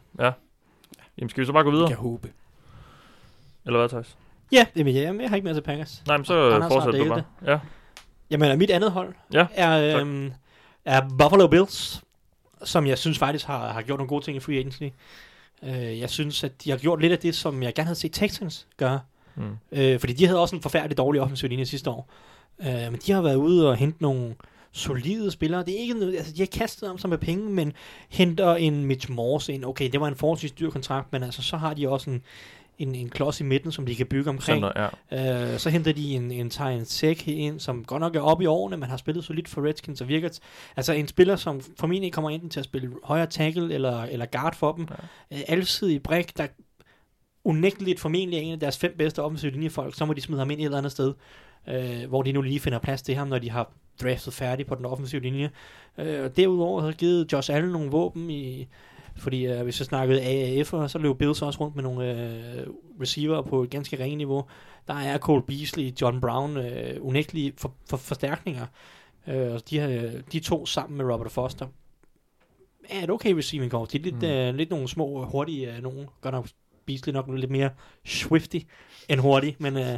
[1.17, 1.87] Jamen, skal vi så bare gå videre?
[1.87, 2.31] Jeg kan håbe.
[3.65, 4.17] Eller hvad, Thijs?
[4.51, 6.03] Ja, jamen, ja, jeg har ikke mere til Packers.
[6.07, 7.23] Nej, men så Anders fortsætter du bare.
[7.45, 7.59] Ja.
[8.31, 10.33] Jamen, mit andet hold Ja, er, øhm,
[10.85, 12.01] er Buffalo Bills,
[12.63, 14.83] som jeg synes faktisk har, har gjort nogle gode ting i free agency.
[15.63, 18.11] Øh, jeg synes, at de har gjort lidt af det, som jeg gerne havde set
[18.13, 18.99] Texans gøre.
[19.35, 19.57] Mm.
[19.71, 22.09] Øh, fordi de havde også en forfærdelig dårlig offensiv linje sidste år.
[22.59, 24.35] Øh, men de har været ude og hente nogle
[24.77, 25.65] solide spillere.
[25.65, 27.73] Det er ikke noget, altså de har kastet om sig med penge, men
[28.09, 29.65] henter en Mitch Morse ind.
[29.65, 32.21] Okay, det var en forholdsvis dyr kontrakt, men altså så har de også en,
[32.77, 34.63] en, en klods i midten, som de kan bygge omkring.
[34.63, 35.53] Center, ja.
[35.53, 38.47] Øh, så henter de en, en Tyron Sek ind, som godt nok er oppe i
[38.47, 40.39] årene, men har spillet solidt for Redskins og virker...
[40.75, 44.55] Altså en spiller, som formentlig kommer enten til at spille højre tackle eller, eller guard
[44.55, 44.87] for dem.
[45.31, 45.37] Ja.
[45.37, 46.47] Øh, alsidig brik, der
[47.43, 50.51] unægteligt formentlig er en af deres fem bedste offensive linjefolk, så må de smide ham
[50.51, 51.13] ind et eller andet sted,
[51.69, 53.71] øh, hvor de nu lige finder plads til ham, når de har
[54.01, 55.49] draftet færdig på den offensive linje.
[55.97, 58.67] Øh, og derudover har givet Josh Allen nogle våben i,
[59.17, 62.67] fordi øh, hvis jeg snakkede AAF'er, så løb Bills også rundt med nogle øh,
[63.01, 64.45] receiver på et ganske ringe niveau.
[64.87, 68.65] Der er Cole Beasley, John Brown, øh, unægtelige for, for, forstærkninger.
[69.27, 71.67] Øh, og de, her, de to sammen med Robert Foster
[72.89, 73.89] er et okay receiving corps.
[73.89, 74.21] De er lidt, Mm.
[74.21, 74.27] mm.
[74.27, 76.07] øh, lidt nogle små, hurtige øh, nogen.
[76.21, 76.47] Godt nok
[76.85, 77.69] Beasley nok lidt mere
[78.05, 78.57] swifty
[79.09, 79.97] end hurtig, men øh,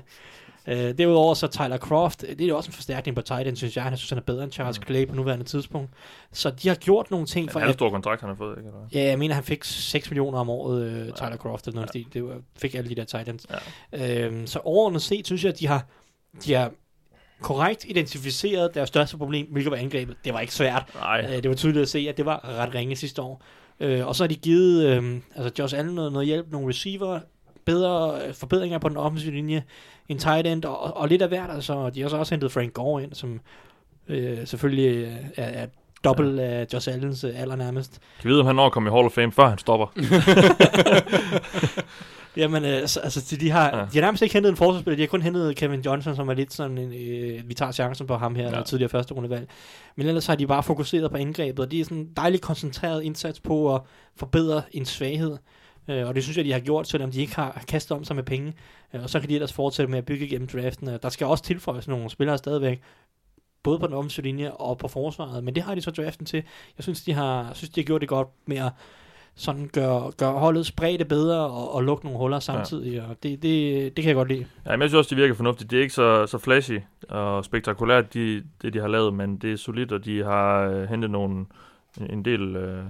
[0.70, 3.84] øh, derudover så Tyler Croft, det er også en forstærkning på tight end, synes jeg.
[3.84, 4.86] Han synes, han er bedre end Charles Mm.
[4.86, 5.89] Clay på nuværende tidspunkt.
[6.34, 8.57] Så de har gjort nogle ting for Ja, det er stor kontrakt, han har fået,
[8.57, 8.67] ikke?
[8.67, 8.80] Eller?
[8.93, 11.36] Ja, jeg mener, han fik 6 millioner om året, øh, Tyler Ja.
[11.36, 12.01] Croft, eller noget Ja.
[12.13, 13.45] Det var, fik alle de der Titans.
[13.93, 14.26] Ja.
[14.26, 15.86] Øhm, så overordnet set, synes jeg, at de har,
[16.45, 16.72] de har
[17.41, 20.15] korrekt identificeret deres største problem, hvilket var angrebet.
[20.26, 20.84] Det var ikke svært.
[20.95, 23.41] Nej, Øh, det var tydeligt at se, at det var ret ringe sidste år.
[23.80, 27.20] Øh, og så har de givet øh, altså Josh Allen noget, noget hjælp, nogle receiver,
[27.74, 29.63] bedre øh, forbedringer på den offensive linje,
[30.09, 31.49] en tight end, og, og lidt af hvert.
[31.51, 33.39] Altså, de har så også hentet Frank Gore ind, som
[34.07, 35.67] øh, selvfølgelig øh, er, er
[36.03, 37.91] dobbelt af Josh Allens øh, alder nærmest.
[38.22, 39.88] kan vi vide, om han når at komme i Hall of Fame, før han stopper?
[42.38, 43.78] Jamen, øh, så, altså, de, de, har, Ja.
[43.78, 43.84] ja.
[43.84, 44.95] de har nærmest ikke hentet en forsvarsspiller.
[44.95, 48.07] De har kun hentet Kevin Johnson, som er lidt sådan en, øh, vi tager chancen
[48.07, 48.57] på ham her, Ja.
[48.57, 48.63] ja.
[48.63, 49.47] tidligere første rundevalg.
[49.95, 53.03] Men ellers har de bare fokuseret på indgrebet, og det er sådan en dejligt koncentreret
[53.03, 53.82] indsats på at
[54.17, 55.38] forbedre en svaghed.
[55.89, 58.15] Øh, og det synes jeg, de har gjort, selvom de ikke har kastet om sig
[58.15, 58.53] med penge.
[58.93, 60.89] Øh, og så kan de ellers fortsætte med at bygge gennem draften.
[60.89, 62.81] Øh, Der skal også tilføjes nogle spillere stadigvæk,
[63.63, 66.43] både på den offensive linje og på forsvaret, men det har de så draften til.
[66.77, 68.71] Jeg synes, de har, synes, de har gjort det godt med at
[69.35, 73.03] sådan gør, gør holdet spredt bedre og, og lukke nogle huller samtidig, ja.
[73.09, 74.45] og det, det, det kan jeg godt lide.
[74.65, 75.71] Ja, men jeg synes også, det virker fornuftigt.
[75.71, 76.79] Det er ikke så, så flashy
[77.09, 80.89] og spektakulært, de, det de har lavet, men det er solidt, og de har øh,
[80.89, 81.45] hentet nogle,
[81.99, 82.55] en, en del...
[82.55, 82.83] Øh,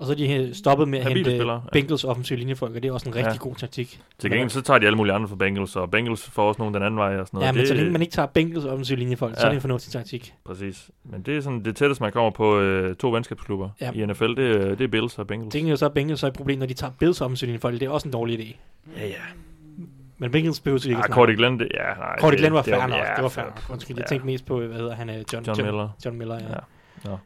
[0.00, 1.70] Og så er de stoppet med at hente spillere, ja.
[1.72, 3.38] Bengals offensive linjefolk, og det er også en rigtig Ja.
[3.38, 4.00] god taktik.
[4.18, 6.74] til gengæld så tager de alle mulige andre for Bengals, og Bengals får også nogle
[6.74, 7.46] den anden vej og sådan noget.
[7.46, 9.40] Ja, men det, så længe man ikke tager Bengals offensive linjefolk, ja.
[9.40, 10.34] så er det en fornuftig taktik.
[10.44, 10.90] Præcis.
[11.04, 13.90] Men det er sådan det tætteste, man kommer på øh, to venskabsklubber Ja.
[13.94, 14.24] i NFL.
[14.24, 15.52] Det, er- det er Bills og Bengals.
[15.52, 17.80] Tænker jo så, at Bengals så er et problem, når de tager Bills offensive linjefolk.
[17.80, 18.56] Det er også en dårlig idé.
[19.00, 19.14] Ja, ja.
[20.18, 22.18] Men Bengals behøver ikke Ah, Cordy Glenn, det, ja, nej.
[22.18, 22.90] Cordy Glenn var fair nok.
[22.98, 23.62] ja, det var fair nok.
[23.70, 25.08] Undskyld, jeg tænkte mest på, hvad hedder han?
[25.10, 25.88] øh, John, John Miller.
[26.04, 27.10] John Miller, ja.
[27.10, 27.16] Ja.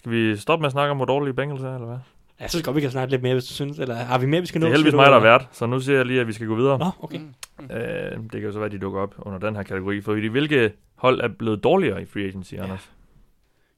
[0.00, 1.98] Skal vi stoppe med at snakke om, hvor dårlige Bengals er, eller hvad?
[2.40, 3.78] Jeg synes godt, vi kan snakke lidt mere, hvis du synes.
[3.78, 4.66] Eller har vi mere, vi skal nå?
[4.66, 6.46] Det er heldigvis mig, der er vært, så nu siger jeg lige, at vi skal
[6.46, 6.78] gå videre.
[6.78, 7.18] Nå, okay.
[7.18, 7.64] Mm.
[7.76, 10.00] Øh, det kan jo så være, at de dukker op under den her kategori.
[10.00, 12.62] For hvilke hold er blevet dårligere i free agency, Ja.
[12.62, 12.90] Anders?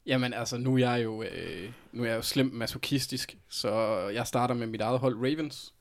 [0.06, 1.28] Jamen altså, nu er jeg jo, øh,
[1.92, 3.70] nu er jeg jo slemt masochistisk, så
[4.14, 5.72] jeg starter med mit eget hold, Ravens.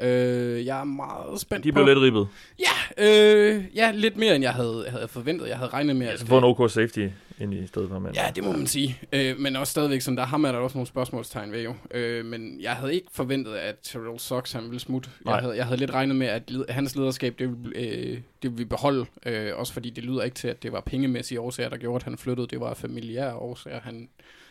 [0.00, 1.74] Øh, jeg er meget spændt De på...
[1.74, 2.28] blev lidt ribbet.
[2.58, 5.48] Ja, øh, ja, lidt mere, end jeg havde, havde forventet.
[5.48, 6.18] Jeg havde regnet med, Jeg at...
[6.18, 7.06] skal få en OK safety
[7.40, 8.14] ind i stedet for, men...
[8.14, 8.98] Ja, det må man sige.
[9.12, 11.74] Øh, men også stadigvæk, sådan, der ham er der også nogle spørgsmålstegn ved jo.
[11.90, 15.10] Øh, men jeg havde ikke forventet, at Terrell Sox han ville smutte.
[15.24, 15.34] Nej.
[15.34, 18.22] Jeg havde, jeg havde lidt regnet med, at led, hans lederskab, det ville, øh, det
[18.42, 19.06] ville vi beholde.
[19.26, 22.02] Øh, også fordi det lyder ikke til, at det var pengemæssige årsager, der gjorde, at
[22.02, 22.46] han flyttede.
[22.46, 23.80] Det var familiære årsager.
[23.80, 24.08] Han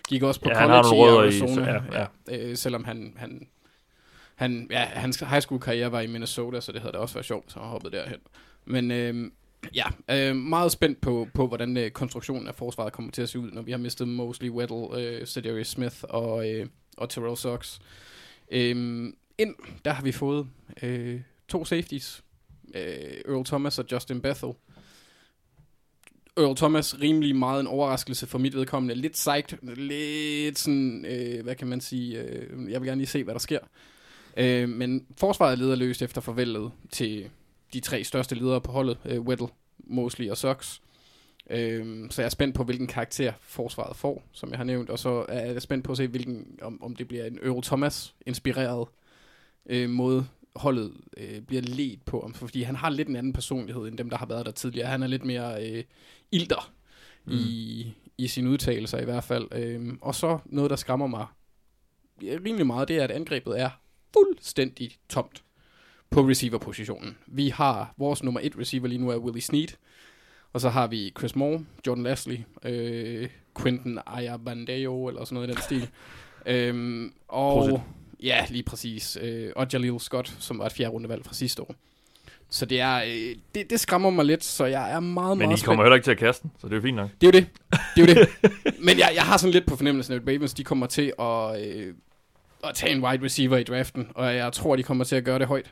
[0.10, 1.72] gik også på Ja, har college i i, så- Arizona.
[1.94, 2.38] ja, ja.
[2.50, 3.14] Øh, selvom han...
[3.18, 3.48] han
[4.36, 7.26] han, ja, hans high school karriere var i Minnesota, så det havde da også været
[7.26, 8.20] sjovt, så han hoppede derhen.
[8.66, 9.32] Men øh,
[9.76, 13.40] Ja, øh, meget spændt på, på hvordan øh, konstruktionen af forsvaret kommer til at se
[13.40, 17.80] ud, når vi har mistet Mosley, Weddle, øh, Cedarius Smith og, øh, og Terrell Sox.
[18.52, 19.56] Øh, ind,
[19.86, 20.48] der har vi fået
[20.82, 22.24] øh, to safeties,
[22.76, 24.54] øh, Earl Thomas og Justin Bethel.
[26.38, 28.96] Earl Thomas rimelig meget en overraskelse for mit vedkommende.
[28.96, 33.24] Lidt psyched, lidt sådan, øh, hvad kan man sige, øh, jeg vil gerne lige se,
[33.24, 33.60] hvad der sker.
[34.38, 37.30] Øh, men forsvaret leder løst efter farvelet til
[37.74, 39.48] de tre største ledere på holdet, øh, Weddle,
[39.78, 40.80] Mosley og Sox.
[41.50, 45.00] Øh, så jeg er spændt på, hvilken karakter forsvaret får, som jeg har nævnt, og
[45.00, 48.88] så er jeg spændt på at se, hvilken, om, om det bliver en Earl Thomas-inspireret
[49.66, 53.98] øh, måde, holdet øh, bliver ledt på, fordi han har lidt en anden personlighed, end
[53.98, 54.88] dem, der har været der tidligere.
[54.88, 55.84] Han er lidt mere øh,
[56.32, 56.74] ilter
[57.26, 57.34] mm.
[57.34, 59.48] i, i sine udtalelser i hvert fald.
[59.52, 61.26] Øh, og så noget, der skræmmer mig
[62.22, 63.70] rimelig meget, det er, at angrebet er
[64.14, 65.44] fuldstændig tomt
[66.10, 67.18] på receiver-positionen.
[67.28, 69.68] Vi har vores nummer et receiver lige nu er Willie Snead,
[70.54, 73.30] og så har vi Chris Moore, Jordan Leslie, øh,
[73.62, 75.90] Quentin Ayabandeo, eller sådan noget i den stil.
[76.54, 77.82] øhm, og Prosit.
[78.24, 79.18] ja, lige præcis.
[79.22, 81.76] Øh, og Jalil Scott, som var et fjerde rundevalg fra sidste år.
[82.50, 85.62] Så det er øh, det, det skræmmer mig lidt, så jeg er meget, Men meget
[85.62, 87.10] I kommer heller ikke til at kaste den, så det er jo fint nok.
[87.22, 87.48] Det er jo det.
[87.96, 88.30] Det er jo det.
[88.86, 91.94] Men jeg, jeg har sådan lidt på fornemmelsen, at Ravens de kommer til at, øh,
[92.64, 95.40] at tage en wide receiver i draften, og jeg tror, de kommer til at gøre
[95.40, 95.72] det højt.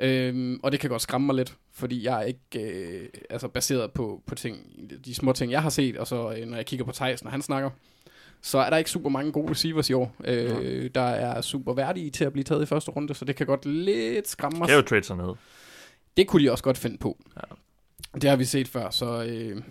[0.00, 3.92] Øhm, og det kan godt skræmme mig lidt, fordi jeg er ikke øh, altså baseret
[3.92, 4.58] på, på ting,
[5.04, 7.30] de små ting, jeg har set, og så øh, når jeg kigger på Thijs, når
[7.30, 7.70] han snakker,
[8.42, 10.88] så er der ikke super mange gode receivers i år, øh, ja.
[10.88, 13.66] der er super værdige til at blive taget i første runde, så det kan godt
[13.66, 14.68] lidt skræmme mig.
[14.68, 15.34] Det er jo trade sig ned.
[16.16, 17.18] Det kunne de også godt finde på.
[17.36, 17.54] Ja.
[18.20, 19.62] Det har vi set før, så øh,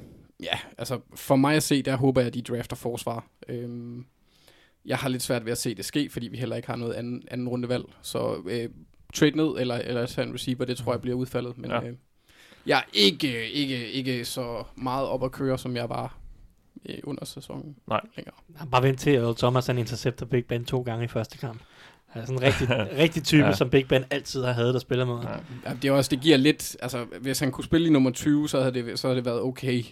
[0.43, 3.27] ja, altså for mig at se, der håber jeg, at de drafter forsvar.
[3.49, 3.69] Øh,
[4.85, 6.93] jeg har lidt svært ved at se det ske, fordi vi heller ikke har noget
[6.93, 7.85] anden, anden rundevalg.
[8.01, 8.69] Så øh,
[9.15, 11.57] trade ned, eller, eller tage en receiver, det tror jeg bliver udfaldet.
[11.57, 11.83] Men ja.
[11.83, 11.95] øh,
[12.65, 16.17] jeg er ikke, ikke, ikke så meget op at køre, som jeg var
[16.89, 18.01] øh, under sæsonen Nej.
[18.15, 18.35] længere.
[18.71, 21.61] Bare vent til, at Thomas han intercepter Big Ben to gange i første kamp.
[22.05, 22.69] Han er sådan en rigtig,
[23.03, 23.53] rigtig type, ja.
[23.53, 25.15] som Big Ben altid har haft at spille med.
[25.15, 25.29] Ja.
[25.69, 28.49] Ja, det, er også, det giver lidt, altså hvis han kunne spille i nummer 20,
[28.49, 29.83] så havde det, så havde det været okay.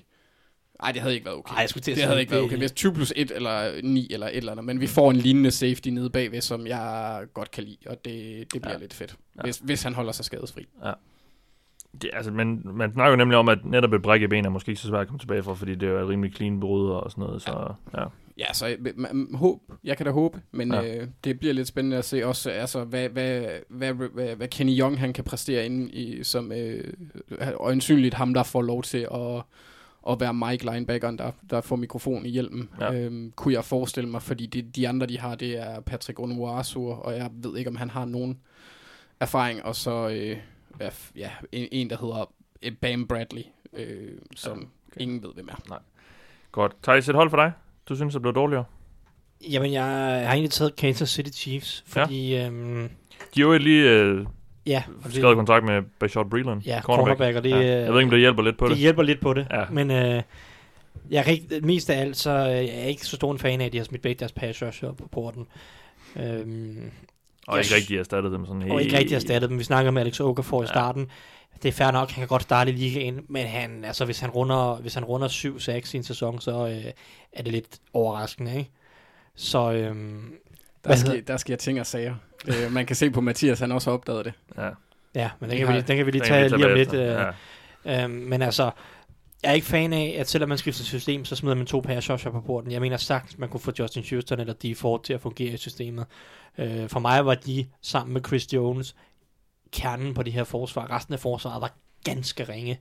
[0.84, 1.54] Nej, det havde ikke været okay.
[1.54, 2.58] Ej, jeg skulle til det havde ikke været okay.
[2.58, 4.66] Hvis 20 plus 1 eller 9 eller et eller andet.
[4.66, 7.78] Men vi får en lignende safety nede bagved, som jeg godt kan lide.
[7.86, 8.80] Og det, det bliver ja.
[8.80, 9.42] lidt fedt, ja.
[9.42, 10.68] hvis, hvis han holder sig skadesfri.
[10.86, 10.92] Ja.
[12.02, 14.50] Det, altså, man, man snakker jo nemlig om, at netop et bræk i ben er
[14.50, 17.12] måske ikke så svært at komme tilbage fra, fordi det er rimelig clean brud og
[17.12, 17.42] sådan noget.
[17.42, 18.02] Så, ja.
[18.02, 18.08] ja.
[18.38, 20.98] Ja, så man, håb, jeg kan da håbe, men ja.
[20.98, 24.80] øh, det bliver lidt spændende at se også, altså, hvad, hvad, hvad, hvad, hvad Kenny
[24.80, 26.94] Young han kan præstere ind i, som øh,
[27.60, 29.42] øjensynligt ham, der får lov til at
[30.10, 32.94] at være Mike linebackeren, der, der får mikrofon i hjelmen, ja.
[32.94, 36.92] øhm, kunne jeg forestille mig, fordi det, de andre, de har, det er Patrick Onuasu,
[36.92, 38.40] og jeg ved ikke, om han har nogen
[39.20, 40.38] erfaring, og så øh,
[41.16, 42.32] ja, en, en, der hedder
[42.64, 43.44] øh, Bam Bradley,
[43.74, 45.02] øh, som ja, okay.
[45.02, 45.62] ingen ved, hvem er.
[45.70, 45.80] Nej.
[46.52, 46.76] Godt.
[46.84, 47.52] Thijs, et hold for dig?
[47.90, 48.66] Du synes, det blev dårligere?
[49.52, 52.30] Jamen, jeg har egentlig taget Kansas City Chiefs, fordi...
[52.30, 52.48] Ja.
[52.48, 52.90] Øhm,
[53.36, 54.26] de er jo lige øh,
[54.66, 54.84] Ja.
[55.10, 56.62] Skrevet kontrakt med Bashard Breeland.
[56.62, 57.18] Ja, cornerback.
[57.18, 57.58] cornerback og det, ja.
[57.58, 58.72] Jeg ved ikke, om det hjælper lidt på det.
[58.72, 59.64] Det hjælper lidt på det, ja.
[59.72, 60.22] men øh,
[61.10, 63.74] jeg er mest af alt, så jeg er ikke så stor en fan af, at
[63.74, 65.48] de har smidt væk deres pass rusher på porten.
[66.16, 66.92] Øhm,
[67.48, 68.74] og ikke rigtig erstattet dem sådan helt...
[68.74, 69.60] Og ikke rigtig erstattet dem.
[69.60, 70.64] Vi snakker med Alex Okafor ja.
[70.64, 71.08] i starten.
[71.64, 74.30] Det er fair nok, han kan godt starte i ligaen, men han, altså, hvis han
[74.30, 76.92] runder, hvis han runder 7-6 i en sæson, så øh,
[77.34, 78.72] er det lidt overraskende, ikke?
[79.36, 80.34] Så, øhm,
[80.84, 82.16] der, sker, der sker ting og sager.
[82.48, 84.34] Øh, man kan se på Mathias, han også har opdaget det.
[84.58, 84.70] Ja,
[85.16, 86.94] ja men den kan, vi, den kan vi lige tage lige om lidt.
[86.94, 87.26] Øh,
[87.86, 88.04] ja.
[88.04, 88.72] øh, men altså,
[89.44, 92.08] jeg er ikke fan af, at selvom man skifter system, så smider man to pass
[92.24, 92.72] på porten.
[92.72, 95.58] Jeg mener sagt, man kunne få Justin Houston eller Dee Ford til at fungere i
[95.58, 96.06] systemet.
[96.58, 98.96] Øh, for mig var de sammen med Chris Jones
[99.72, 100.92] kernen på det her forsvar.
[100.92, 102.80] Resten af forsvaret var ganske ringe.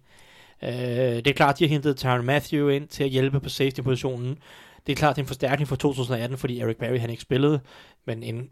[0.62, 4.38] Øh, det er klart, de har hentet Tyron Matthew ind til at hjælpe på safety-positionen.
[4.86, 7.60] Det er klart, det er en forstærkning fra 2018, fordi Eric Barry han ikke spillede,
[8.04, 8.50] men en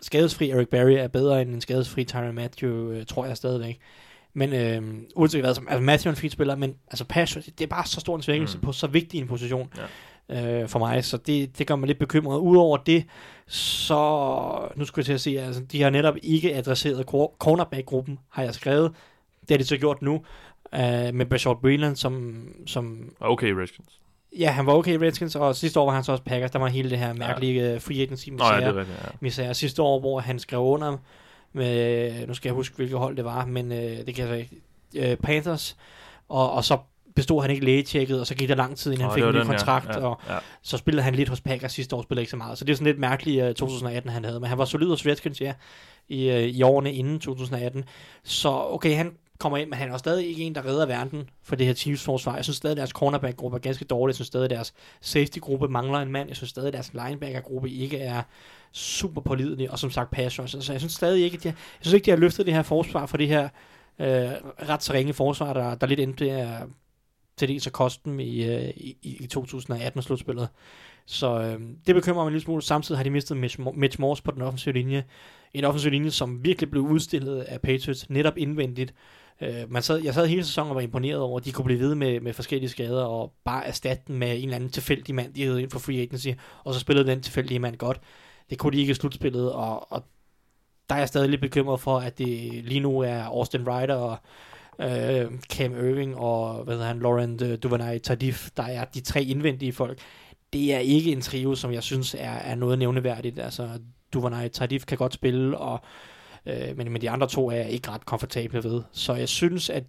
[0.00, 3.78] skadesfri Eric Barry er bedre end en skadesfri Tyron Matthew, øh, tror jeg stadigvæk.
[4.34, 7.66] Men øh, uanset hvad, altså Matthew er en fint spiller, men altså pass, det er
[7.66, 8.62] bare så stor en svækkelse mm.
[8.62, 9.72] på så vigtig en position
[10.28, 10.62] ja.
[10.62, 12.38] øh, for mig, så det, det gør mig lidt bekymret.
[12.38, 13.04] Udover det,
[13.46, 17.06] så, nu skulle jeg til at sige, altså de har netop ikke adresseret
[17.38, 18.92] cornerback-gruppen, har jeg skrevet.
[19.40, 20.14] Det har de så gjort nu,
[20.74, 22.44] øh, med Bashard Breland, som...
[22.66, 23.99] som okay, Redskins.
[24.38, 26.50] Ja, han var okay i Redskins, og sidste år var han så også Packers.
[26.50, 27.74] Der var hele det her mærkelige ja.
[27.74, 28.84] Øh, free agency misære.
[29.22, 29.52] ja, ja.
[29.52, 30.96] Sidste år, hvor han skrev under
[31.52, 34.56] med, nu skal jeg huske, hvilket hold det var, men øh, det kan jeg ikke,
[34.96, 35.76] øh, Panthers,
[36.28, 36.78] og, og så
[37.14, 39.44] bestod han ikke lægetjekket, og så gik der lang tid, inden han fik en ny
[39.44, 40.36] kontrakt, ja, ja, og ja.
[40.62, 42.58] så spillede han lidt hos Packers sidste år, spillede ikke så meget.
[42.58, 45.06] Så det er sådan lidt mærkeligt uh, 2018, han havde, men han var solid hos
[45.06, 45.52] Redskins, ja,
[46.08, 47.84] i, uh, i årene inden 2018.
[48.22, 51.56] Så okay, han kommer ind, men han er stadig ikke en, der redder verden for
[51.56, 52.34] det her Chiefs forsvar.
[52.34, 54.10] Jeg synes stadig, at deres cornerback-gruppe er ganske dårlig.
[54.10, 56.28] Jeg synes stadig, at deres safety-gruppe mangler en mand.
[56.28, 58.22] Jeg synes stadig, at deres linebacker-gruppe ikke er
[58.72, 59.70] super pålidelig.
[59.70, 60.60] Og som sagt, pass rush.
[60.60, 62.54] Så jeg synes stadig ikke, at de har, jeg synes ikke, de har løftet det
[62.54, 63.48] her forsvar for det her
[63.98, 64.30] øh,
[64.68, 66.66] ret så ringe forsvar, der, der lidt endte er
[67.36, 70.46] til det så kosten i, øh, i, i 2018-slutspillet.
[71.06, 72.62] Så øh, det bekymrer mig en lille smule.
[72.62, 73.36] Samtidig har de mistet
[73.74, 75.04] Mitch Morse på den offensive linje.
[75.54, 78.94] En offensiv linje, som virkelig blev udstillet af Patriots netop indvendigt.
[79.40, 81.80] Øh, man sad, jeg sad hele sæsonen og var imponeret over, at de kunne blive
[81.80, 85.34] ved med, med forskellige skader og bare erstatte den med en eller anden tilfældig mand,
[85.34, 86.28] de havde ind for free agency,
[86.64, 88.00] og så spillede den tilfældige mand godt.
[88.50, 90.04] Det kunne de ikke i slutspillet, og, og
[90.88, 92.28] der er jeg stadig lidt bekymret for, at det
[92.64, 94.16] lige nu er Austin Ryder og
[94.80, 99.22] øh, Cam Irving og hvad hedder han, Laurent øh, Duvernay Tardif, der er de tre
[99.22, 99.98] indvendige folk.
[100.52, 103.38] Det er ikke en trio, som jeg synes er, er noget nævneværdigt.
[103.38, 103.68] Altså,
[104.12, 105.80] Duvernay Tardif kan godt spille, og,
[106.46, 108.82] øh, men, men de andre to er jeg ikke ret komfortable ved.
[108.92, 109.84] Så jeg synes, at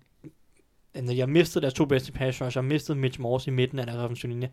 [0.96, 3.86] når jeg mistede deres to bedste pass rush, jeg mistede Mitch Morse i midten af
[3.86, 4.50] deres offensiv linje.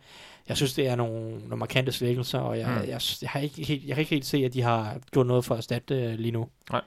[0.49, 2.89] Jeg synes, det er nogle, nogle markante svækkelser, og jeg, mm.
[2.89, 5.45] jeg, jeg, har ikke helt, jeg kan ikke helt se, at de har gjort noget
[5.45, 6.49] for at erstatte lige nu.
[6.71, 6.81] Nej.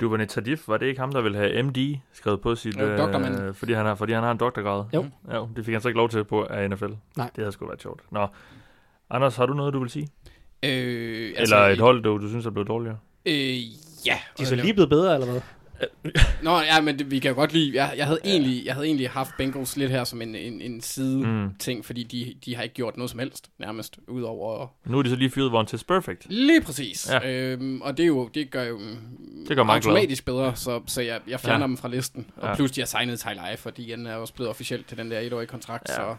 [0.00, 2.76] Duvernay Tardif, var det ikke ham, der ville have MD skrevet på sit...
[2.76, 4.84] Jo, øh, fordi, han har, fordi han har en doktorgrad?
[4.94, 5.06] Jo.
[5.30, 6.92] Ja, det fik han så ikke lov til på af NFL.
[7.16, 7.30] Nej.
[7.36, 8.02] Det havde sgu været sjovt.
[8.10, 8.26] Nå,
[9.10, 10.08] Anders, har du noget, du vil sige?
[10.62, 12.98] Øh, altså, eller et hold, du, du synes er blevet dårligere?
[13.26, 13.62] Øh,
[14.06, 14.18] ja.
[14.38, 15.40] De er så lige blevet bedre, eller hvad?
[16.42, 17.82] Nå, ja, men det, vi kan jo godt lide...
[17.82, 18.30] Jeg, jeg, havde ja.
[18.30, 21.54] egentlig, jeg havde egentlig haft Bengals lidt her som en, en, en side mm.
[21.58, 24.66] ting, fordi de, de har ikke gjort noget som helst, nærmest, udover...
[24.84, 26.26] Nu er de så lige fyret Von Test Perfect.
[26.28, 27.10] Lige præcis.
[27.10, 27.30] Ja.
[27.30, 28.78] Øhm, og det, er jo, det gør jo
[29.48, 30.34] det gør automatisk glad.
[30.34, 31.66] bedre, så, så jeg, jeg fjerner ja.
[31.66, 32.26] dem fra listen.
[32.36, 32.54] Og ja.
[32.54, 35.46] plus, de har signet Tyler fordi han er også blevet officielt til den der etårige
[35.46, 35.94] kontrakt, ja.
[35.94, 36.16] så...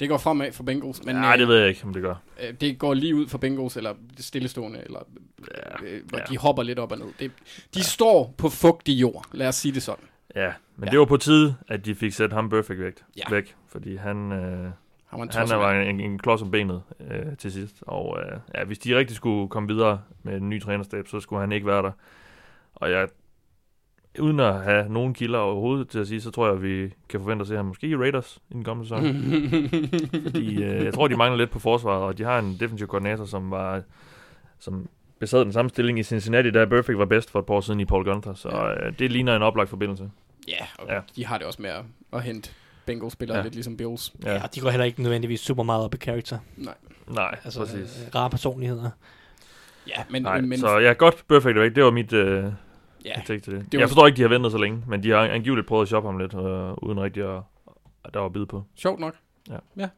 [0.00, 1.04] Det går fremad for Bengals.
[1.04, 2.14] Men, Nej, det ved jeg ikke, om det gør.
[2.42, 5.00] Øh, det går lige ud for Bengals, eller stillestående, eller
[5.54, 6.18] ja, øh, ja.
[6.30, 7.06] de hopper lidt op og ned.
[7.06, 7.30] Det,
[7.74, 7.82] de ja.
[7.82, 10.04] står på fugtig jord, lad os sige det sådan.
[10.34, 10.90] Ja, men ja.
[10.90, 13.22] det var på tide, at de fik sat ham perfect væk, ja.
[13.30, 14.32] væk fordi han...
[14.32, 14.70] Øh,
[15.08, 17.76] han var, han var en, en klods om benet øh, til sidst.
[17.82, 21.40] Og øh, ja, hvis de rigtig skulle komme videre med en ny trænerstab, så skulle
[21.40, 21.90] han ikke være der.
[22.74, 23.08] Og jeg
[24.20, 27.20] uden at have nogen kilder overhovedet til at sige, så tror jeg, at vi kan
[27.20, 29.04] forvente at se ham måske i Raiders i den kommende sæson.
[30.30, 33.24] Fordi øh, jeg tror, de mangler lidt på forsvaret, og de har en defensiv koordinator,
[33.24, 33.82] som var
[34.58, 34.88] som
[35.18, 37.80] besad den samme stilling i Cincinnati, da Perfect var bedst for et par år siden
[37.80, 38.34] i Paul Gunther.
[38.34, 40.10] Så øh, det ligner en oplagt forbindelse.
[40.48, 41.00] Ja, og ja.
[41.16, 42.50] de har det også med at, at hente
[42.86, 43.42] Bengals-spillere ja.
[43.42, 44.12] lidt ligesom Bills.
[44.24, 44.32] Ja.
[44.32, 46.38] ja, de går heller ikke nødvendigvis super meget op i character.
[46.56, 46.74] Nej.
[47.06, 48.04] Nej, altså, præcis.
[48.06, 48.90] Øh, rare personligheder.
[49.88, 50.22] Ja, men...
[50.22, 51.74] Nej, men så ja, godt Perfect væk.
[51.74, 52.12] Det var mit...
[52.12, 52.44] Øh,
[53.04, 53.12] Ja.
[53.16, 53.46] Jeg, til det.
[53.46, 53.78] det var...
[53.78, 56.08] jeg forstår ikke, de har ventet så længe, men de har angiveligt prøvet at shoppe
[56.08, 57.42] ham lidt, øh, uden rigtig at,
[58.04, 58.64] at der var bid på.
[58.76, 59.14] Sjovt nok.
[59.50, 59.56] Ja.
[59.76, 59.88] ja.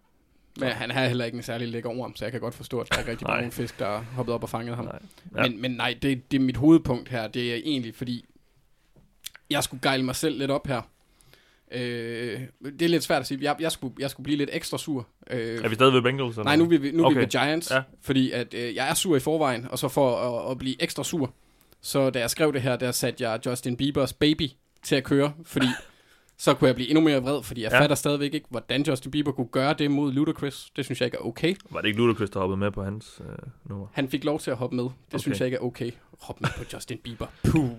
[0.58, 2.88] Men han har heller ikke en særlig lækker orm, så jeg kan godt forstå, at
[2.88, 4.84] der er ikke rigtig mange fisk, der har hoppet op og fanget ham.
[4.84, 4.98] Nej.
[5.36, 5.42] Ja.
[5.42, 7.28] Men, men nej, det, det er mit hovedpunkt her.
[7.28, 8.24] Det er egentlig, fordi
[9.50, 10.82] jeg skulle gejle mig selv lidt op her.
[11.72, 13.38] Øh, det er lidt svært at sige.
[13.42, 15.06] Jeg, jeg, skulle, jeg skulle blive lidt ekstra sur.
[15.30, 16.36] Øh, er vi stadig ved Bengals?
[16.36, 16.44] Eller?
[16.44, 17.14] Nej, nu er vi, nu okay.
[17.14, 17.70] vi ved Giants.
[17.70, 17.82] Ja.
[18.00, 21.04] Fordi at, øh, jeg er sur i forvejen, og så for at, at blive ekstra
[21.04, 21.34] sur,
[21.80, 24.48] så da jeg skrev det her, der satte jeg Justin Biebers Baby
[24.82, 25.66] til at køre, fordi
[26.38, 27.80] så kunne jeg blive endnu mere vred, fordi jeg ja.
[27.80, 30.70] fatter stadigvæk ikke, hvordan Justin Bieber kunne gøre det mod Ludacris.
[30.76, 31.54] Det synes jeg ikke er okay.
[31.70, 33.86] Var det ikke Ludacris, der hoppede med på hans øh, nummer?
[33.92, 34.84] Han fik lov til at hoppe med.
[34.84, 35.18] Det okay.
[35.18, 35.90] synes jeg ikke er okay.
[36.20, 37.26] Hoppe med på Justin Bieber.
[37.44, 37.70] Puh.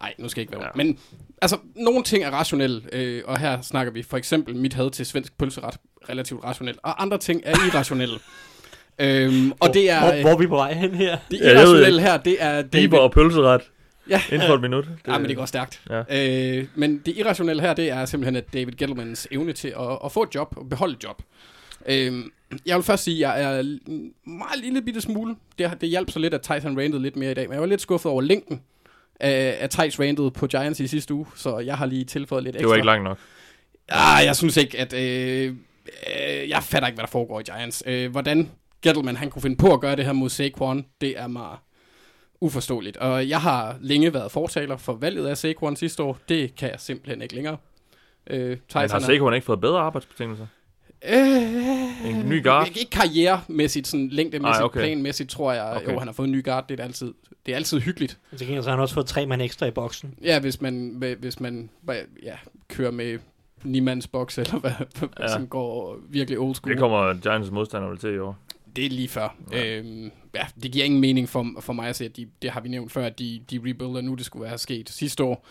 [0.00, 0.84] Nej, nu skal jeg ikke være ja.
[0.84, 0.98] Men
[1.42, 5.06] altså, nogle ting er rationelle, øh, og her snakker vi for eksempel mit had til
[5.06, 5.76] svensk pølseret
[6.08, 8.18] relativt rationelt, og andre ting er irrationelle.
[9.00, 10.00] Øhm, og det er...
[10.00, 11.18] Hvor, hvor er vi på vej hen her?
[11.30, 12.52] Det irrationelle her, det er...
[12.52, 12.70] David...
[12.70, 13.60] Bieber og pølseret.
[14.10, 14.22] Ja.
[14.32, 14.84] Inden for et minut.
[14.84, 15.12] Det...
[15.12, 15.80] Ja, men det går stærkt.
[15.90, 16.02] Ja.
[16.58, 20.12] Øh, men det irrationelle her, det er simpelthen, at David Gettlemans evne til at, at
[20.12, 21.22] få et job, og beholde et job.
[21.86, 22.24] Øh,
[22.66, 23.62] jeg vil først sige, at jeg er
[24.28, 25.36] meget lille bitte smule.
[25.58, 27.66] Det, det hjalp så lidt, at Tyson randede lidt mere i dag, men jeg var
[27.66, 28.60] lidt skuffet over længden
[29.20, 32.56] af, af Tyson randede på Giants i sidste uge, så jeg har lige tilføjet lidt
[32.56, 32.62] ekstra.
[32.62, 33.18] Det var ikke langt nok.
[33.88, 34.92] Ah, jeg synes ikke, at...
[34.92, 35.54] Øh,
[36.16, 37.82] øh, jeg fatter ikke, hvad der foregår i Giants.
[37.86, 38.50] Øh, hvordan
[38.82, 41.56] Gettleman han kunne finde på at gøre det her mod Saquon, det er mig
[42.40, 42.96] uforståeligt.
[42.96, 46.18] Og jeg har længe været fortaler for valget af Saquon sidste år.
[46.28, 47.56] Det kan jeg simpelthen ikke længere.
[48.26, 50.46] Øh, Men har Saquon ikke fået bedre arbejdsbetingelser?
[51.08, 52.68] Øh, en ny guard?
[52.68, 54.80] Ikke karrieremæssigt, sådan længdemæssigt, okay.
[54.80, 55.64] planmæssigt, tror jeg.
[55.76, 55.92] Okay.
[55.92, 57.14] Jo, han har fået en ny guard, det er altid,
[57.46, 58.18] det er altid hyggeligt.
[58.36, 60.14] Til gengæld så har han også fået tre mand ekstra i boksen.
[60.22, 61.70] Ja, hvis man, hvis man
[62.22, 62.34] ja,
[62.68, 63.18] kører med
[63.64, 64.72] Niemands boks, eller hvad,
[65.20, 65.28] ja.
[65.28, 66.70] som går virkelig old school.
[66.70, 68.38] Det kommer Giants modstander til i år.
[68.76, 69.36] Det er lige før.
[69.52, 69.78] Ja.
[69.78, 72.60] Øhm, ja, det giver ingen mening for, for mig at se, at de, det har
[72.60, 75.46] vi nævnt før, at de, de rebuilder nu, det skulle være sket sidste år.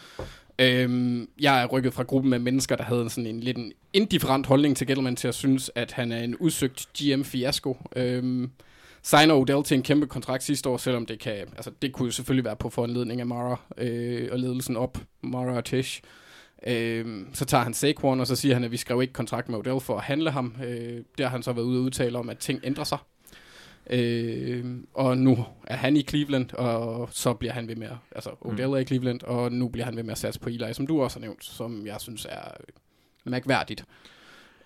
[0.59, 4.45] Øhm, jeg er rykket fra gruppen af mennesker, der havde sådan en lidt en indifferent
[4.45, 7.77] holdning til Gettleman til at synes, at han er en udsøgt GM-fiasko.
[7.95, 8.51] Øhm,
[9.03, 12.45] signer Odell til en kæmpe kontrakt sidste år, selvom det kan, altså det kunne selvfølgelig
[12.45, 16.01] være på foranledning af Mara øh, og ledelsen op, Mara og Tish.
[16.67, 19.59] Øh, så tager han Saquon, og så siger han, at vi skrev ikke kontrakt med
[19.59, 20.55] Odell for at handle ham.
[20.65, 22.97] Øh, der har han så været ude og udtale om, at ting ændrer sig.
[23.89, 28.29] Øh, og nu er han i Cleveland, og så bliver han ved med at, altså
[28.41, 28.73] Odell mm.
[28.73, 31.01] er i Cleveland, og nu bliver han ved med at satse på Eli, som du
[31.01, 32.51] også har nævnt, som jeg synes er
[33.23, 33.85] mærkværdigt.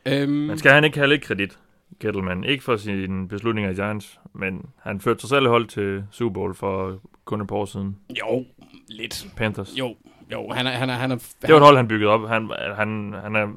[0.05, 1.59] Øh, men skal han ikke have lidt kredit?
[1.99, 2.43] Gettleman.
[2.43, 6.55] Ikke for sine beslutninger i Giants, men han førte sig selv hold til Super Bowl
[6.55, 7.97] for kun et par år siden.
[8.19, 8.45] Jo,
[8.87, 9.27] lidt.
[9.37, 9.73] Panthers.
[9.79, 9.95] Jo,
[10.33, 10.71] jo han er...
[10.71, 12.27] Han er, han er det var et hold, han byggede op.
[12.27, 13.47] Han, han, han er...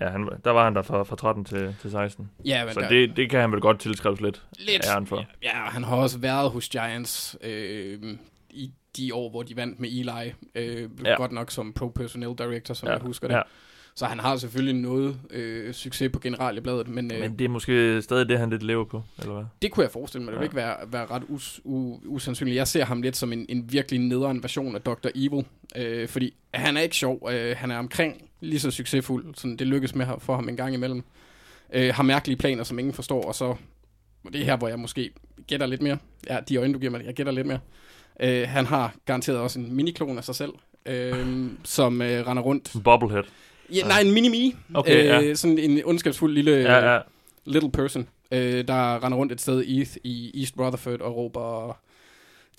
[0.00, 2.30] Ja, han, der var han der fra, fra 13 til, til 16.
[2.44, 5.24] Ja, men så der, det, det kan han vel godt tilskrives lidt, lidt æren for.
[5.42, 7.98] Ja, han har også været hos Giants øh,
[8.50, 10.32] i de år, hvor de vandt med Eli.
[10.54, 11.14] Øh, ja.
[11.14, 12.92] Godt nok som pro personnel director, som ja.
[12.92, 13.34] jeg husker det.
[13.34, 13.42] Ja.
[13.94, 16.88] Så han har selvfølgelig noget øh, succes på generalbladet.
[16.88, 19.44] Men, øh, men det er måske stadig det, han lidt lever på, eller hvad?
[19.62, 20.32] Det kunne jeg forestille mig.
[20.32, 20.40] Det ja.
[20.40, 22.56] vil ikke være, være ret us, u, usandsynligt.
[22.56, 25.08] Jeg ser ham lidt som en, en virkelig nederen version af Dr.
[25.14, 25.44] Evil.
[25.76, 27.28] Øh, fordi han er ikke sjov.
[27.30, 29.34] Øh, han er omkring lige så succesfuld.
[29.34, 31.02] Sådan, det lykkes med for ham en gang imellem.
[31.72, 33.22] Øh, har mærkelige planer, som ingen forstår.
[33.22, 33.54] Og så
[34.32, 35.10] det er her, hvor jeg måske
[35.46, 35.98] gætter lidt mere.
[36.28, 37.58] Ja, de øjne, du giver mig, jeg gætter lidt mere.
[38.20, 40.52] Øh, han har garanteret også en miniklon af sig selv,
[40.86, 42.72] øh, som øh, render rundt.
[42.84, 43.24] Bobblehead.
[43.74, 44.56] Ja, nej, en mini-me.
[44.74, 45.34] Okay, øh, ja.
[45.34, 47.00] Sådan en ondskabsfuld lille ja, ja.
[47.44, 51.72] little person, øh, der render rundt et sted i East, i East Rutherford og råber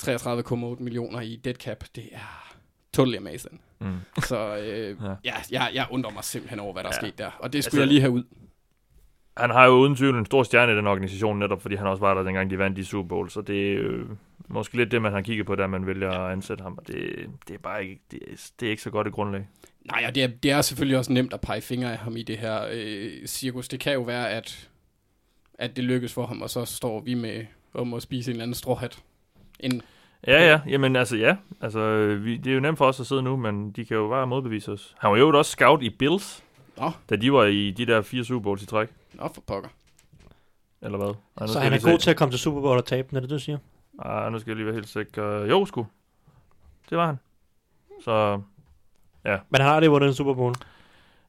[0.03, 1.83] 33,8 millioner i dead cap.
[1.95, 2.55] Det er
[2.93, 3.61] totally amazing.
[3.79, 3.97] Mm.
[4.23, 5.15] Så øh, ja.
[5.25, 6.97] ja, jeg, jeg undrer mig simpelthen over, hvad der ja.
[6.97, 7.31] er sket der.
[7.39, 8.23] Og det skulle altså, jeg lige have ud.
[9.38, 11.99] Han har jo uden tvivl en stor stjerne i den organisation, netop fordi han også
[11.99, 13.29] var der, dengang de vandt i Super Bowl.
[13.29, 14.05] Så det er øh,
[14.47, 16.77] måske lidt det, man har kigget på, da man vælger at ansætte ham.
[16.77, 18.19] Og det, det er bare ikke, det,
[18.59, 19.47] det er ikke så godt et grundlag.
[19.85, 22.23] Nej, og det er, det er selvfølgelig også nemt at pege fingre af ham i
[22.23, 23.67] det her øh, cirkus.
[23.67, 24.69] Det kan jo være, at,
[25.53, 28.43] at det lykkes for ham, og så står vi med om at spise en eller
[28.43, 29.03] anden stråhat.
[29.59, 29.81] En,
[30.27, 30.59] ja, ja.
[30.67, 31.35] Jamen altså, ja.
[31.61, 34.07] Altså, vi, det er jo nemt for os at sidde nu, men de kan jo
[34.07, 34.95] bare modbevise os.
[34.99, 36.43] Han var jo også scout i Bills,
[36.77, 36.91] Nå.
[37.09, 38.89] da de var i de der fire Super Bowls i træk.
[39.13, 39.69] Nå, for pokker.
[40.81, 41.13] Eller hvad?
[41.37, 42.03] Ej, så han er god se.
[42.03, 43.57] til at komme til Super Bowl og tabe den, er det du siger?
[44.05, 45.45] Ej, nu skal jeg lige være helt sikker.
[45.45, 45.87] Jo, sgu.
[46.89, 47.19] Det var han.
[48.03, 48.41] Så
[49.26, 49.38] Ja.
[49.49, 50.53] Men han har det vundet en Super Bowl.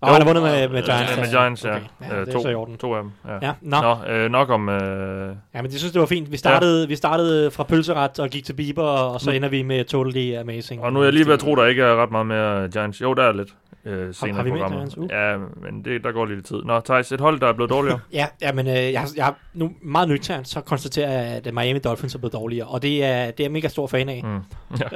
[0.00, 1.16] Og han har vundet med, med Giants.
[1.16, 1.76] Ja, med Giants, ja.
[1.76, 1.84] Okay.
[2.00, 2.76] ja øh, det to, er så i orden.
[2.76, 3.46] To af dem, ja.
[3.46, 3.80] ja no.
[3.80, 4.68] Nå, øh, nok om...
[4.68, 5.36] Øh...
[5.54, 6.32] Ja, men det synes det var fint.
[6.32, 6.86] Vi startede, ja.
[6.86, 10.82] vi startede fra pølseret og gik til Bieber, og så ender vi med Totally Amazing.
[10.82, 13.00] Og nu er jeg lige ved at tro, der ikke er ret meget mere Giants.
[13.00, 14.96] Jo, der er lidt øh, senere har, har vi programmet.
[14.96, 15.08] Uh.
[15.10, 16.62] Ja, men det, der går lidt tid.
[16.64, 18.00] Nå, Thijs, et hold, der er blevet dårligere.
[18.12, 22.14] ja, ja, men øh, jeg, jeg nu meget nøgternt, så konstaterer jeg, at Miami Dolphins
[22.14, 24.22] er blevet dårligere, og det er, det er jeg mega stor fan af.
[24.24, 24.40] Mm.
[24.80, 24.88] Ja.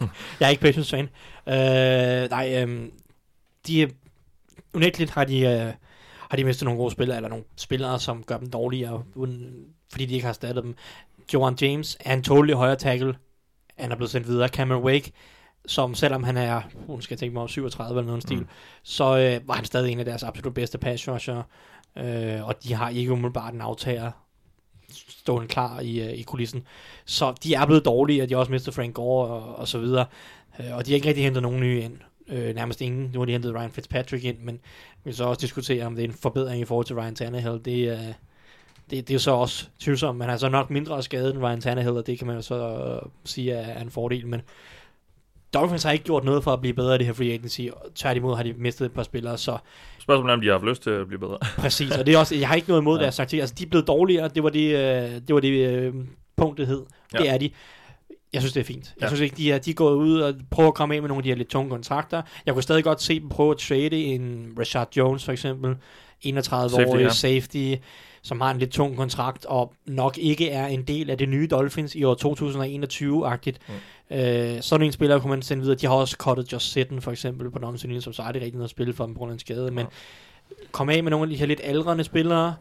[0.40, 1.08] jeg er ikke Patriots fan.
[1.48, 2.88] Øh, nej, øh,
[3.66, 3.90] de
[4.74, 5.72] unægteligt har de, øh,
[6.28, 9.52] har de mistet nogle gode spillere, eller nogle spillere, som gør dem dårligere, uden,
[9.90, 10.74] fordi de ikke har erstattet dem.
[11.34, 13.14] Joan James en totally højere tackle.
[13.78, 14.48] Han er blevet sendt videre.
[14.48, 15.12] Cameron Wake,
[15.66, 18.46] som selvom han er, hun skal tænke mig om 37 eller noget stil, mm.
[18.82, 21.42] så øh, var han stadig en af deres absolut bedste pass rusher.
[21.96, 24.10] Øh, og de har ikke umiddelbart en aftager
[25.08, 26.66] stående klar i, øh, i kulissen.
[27.04, 29.78] Så de er blevet dårlige, og de har også mistet Frank Gore og, og så
[29.78, 30.06] videre.
[30.60, 31.98] Øh, og de har ikke rigtig hentet nogen nye ind.
[32.28, 33.10] Øh, nærmest ingen.
[33.12, 34.60] Nu har de hentet Ryan Fitzpatrick ind, men vi
[35.04, 37.60] vil så også diskutere, om det er en forbedring i forhold til Ryan Tannehill.
[37.64, 38.12] Det, er,
[38.90, 40.18] det, det er jo så også tvivlsomt.
[40.18, 43.00] Man har så nok mindre skadet end Ryan Tannehill, og det kan man jo så
[43.02, 44.26] uh, sige er, er en fordel.
[44.26, 44.42] Men
[45.54, 47.60] Dolphins har ikke gjort noget for at blive bedre i det her free agency.
[47.94, 49.58] Tværtimod har de mistet et par spillere, så...
[49.98, 51.38] Spørgsmålet er, om de har haft lyst til at blive bedre.
[51.58, 53.02] Præcis, og det er også, jeg har ikke noget imod ja.
[53.02, 53.34] deres sagt.
[53.34, 55.94] Altså, de er blevet dårligere, det var det, øh, det, var det øh,
[56.36, 56.82] punkt, det hed.
[57.14, 57.18] Ja.
[57.18, 57.50] Det er de.
[58.32, 58.94] Jeg synes, det er fint.
[58.96, 59.06] Jeg ja.
[59.06, 61.18] synes ikke, de er, de er gået ud og prøver at komme af med nogle
[61.18, 62.22] af de her lidt tunge kontrakter.
[62.46, 65.76] Jeg kunne stadig godt se dem prøve at trade en Rashad Jones for eksempel.
[66.26, 67.08] 31-årig safety, ja.
[67.08, 67.74] safety,
[68.22, 71.48] som har en lidt tung kontrakt, og nok ikke er en del af det nye
[71.50, 73.58] Dolphins i år 2021-agtigt.
[73.68, 74.16] Mm.
[74.16, 75.78] Øh, sådan en spiller kunne man sende videre.
[75.78, 78.54] De har også cuttet Josh Sitten for eksempel på den som så er det rigtig
[78.54, 79.70] noget at spille for dem på grund af en skade.
[79.70, 79.86] Men
[80.72, 82.54] kom af med nogle af de her lidt aldrende spillere,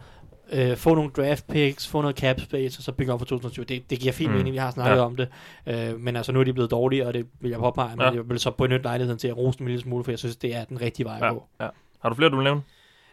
[0.52, 3.66] øh, få nogle draft picks, få noget cap space, og så bygge op for 2020.
[3.66, 4.38] Det, det giver fint mm.
[4.38, 5.06] mening, vi har snakket ja.
[5.06, 5.28] om det.
[5.68, 8.12] Øh, men altså, nu er de blevet dårlige, og det vil jeg påpege, men ja.
[8.12, 10.36] jeg vil så benytte lejligheden til at rose dem en lille smule, for jeg synes,
[10.36, 11.28] det er den rigtige vej ja.
[11.28, 11.44] at gå.
[11.60, 11.68] Ja.
[12.02, 12.62] Har du flere, du vil nævne?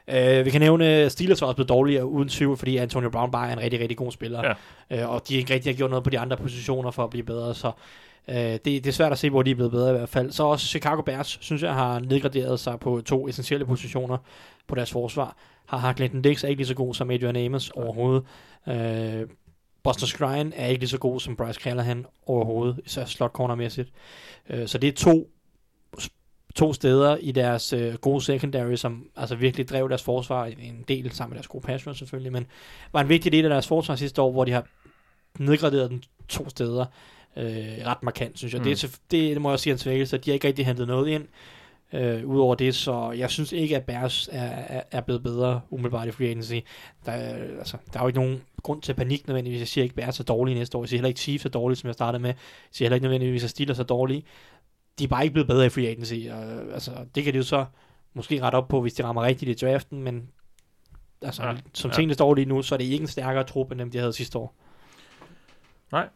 [0.08, 3.48] Uh, vi kan nævne, Steelers er også blevet dårligere uden tvivl, fordi Antonio Brown bare
[3.48, 4.54] er en rigtig, rigtig god spiller.
[4.90, 5.04] Ja.
[5.04, 7.24] Uh, og de ikke rigtig har gjort noget på de andre positioner for at blive
[7.24, 7.72] bedre, så
[8.28, 10.32] uh, det, det er svært at se, hvor de er blevet bedre i hvert fald.
[10.32, 14.18] Så også Chicago Bears, synes jeg, har nedgraderet sig på to essentielle positioner
[14.68, 15.36] på deres forsvar
[15.76, 18.24] har Clinton Dix er ikke lige så god som Adrian Amos overhovedet.
[18.68, 19.26] Øh,
[19.82, 23.88] Buster Skrine er ikke lige så god som Bryce Callahan overhovedet, især slot cornermæssigt.
[24.50, 25.30] Øh, så det er to
[26.58, 31.12] to steder i deres øh, gode secondary, som altså virkelig drev deres forsvar en del
[31.12, 32.46] sammen med deres gode pass selvfølgelig, men
[32.92, 34.66] var en vigtig del af deres forsvar sidste år, hvor de har
[35.38, 36.84] nedgraderet den to steder
[37.36, 38.60] øh, ret markant, synes jeg.
[38.60, 38.64] Mm.
[38.64, 40.86] Det, er, det, det må jeg sige en svækkelse, at de har ikke rigtig hentet
[40.86, 41.24] noget ind.
[41.92, 46.08] Øh, Udover det, så jeg synes ikke, at Bears er, er, er blevet bedre umiddelbart
[46.08, 46.54] i free agency.
[47.06, 49.60] Der, altså, der er jo ikke nogen grund til panik nødvendigvis.
[49.60, 50.82] Jeg siger ikke, at Bears er dårlige næste år.
[50.82, 52.30] Jeg siger heller ikke, Chiefs er dårlige, som jeg startede med.
[52.30, 52.36] Jeg
[52.72, 54.24] siger heller ikke nødvendigvis, at Steelers er dårlige.
[54.98, 56.14] De er bare ikke blevet bedre i free agency.
[56.30, 57.64] Og, altså, det kan de jo så
[58.14, 60.28] måske rette op på, hvis de rammer rigtigt i draften, men
[61.22, 61.94] altså, ja, som ja.
[61.94, 64.12] tingene står lige nu, så er det ikke en stærkere trup, end dem, de havde
[64.12, 64.54] sidste år.
[65.92, 66.08] Nej.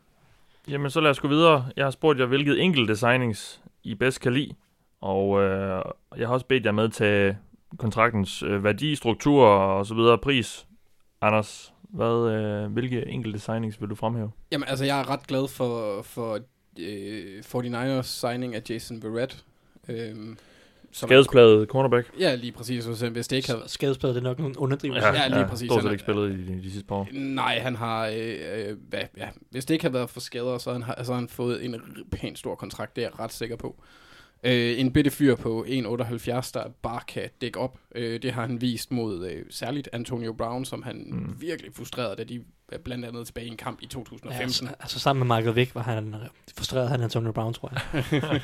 [0.68, 1.66] Jamen, så lad os gå videre.
[1.76, 4.54] Jeg har spurgt jer, hvilket enkelte signings I bedst kan lide.
[5.00, 5.82] Og øh,
[6.16, 7.36] jeg har også bedt jer med til
[7.78, 10.66] kontraktens øh, værdi, struktur og så videre, pris.
[11.20, 14.30] Anders, hvad, øh, hvilke enkelte signings vil du fremhæve?
[14.52, 16.38] Jamen altså, jeg er ret glad for, for
[16.78, 19.44] øh, 49ers signing af Jason Verrett.
[19.88, 20.14] Øh,
[20.92, 22.10] Skadespladet cornerback.
[22.18, 22.84] Ja, lige præcis.
[22.84, 23.62] Hvis det ikke havde...
[23.66, 25.06] Skadespladet, det er nok en underdrivelse.
[25.06, 25.70] Ja, ja, lige præcis.
[25.70, 27.08] Ja, stort ikke spillet i de, de sidste par år.
[27.12, 28.06] Nej, han har...
[28.06, 31.14] Øh, øh, hvad, ja, hvis det ikke havde været for skader, så har han, så
[31.14, 31.80] han fået en
[32.10, 32.96] pænt stor kontrakt.
[32.96, 33.82] Det er jeg ret sikker på.
[34.44, 37.78] Øh, en bitte fyr på 1,78, der bare kan dække op.
[37.94, 41.40] Øh, det har han vist mod øh, særligt Antonio Brown, som han mm.
[41.40, 42.44] virkelig frustrerede, da de
[42.84, 44.38] blandt andet tilbage i en kamp i 2015.
[44.38, 46.14] Ja, altså, altså sammen med Michael Vick var han
[46.56, 48.40] frustreret han Antonio Brown, tror jeg.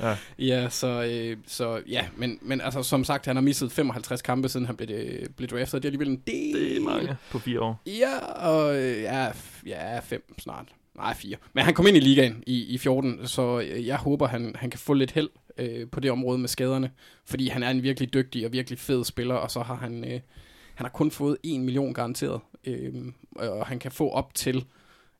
[0.00, 0.16] ja.
[0.38, 4.48] ja, så, øh, så ja, men, men altså som sagt, han har misset 55 kampe,
[4.48, 5.82] siden han blev, øh, blev draftet.
[5.82, 6.54] Det er alligevel en del.
[6.54, 7.80] Det er mange på fire år.
[7.86, 9.30] Ja, og øh, ja,
[9.66, 10.66] ja, fem snart.
[10.96, 11.36] Nej, fire.
[11.52, 14.80] Men han kom ind i ligaen i, i 14, så jeg håber, han, han kan
[14.80, 15.28] få lidt held
[15.58, 16.90] øh, på det område med skaderne.
[17.24, 20.20] Fordi han er en virkelig dygtig og virkelig fed spiller, og så har han, øh,
[20.74, 22.40] han har kun fået 1 million garanteret.
[22.64, 22.94] Øh,
[23.36, 24.64] og han kan få op til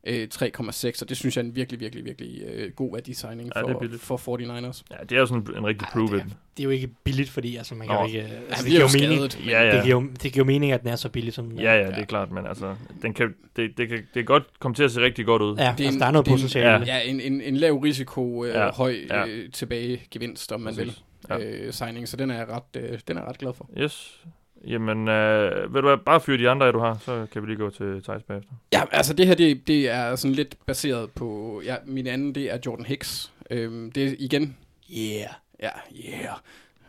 [0.07, 3.61] øh, 3,6, og det synes jeg er en virkelig, virkelig, virkelig øh, god værdisigning ja,
[3.97, 4.81] for, for 49ers.
[4.91, 6.17] Ja, det er jo sådan en rigtig prove ja.
[6.17, 8.21] Det, det er jo ikke billigt, fordi altså, man kan jo ikke...
[8.21, 9.75] Altså, det, giver jo mening, ja, ja.
[9.75, 11.87] Det, giver jo, det giver mening, at den er så billig, som den Ja, ja,
[11.87, 14.83] det er klart, men altså, den kan, det, det, kan, det kan godt komme til
[14.83, 15.57] at se rigtig godt ud.
[15.57, 16.85] Ja, det er altså, en, der er noget potentiale.
[16.85, 19.27] Ja, en, en, en lav risiko, øh, ja, høj ja.
[19.27, 21.03] Øh, tilbage gevinst, om man Præcis.
[21.29, 21.65] vil, ja.
[21.65, 23.69] øh, signing, så den er jeg ret, øh, den er jeg ret glad for.
[23.77, 24.21] Yes,
[24.65, 27.69] Jamen, øh, vil du bare fyre de andre, du har, så kan vi lige gå
[27.69, 28.51] til Thijs bagefter.
[28.73, 32.53] Ja, altså det her, det, det er sådan lidt baseret på, ja, min anden, det
[32.53, 33.33] er Jordan Hicks.
[33.51, 34.57] Øhm, det er igen,
[34.97, 35.29] yeah,
[35.59, 35.69] ja,
[36.05, 36.37] yeah.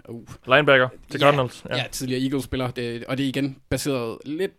[0.08, 0.26] Uh.
[0.46, 1.64] Linebacker til ja, Cardinals.
[1.70, 1.76] Ja.
[1.76, 4.52] ja, tidligere Eagles-spiller, det, og det er igen baseret lidt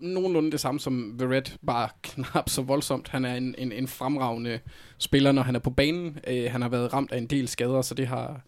[0.00, 3.08] nogenlunde det samme som Verrett, bare knap så voldsomt.
[3.08, 4.60] Han er en, en, en fremragende
[4.98, 6.18] spiller, når han er på banen.
[6.26, 8.40] Øh, han har været ramt af en del skader, så det har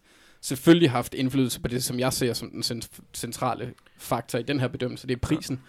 [0.45, 2.81] selvfølgelig haft indflydelse på det, som jeg ser som den
[3.13, 5.61] centrale faktor i den her bedømmelse, det er prisen.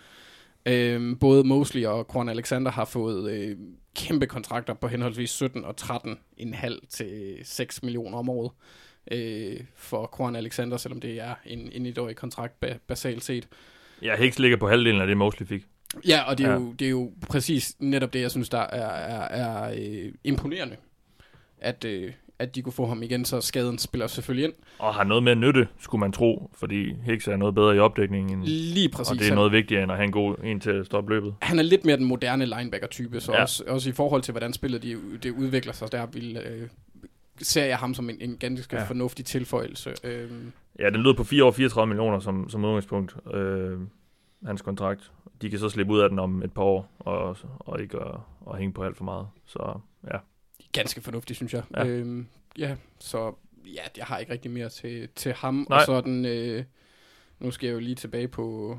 [0.66, 0.72] Ja.
[0.72, 3.56] Øhm, både Mosley og Quan Alexander har fået øh,
[3.94, 8.50] kæmpe kontrakter på henholdsvis 17 og 13,5 til 6 millioner om året
[9.12, 13.48] øh, for Quan Alexander, selvom det er en, en etårig kontrakt ba- basalt set.
[14.02, 15.66] Ja, Hicks ligger på halvdelen af det, Mosley fik.
[16.08, 16.56] Ja, og det er, ja.
[16.56, 20.76] Jo, det er jo præcis netop det, jeg synes, der er, er, er øh, imponerende.
[21.58, 24.54] At, øh, at de kunne få ham igen, så skaden spiller selvfølgelig ind.
[24.78, 28.42] Og har noget at nytte, skulle man tro, fordi Hicks er noget bedre i opdækningen.
[28.44, 29.10] Lige præcis.
[29.10, 31.34] Og det er noget vigtigere, end at have en god en til at stoppe løbet.
[31.42, 33.42] Han er lidt mere den moderne linebacker-type, så ja.
[33.42, 36.68] også, også i forhold til, hvordan spillet de, det udvikler sig, der vil, øh,
[37.38, 38.84] ser jeg ham som en, en ganske ja.
[38.84, 39.94] fornuftig tilføjelse.
[40.04, 40.30] Øh.
[40.78, 43.78] Ja, den lyder på 4 år 34 millioner som, som udgangspunkt, øh,
[44.46, 45.12] hans kontrakt.
[45.42, 48.14] De kan så slippe ud af den om et par år, og, og ikke at,
[48.50, 49.26] at hænge på alt for meget.
[49.46, 49.78] Så
[50.12, 50.18] ja
[50.80, 51.62] ganske fornuftigt, synes jeg.
[51.76, 52.26] Ja, øhm,
[52.58, 53.34] ja så
[53.66, 55.66] ja, jeg har ikke rigtig mere til, til ham.
[55.70, 55.78] Nej.
[55.78, 56.64] Og så den, øh,
[57.40, 58.78] nu skal jeg jo lige tilbage på,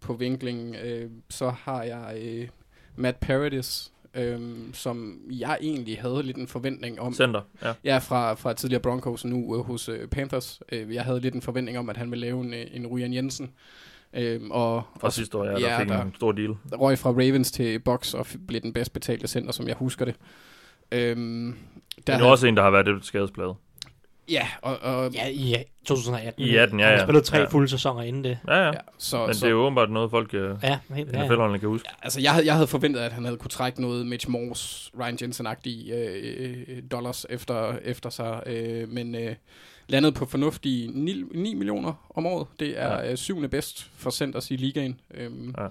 [0.00, 2.48] på vinklingen, øh, så har jeg øh,
[2.96, 4.40] Matt Paradis, øh,
[4.72, 7.12] som jeg egentlig havde lidt en forventning om.
[7.12, 7.72] Center, ja.
[7.84, 10.60] Ja, fra, fra tidligere Broncos, nu øh, hos øh, Panthers.
[10.72, 13.14] Øh, jeg havde lidt en forventning om, at han ville lave en, øh, en Ryan
[13.14, 13.50] Jensen.
[14.16, 16.54] Øhm, og, fra sidste år, ja, ja der fik der en stor deal.
[16.72, 20.14] Røg fra Ravens til Box og blev den bedst betalte center, som jeg husker det.
[20.92, 21.56] Øhm,
[22.06, 23.56] der Men er også en, der har været lidt skadespladet.
[24.30, 25.54] Ja, og, og ja, i
[25.84, 26.42] 2018.
[26.42, 26.90] I 18, ja, ja.
[26.90, 27.44] Han har spillet tre ja.
[27.44, 28.38] fulde sæsoner inden det.
[28.48, 28.66] Ja, ja.
[28.66, 31.56] ja så, Men så, det er jo åbenbart noget, folk øh, ja, helt, ja, ja.
[31.58, 31.88] kan huske.
[31.90, 34.90] Ja, altså, jeg, havde, jeg havde forventet, at han havde kunne trække noget Mitch Morse,
[35.00, 38.42] Ryan Jensen-agtige øh, dollars efter, efter sig.
[38.46, 39.34] Øh, men øh,
[39.88, 42.46] landet på fornuftige 9, 9 millioner om året.
[42.60, 43.10] Det er ja.
[43.10, 45.00] øh, syvende bedst for centers i ligaen.
[45.14, 45.66] Øh, ja.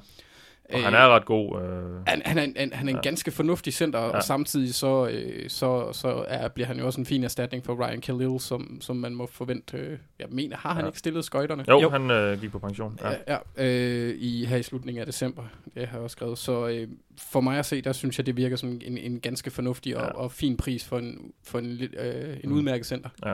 [0.73, 1.61] Og han er ret god.
[1.61, 2.07] Øh...
[2.07, 3.01] Han, han, er, han, han er en ja.
[3.01, 4.09] ganske fornuftig center, ja.
[4.09, 7.87] og samtidig så, øh, så, så er, bliver han jo også en fin erstatning for
[7.87, 9.77] Ryan Khalil, som, som man må forvente.
[9.77, 10.87] Øh, jeg mener, har han ja.
[10.87, 11.65] ikke stillet skøjterne?
[11.69, 11.89] Jo, jo.
[11.89, 12.99] han øh, gik på pension.
[13.01, 15.43] Ja, ja, ja øh, i, her i slutningen af december.
[15.75, 16.37] Det har jeg også skrevet.
[16.37, 16.87] Så øh,
[17.17, 20.03] for mig at se, der synes jeg, det virker som en, en ganske fornuftig og,
[20.03, 20.11] ja.
[20.11, 22.55] og fin pris for en, for en, øh, en mm.
[22.55, 23.09] udmærket center.
[23.25, 23.33] Ja.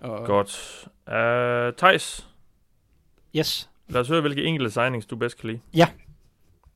[0.00, 0.26] Og...
[0.26, 0.88] Godt.
[1.06, 2.28] Uh, Thijs?
[3.36, 3.70] Yes.
[3.88, 5.60] Lad os høre, hvilke enkelte signings du bedst kan lide.
[5.74, 5.88] Ja.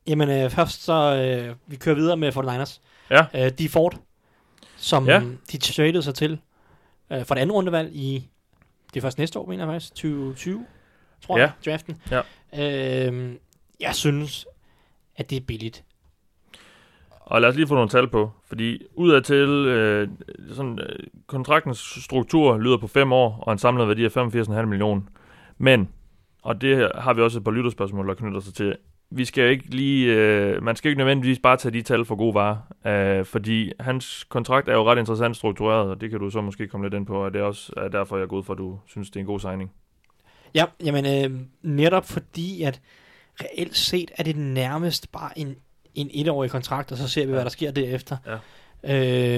[0.07, 2.81] Jamen øh, først så, øh, vi kører videre med 49ers.
[3.09, 3.45] Ja.
[3.45, 3.95] Øh, de Ford,
[4.75, 5.21] som ja.
[5.51, 6.39] de traded sig til
[7.11, 8.29] øh, for det andet rundevalg i,
[8.93, 10.65] det er først næste år, mener jeg faktisk, 2020,
[11.21, 11.43] tror ja.
[11.43, 12.01] jeg, draften.
[12.11, 12.21] Ja.
[13.09, 13.35] Øh,
[13.79, 14.45] jeg synes,
[15.15, 15.83] at det er billigt.
[17.19, 20.09] Og lad os lige få nogle tal på, fordi udadtil, øh,
[20.49, 25.01] sådan, øh, kontraktens struktur lyder på 5 år, og en samlet værdi af 85,5 millioner.
[25.57, 25.89] Men,
[26.43, 28.75] og det har vi også et par lytterspørgsmål, der knytter sig til,
[29.09, 32.33] vi skal ikke lige, øh, man skal ikke nødvendigvis bare tage de tal for gode
[32.33, 32.57] varer,
[33.19, 36.67] øh, fordi hans kontrakt er jo ret interessant struktureret, og det kan du så måske
[36.67, 38.57] komme lidt ind på, og det er også er derfor, jeg er god for, at
[38.57, 39.71] du synes, det er en god signing.
[40.55, 42.81] Ja, jamen øh, netop fordi, at
[43.41, 45.55] reelt set er det nærmest bare en,
[45.95, 48.17] en etårig kontrakt, og så ser vi, hvad der sker derefter.
[48.27, 48.37] Ja.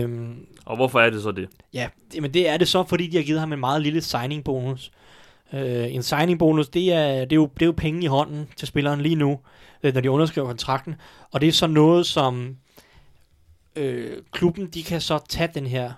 [0.01, 1.49] Øhm, og hvorfor er det så det?
[1.73, 1.89] Ja,
[2.21, 4.87] men det er det så, fordi de har givet ham en meget lille signing bonus.
[4.87, 5.04] Øh,
[5.53, 8.67] en signing bonus, det er, det, er jo, det er jo penge i hånden til
[8.67, 9.39] spilleren lige nu,
[9.83, 10.95] øh, når de underskriver kontrakten.
[11.31, 12.57] Og det er så noget, som
[13.75, 15.91] øh, klubben, de kan så tage den her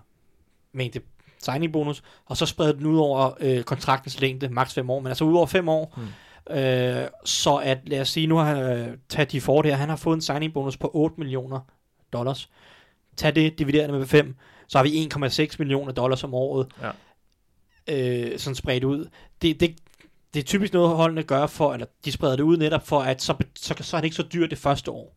[0.73, 0.99] mængde
[1.39, 5.07] signing bonus, og så sprede den ud over øh, kontraktens længde, maks 5 år, men
[5.07, 5.93] altså ud over 5 år.
[5.97, 6.57] Hmm.
[6.57, 9.89] Øh, så at, lad os sige, nu har øh, Tag de for det her, han
[9.89, 11.59] har fået en signing bonus på 8 millioner
[12.13, 12.49] dollars.
[13.17, 14.35] Tag det, divideret med 5,
[14.67, 15.09] så har vi
[15.49, 16.67] 1,6 millioner dollars om året.
[16.81, 16.91] Ja
[17.87, 19.09] øh, sådan spredt ud.
[19.41, 19.75] Det, det,
[20.33, 23.21] det er typisk noget, holdene gør for, eller de spreder det ud netop for, at
[23.21, 25.13] så, så, så er det ikke så dyrt det første år.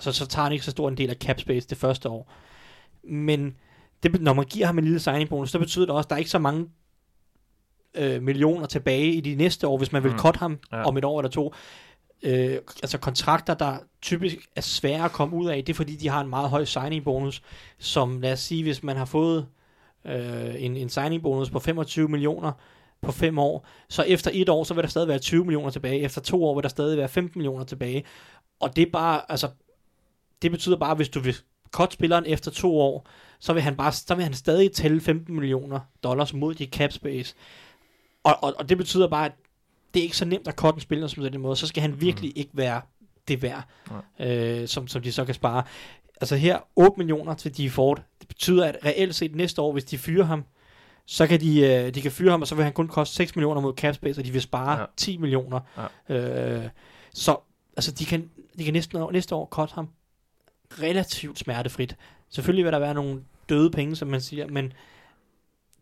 [0.00, 2.32] Så, så tager han ikke så stor en del af cap space det første år.
[3.02, 3.56] Men
[4.02, 6.16] det, når man giver ham en lille signing bonus, så betyder det også, at der
[6.16, 6.68] er ikke så mange
[7.94, 10.18] øh, millioner tilbage i de næste år, hvis man vil mm.
[10.18, 10.82] cut ham ja.
[10.82, 11.54] om et år eller to.
[12.22, 16.08] Øh, altså kontrakter, der typisk er svære at komme ud af, det er fordi, de
[16.08, 17.42] har en meget høj signing bonus,
[17.78, 19.46] som lad os sige, hvis man har fået
[20.06, 22.52] øh, en, en signing bonus på 25 millioner
[23.02, 26.00] på fem år, så efter et år, så vil der stadig være 20 millioner tilbage,
[26.00, 28.04] efter to år vil der stadig være 15 millioner tilbage,
[28.60, 29.48] og det er bare, altså,
[30.42, 31.36] det betyder bare, hvis du vil
[31.70, 33.06] cut spilleren efter to år,
[33.38, 36.92] så vil han bare, så vil han stadig tælle 15 millioner dollars mod dit cap
[36.92, 37.34] space,
[38.24, 39.32] og, og, og det betyder bare, at
[39.94, 42.00] det er ikke så nemt at cut en spiller som den måde, så skal han
[42.00, 42.40] virkelig mm.
[42.40, 42.80] ikke være
[43.28, 43.64] det værd,
[44.20, 45.62] øh, som, som de så kan spare
[46.20, 48.02] altså her 8 millioner til de Ford.
[48.20, 50.44] Det betyder, at reelt set næste år, hvis de fyrer ham,
[51.06, 53.36] så kan de, øh, de kan fyre ham, og så vil han kun koste 6
[53.36, 54.86] millioner mod cap space, og de vil spare ja.
[54.96, 55.60] 10 millioner.
[56.08, 56.14] Ja.
[56.14, 56.68] Øh,
[57.14, 57.36] så
[57.76, 59.88] altså, de kan, de kan næste, år, næste år cut ham
[60.82, 61.96] relativt smertefrit.
[62.30, 64.72] Selvfølgelig vil der være nogle døde penge, som man siger, men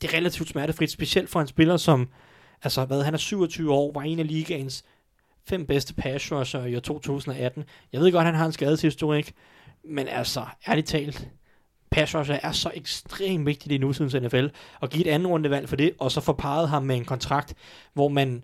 [0.02, 2.08] det er relativt smertefrit, specielt for en spiller, som,
[2.62, 4.84] altså hvad, han er 27 år, var en af ligaens
[5.44, 7.64] fem bedste pass i år 2018.
[7.92, 9.34] Jeg ved godt, han har en skadeshistorik,
[9.84, 11.28] men altså, ærligt talt,
[11.90, 14.46] pass rusher er så ekstremt vigtigt i nutidens NFL,
[14.80, 17.54] og give et andet rundevalg for det, og så få parret ham med en kontrakt,
[17.94, 18.42] hvor man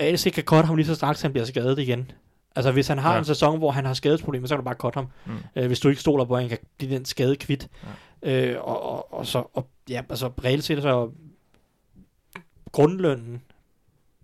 [0.00, 2.10] reelt set kan cutte ham lige så straks, han bliver skadet igen.
[2.56, 3.18] Altså, hvis han har ja.
[3.18, 5.08] en sæson, hvor han har skadesproblemer, så kan du bare cutte ham.
[5.26, 5.32] Mm.
[5.56, 7.68] Øh, hvis du ikke stoler på, at han kan blive den skade kvidt.
[8.22, 8.52] Ja.
[8.52, 11.10] Øh, og, og, og, så, og, ja, altså, reelt set så
[12.72, 13.42] grundlønnen,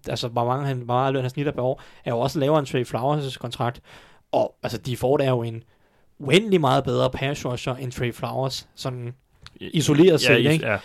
[0.09, 2.59] altså, hvor mange, han, hvor meget løn han snitter per år, er jo også lavere
[2.59, 3.81] end Trey Flowers' kontrakt.
[4.33, 5.63] Og altså, de får det er jo en
[6.21, 9.15] uendelig meget bedre pass rusher end Trey Flowers, sådan
[9.61, 10.67] isoleret set, ja, ikke?
[10.67, 10.77] Ja.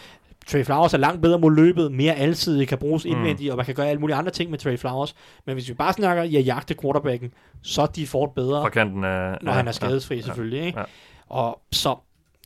[0.47, 3.11] Trey Flowers er langt bedre mod løbet, mere alsidig, kan bruges mm.
[3.11, 5.15] indvendigt, og man kan gøre alle mulige andre ting med Trey Flowers.
[5.45, 8.69] Men hvis vi bare snakker i at jagte quarterbacken, så er de får bedre, Fra
[8.69, 10.65] kanten af, når ja, han er skadesfri ja, selvfølgelig.
[10.65, 10.79] Ikke?
[10.79, 10.85] Ja.
[11.29, 11.95] Og så,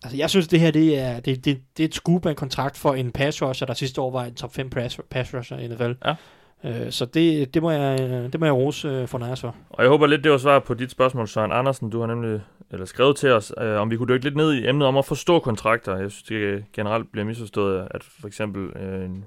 [0.04, 2.36] altså jeg synes det her, det er, det, det, det er et scoop af en
[2.36, 5.58] kontrakt for en pass rusher, der sidste år var en top 5 pass, pass rusher
[5.58, 5.92] i NFL.
[6.06, 6.16] Ja.
[6.64, 8.00] Øh, så det, det, må jeg,
[8.34, 9.56] det må jeg rose øh, for Najas for.
[9.70, 11.90] Og jeg håber lidt, det var svar på dit spørgsmål, Søren Andersen.
[11.90, 12.42] Du har nemlig
[12.72, 15.06] eller skrevet til os, øh, om vi kunne dykke lidt ned i emnet om at
[15.06, 15.98] forstå kontrakter.
[15.98, 19.26] Jeg synes, det generelt bliver misforstået, at for eksempel øh, en,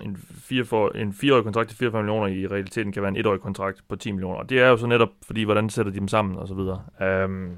[0.00, 3.40] en, fire for, en fireårig kontrakt til 44 millioner i realiteten kan være en etårig
[3.40, 4.36] kontrakt på 10 millioner.
[4.36, 6.82] Og det er jo så netop, fordi hvordan sætter de dem sammen og så videre.
[7.24, 7.56] Um,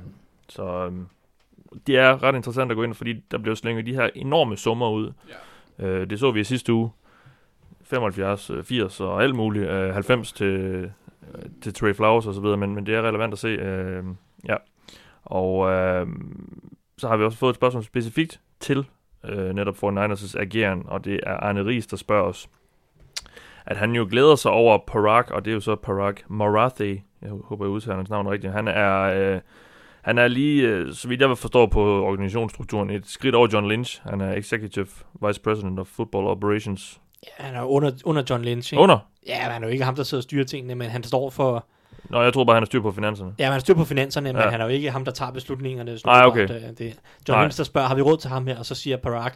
[0.49, 1.09] så um,
[1.87, 4.91] det er ret interessant at gå ind, fordi der bliver slænget de her enorme summer
[4.91, 5.13] ud.
[5.79, 6.01] Ja.
[6.01, 6.91] Uh, det så vi i sidste uge
[7.91, 10.91] 75, 80 øh, og alt muligt, øh, 90 til, øh,
[11.63, 13.49] til Trey Flowers og så videre, men, men det er relevant at se.
[13.49, 14.05] Øh,
[14.49, 14.57] ja.
[15.25, 16.07] Og øh,
[16.99, 18.87] så har vi også fået et spørgsmål specifikt til
[19.25, 22.49] øh, netop for Niners' ageren, og det er Arne Ries, der spørger os,
[23.67, 27.31] at han jo glæder sig over Parag, og det er jo så Parag Marathi, jeg
[27.45, 28.53] håber, jeg udtaler hans navn rigtigt.
[28.53, 29.41] Han er, øh,
[30.03, 34.03] han er lige, øh, så vidt jeg forstår på organisationsstrukturen, et skridt over John Lynch.
[34.03, 34.89] Han er Executive
[35.27, 38.73] Vice President of Football Operations Ja, han er under, under John Lynch.
[38.73, 38.83] Ikke?
[38.83, 38.99] Under?
[39.27, 41.67] Ja, han er jo ikke ham, der sidder og styrer tingene, men han står for...
[42.11, 43.35] Nå, jeg tror bare, han har styr på finanserne.
[43.39, 44.33] Ja, han har styr på finanserne, ja.
[44.33, 45.99] men han er jo ikke ham, der tager beslutningerne.
[46.05, 46.49] Nej, okay.
[46.49, 46.95] Det, det.
[47.29, 48.59] John der spørger, har vi råd til ham her?
[48.59, 49.31] Og så siger Parag,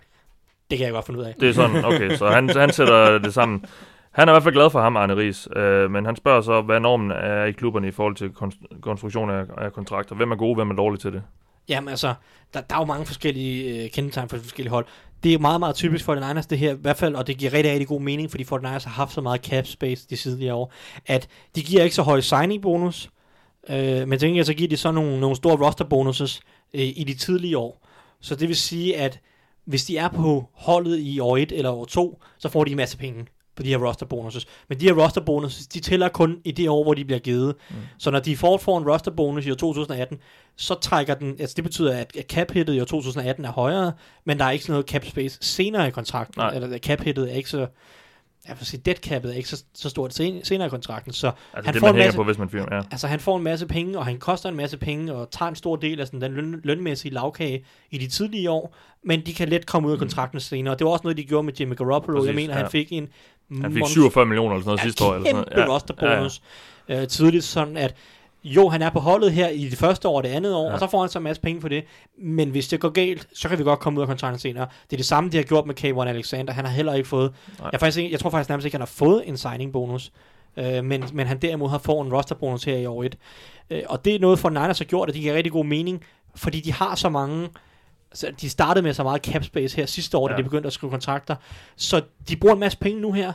[0.70, 1.35] Det kan jeg godt finde ud af.
[1.40, 3.64] Det er sådan, okay, så han, han sætter det sammen.
[4.10, 6.60] Han er i hvert fald glad for ham, Arne Ries, øh, men han spørger så,
[6.60, 8.31] hvad normen er i klubberne i forhold til
[8.82, 10.14] konstruktion af, af kontrakter.
[10.14, 11.22] Hvem er gode, hvem er dårlige til det?
[11.68, 12.14] Jamen altså,
[12.55, 14.86] der, der er jo mange forskellige øh, kendetegn for forskellige hold.
[15.25, 17.39] Det er meget, meget typisk for den Niners det her, i hvert fald, og det
[17.39, 20.07] giver rigtig, rigtig god mening, fordi for den Niners har haft så meget cap space
[20.11, 20.73] de sidste år,
[21.07, 23.11] at de giver ikke så høj signing bonus,
[23.69, 26.41] øh, men til gengæld så giver de så nogle, nogle store roster bonuses
[26.75, 27.87] øh, i de tidlige år.
[28.21, 29.21] Så det vil sige, at
[29.65, 32.77] hvis de er på holdet i år 1 eller år 2, så får de en
[32.77, 34.47] masse penge på de her roster bonuses.
[34.68, 37.55] Men de her roster bonuses, de tæller kun i det år, hvor de bliver givet.
[37.70, 37.76] Mm.
[37.98, 40.18] Så når de får, får en roster bonus i år 2018,
[40.56, 43.93] så trækker den, altså det betyder, at cap hittet i år 2018 er højere,
[44.24, 46.55] men der er ikke sådan noget cap space senere i kontrakten, Nej.
[46.55, 47.66] eller cap hittet er ikke så,
[48.49, 51.66] jeg vil sige, dead capet er ikke så, så stort senere i kontrakten, så altså
[51.66, 52.83] han det, får en masse, på, hvis man fyrer, ja.
[52.91, 55.57] Altså han får en masse penge, og han koster en masse penge, og tager en
[55.57, 59.49] stor del af sådan, den løn, lønmæssige lavkage i de tidlige år, men de kan
[59.49, 60.01] let komme ud af mm.
[60.01, 60.41] kontrakten mm.
[60.41, 60.75] senere.
[60.75, 62.19] Det var også noget, de gjorde med Jimmy Garoppolo.
[62.19, 62.61] Præcis, jeg mener, ja.
[62.61, 63.09] han fik en
[63.61, 65.15] han fik 47 millioner eller sådan noget ja, sidste år.
[65.15, 65.69] Eller sådan noget.
[65.69, 66.43] Ja, roster bonus
[66.89, 67.03] ja, ja.
[67.03, 67.95] Øh, tidligt, sådan at
[68.45, 70.73] jo, han er på holdet her i det første år og det andet år, ja.
[70.73, 71.85] og så får han så en masse penge for det.
[72.19, 74.66] Men hvis det går galt, så kan vi godt komme ud af kontrakten senere.
[74.91, 76.53] Det er det samme, de har gjort med K1 Alexander.
[76.53, 77.33] Han har heller ikke fået...
[77.73, 80.12] Jeg, faktisk jeg tror faktisk nærmest ikke, han har fået en signing bonus.
[80.57, 83.16] Øh, men, men han derimod har fået en roster bonus her i år 1.
[83.71, 86.05] Øh, og det er noget for Niners har gjort, at det giver rigtig god mening,
[86.35, 87.49] fordi de har så mange
[88.15, 90.33] så de startede med så meget cap space her sidste år, ja.
[90.33, 91.37] da de begyndte at skrive kontrakter.
[91.77, 93.33] Så de bruger en masse penge nu her,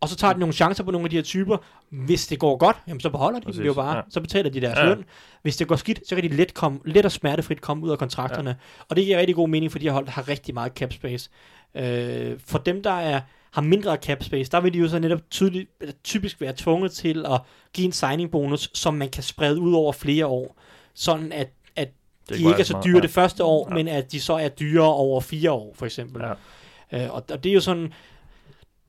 [0.00, 1.56] og så tager de nogle chancer på nogle af de her typer.
[1.90, 3.58] Hvis det går godt, jamen så beholder de Præcis.
[3.58, 3.96] dem jo bare.
[3.96, 4.02] Ja.
[4.10, 4.84] Så betaler de deres ja.
[4.84, 5.04] løn.
[5.42, 7.98] Hvis det går skidt, så kan de let, komme, let og smertefrit komme ud af
[7.98, 8.50] kontrakterne.
[8.50, 8.84] Ja.
[8.88, 11.30] Og det giver rigtig god mening, for de her hold har rigtig meget cap space.
[11.74, 13.20] Øh, for dem, der er
[13.50, 15.70] har mindre cap space, der vil de jo så netop tydeligt,
[16.04, 17.40] typisk være tvunget til at
[17.72, 20.60] give en signing bonus, som man kan sprede ud over flere år.
[20.94, 21.48] Sådan at
[22.34, 23.02] de ikke er så dyre ja.
[23.02, 23.74] det første år, ja.
[23.74, 26.22] men at de så er dyre over fire år, for eksempel.
[26.22, 27.04] Ja.
[27.04, 27.92] Øh, og, og det er jo sådan,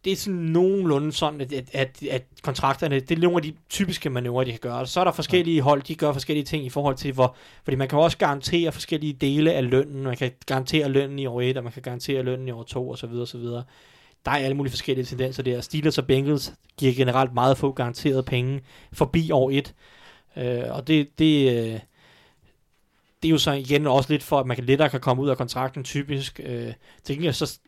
[0.06, 4.10] det er sådan nogenlunde sådan, at, at, at, kontrakterne, det er nogle af de typiske
[4.10, 4.88] manøvrer, de kan gøre.
[4.88, 7.88] Så er der forskellige hold, de gør forskellige ting i forhold til, hvor, fordi man
[7.88, 10.04] kan også garantere forskellige dele af lønnen.
[10.04, 12.90] Man kan garantere lønnen i år 1, og man kan garantere lønnen i år 2,
[12.90, 13.64] og så videre, og så videre.
[14.26, 15.62] Der er alle mulige forskellige tendenser der.
[15.62, 18.62] Steelers og Bengals giver generelt meget få garanterede penge
[18.94, 19.74] forbi år 1.
[20.38, 21.80] Øh, og det, det, øh,
[23.22, 25.30] det er jo så igen også lidt for, at man kan lettere kan komme ud
[25.30, 26.40] af kontrakten typisk.
[26.44, 26.74] Øh,
[27.04, 27.60] til gengæld så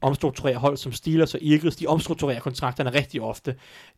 [0.00, 3.54] omstrukturerer hold som Steelers og Eagles, de omstrukturerer kontrakterne rigtig ofte,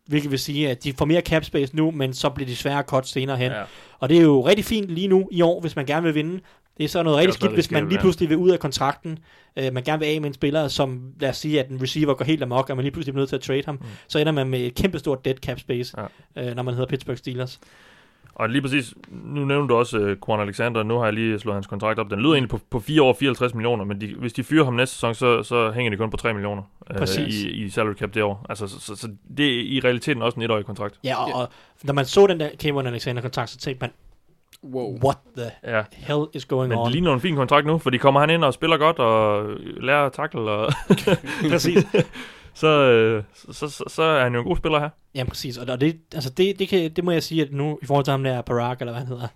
[0.06, 2.82] hvilket vil sige, at de får mere cap space nu, men så bliver de svære
[2.82, 3.52] cut senere hen.
[3.52, 3.62] Ja.
[3.98, 6.40] Og det er jo rigtig fint lige nu i år, hvis man gerne vil vinde.
[6.78, 9.18] Det er så noget rigtig skidt, hvis man lige pludselig vil ud af kontrakten.
[9.56, 12.14] Øh, man gerne vil af med en spiller, som lad os sige, at en receiver
[12.14, 13.74] går helt amok, og man lige pludselig bliver nødt til at trade ham.
[13.74, 13.86] Mm.
[14.08, 15.94] Så ender man med et kæmpestort dead cap space,
[16.36, 16.48] ja.
[16.48, 17.60] øh, når man hedder Pittsburgh Steelers.
[18.34, 21.54] Og lige præcis, nu nævnte du også uh, Quan Alexander, nu har jeg lige slået
[21.54, 22.10] hans kontrakt op.
[22.10, 24.74] Den lyder egentlig på, på 4 år 54 millioner, men de, hvis de fyrer ham
[24.74, 26.62] næste sæson, så, så hænger de kun på 3 millioner
[27.00, 28.46] uh, i, i salary cap det år.
[28.48, 30.98] Altså, så, så, så det er i realiteten også en etårig kontrakt.
[31.04, 31.48] Ja, og, og
[31.82, 33.90] når man så den der Cameron Alexander-kontrakt, så tænkte man,
[34.74, 34.98] wow.
[35.04, 35.82] what the ja.
[35.92, 36.82] hell is going Men on?
[36.82, 39.46] Men det ligner en fin kontrakt nu, fordi kommer han ind og spiller godt og
[39.60, 40.40] lærer at takle.
[40.40, 40.72] Og
[41.50, 41.86] Præcis.
[42.54, 44.88] Så, øh, så, så, så er han jo en god spiller her.
[45.14, 45.58] Ja, præcis.
[45.58, 48.10] Og det, altså det, det, kan, det må jeg sige, at nu i forhold til
[48.10, 49.28] ham der Barack, eller hvad han hedder,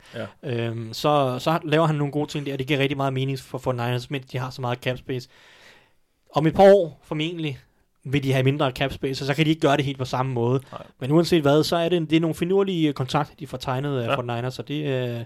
[0.42, 0.66] ja.
[0.66, 3.38] øhm, så, så laver han nogle gode ting der, og det giver rigtig meget mening
[3.38, 5.28] for, for Niners, men de har så meget cap space.
[6.34, 7.58] Om et par år, formentlig,
[8.04, 10.04] vil de have mindre cap space, og så kan de ikke gøre det helt på
[10.04, 10.60] samme måde.
[10.72, 10.82] Nej.
[11.00, 14.04] Men uanset hvad, så er det, det er nogle finurlige kontrakter, de får tegnet øh,
[14.04, 14.14] ja.
[14.14, 15.24] for Niners, så det, øh,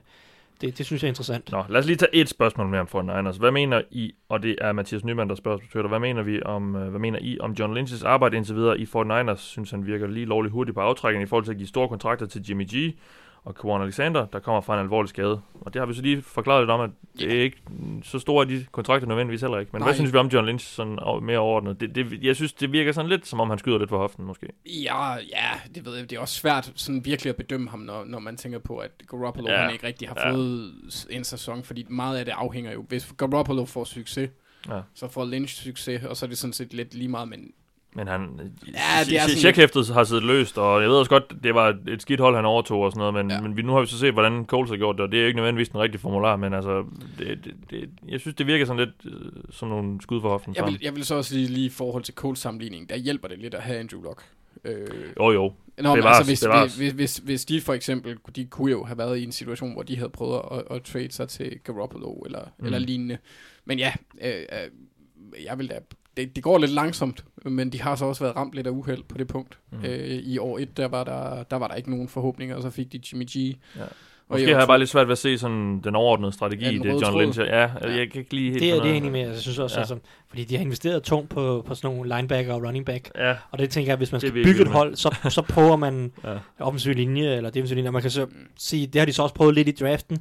[0.60, 1.52] det, det synes jeg er interessant.
[1.52, 3.36] Nå, lad os lige tage et spørgsmål mere om for Niners.
[3.36, 6.42] Hvad mener I, og det er Mathias Nyman, der spørger på Twitter, hvad mener, vi
[6.42, 9.40] om, øh, hvad mener I om John Lynch's arbejde indtil videre i Fort Niners?
[9.40, 12.26] Synes han virker lige lovligt hurtigt på aftrækken i forhold til at give store kontrakter
[12.26, 12.94] til Jimmy G,
[13.44, 15.40] og Kwan Alexander, der kommer fra en alvorlig skade.
[15.60, 17.56] Og det har vi så lige forklaret lidt om, at det er ikke
[18.02, 19.70] så store de kontrakter nødvendigvis heller ikke.
[19.72, 19.86] Men Nej.
[19.86, 21.80] hvad synes vi om John Lynch sådan mere overordnet?
[21.80, 24.24] Det, det, jeg synes, det virker sådan lidt, som om han skyder lidt for hoften
[24.24, 24.46] måske.
[24.66, 26.10] Ja, ja, det ved jeg.
[26.10, 28.90] Det er også svært sådan virkelig at bedømme ham, når, når man tænker på, at
[29.08, 29.56] Garoppolo ja.
[29.56, 30.32] han ikke rigtig har ja.
[30.32, 30.72] fået
[31.10, 32.84] en sæson, fordi meget af det afhænger jo.
[32.88, 34.30] Hvis Garoppolo får succes,
[34.68, 34.80] ja.
[34.94, 37.52] så får Lynch succes, og så er det sådan set lidt lige meget, men
[37.94, 38.20] men han,
[38.66, 39.36] ja, det er sådan...
[39.36, 42.44] checkhæftet har siddet løst, og jeg ved også godt, det var et skidt hold, han
[42.44, 43.40] overtog og sådan noget, men, ja.
[43.40, 45.26] men vi, nu har vi så set, hvordan Coles har gjort det, og det er
[45.26, 46.84] ikke nødvendigvis den rigtige formular, men altså,
[47.18, 50.54] det, det, det, jeg synes, det virker sådan lidt uh, som nogle skud for hoften.
[50.56, 53.28] Jeg vil, jeg vil så også lige, lige i forhold til Coles sammenligning, der hjælper
[53.28, 54.22] det lidt at have Andrew Luck.
[54.64, 54.86] Øh,
[55.20, 55.52] jo, jo.
[55.78, 58.98] Nå, men altså, hvis, hvis, hvis, hvis, hvis de for eksempel, de kunne jo have
[58.98, 62.40] været i en situation, hvor de havde prøvet at, at trade sig til Garoppolo eller,
[62.58, 62.66] mm.
[62.66, 63.18] eller lignende.
[63.64, 63.92] Men ja,
[64.22, 65.78] øh, øh, jeg vil da
[66.20, 69.02] det, det går lidt langsomt, men de har så også været ramt lidt af uheld
[69.08, 69.58] på det punkt.
[69.72, 69.84] Mm.
[69.84, 72.70] Øh, I år 1, der var der, der var der ikke nogen forhåbninger, og så
[72.70, 73.36] fik de Jimmy G.
[73.76, 73.82] Ja.
[74.30, 77.02] Måske har jeg bare lidt svært ved at se sådan den overordnede strategi i det,
[77.02, 77.40] John Lynch.
[77.40, 78.60] Ja, ja, jeg kan ikke lige helt...
[78.60, 79.28] Det er det enig med.
[79.28, 79.80] Jeg synes også, ja.
[79.80, 79.98] altså,
[80.28, 83.10] fordi de har investeret tungt på, på sådan nogle linebacker og running back.
[83.14, 83.36] Ja.
[83.50, 86.36] Og det tænker jeg, hvis man skal bygge et hold, så, så prøver man ja.
[86.58, 87.88] offensiv linje eller defensiv linje.
[87.88, 88.26] Og man kan så
[88.58, 90.18] sige, det har de så også prøvet lidt i draften.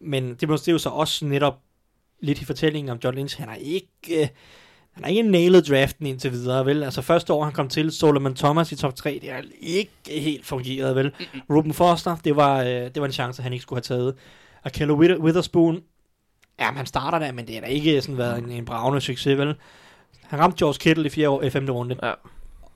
[0.00, 1.58] Men det, det er jo så også netop
[2.20, 3.38] lidt i fortællingen om John Lynch.
[3.38, 4.22] Han har ikke...
[4.22, 4.28] Øh,
[5.04, 6.82] han har ikke nailet draften indtil videre, vel?
[6.82, 10.46] Altså første år, han kom til, Solomon Thomas i top 3, det har ikke helt
[10.46, 11.12] fungeret, vel?
[11.18, 11.56] Mm-hmm.
[11.56, 14.14] Ruben Foster, det var, øh, det var en chance, han ikke skulle have taget.
[14.64, 15.80] Og Kelly Witherspoon,
[16.60, 19.38] ja, han starter der, men det har da ikke sådan været en, en bravende succes,
[19.38, 19.54] vel?
[20.22, 21.96] Han ramte George Kittle i fjerde år, i femte runde.
[22.02, 22.12] Ja.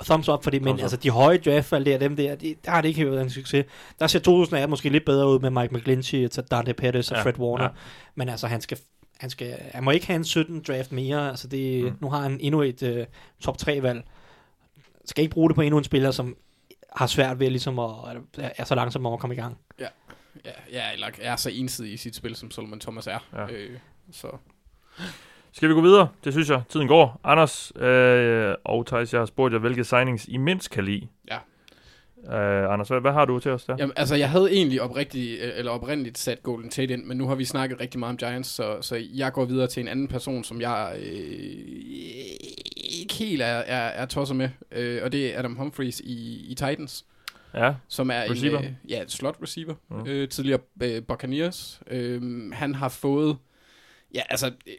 [0.04, 2.80] Thumbs up for det, men altså de høje draftvalg der, dem der, de, der har
[2.80, 3.64] det ikke været en succes.
[4.00, 7.38] Der ser 2018 måske lidt bedre ud med Mike McGlinchey, Dante Pettis og ja, Fred
[7.38, 7.70] Warner, ja.
[8.14, 8.78] men altså han skal
[9.18, 11.28] han, skal, han må ikke have en 17 draft mere.
[11.28, 11.98] Altså det, mm.
[12.00, 13.04] Nu har han endnu et uh,
[13.40, 14.04] top 3 valg.
[15.04, 16.36] Skal ikke bruge det på endnu en spiller, som
[16.96, 17.92] har svært ved ligesom at,
[18.36, 19.58] er så langsom om at komme i gang.
[19.80, 19.88] Ja,
[20.44, 23.18] ja, ja eller er så ensidig i sit spil, som Solomon Thomas er.
[23.32, 23.52] Ja.
[23.52, 23.78] Øh,
[24.12, 24.28] så.
[25.52, 26.08] Skal vi gå videre?
[26.24, 26.62] Det synes jeg.
[26.68, 27.20] Tiden går.
[27.24, 31.08] Anders øh, og Thijs, jeg har spurgt jer, hvilke signings I mindst kan lide.
[31.30, 31.38] Ja.
[32.26, 33.76] Uh, Anders, hvad, hvad har du til os der?
[33.78, 37.28] Jamen, altså, jeg havde egentlig oprigtigt, øh, eller oprindeligt sat Golden Tate ind, men nu
[37.28, 40.08] har vi snakket rigtig meget om Giants, så, så jeg går videre til en anden
[40.08, 41.04] person, som jeg øh,
[43.00, 46.54] ikke helt er, er, er tosset med, øh, og det er Adam Humphries i, i
[46.54, 47.04] Titans.
[47.54, 48.58] Ja, som er receiver.
[48.58, 50.06] en øh, ja, et slot receiver, mm.
[50.06, 51.80] øh, tidligere øh, Buccaneers.
[51.86, 53.36] Øh, han har fået,
[54.14, 54.74] ja, altså, øh,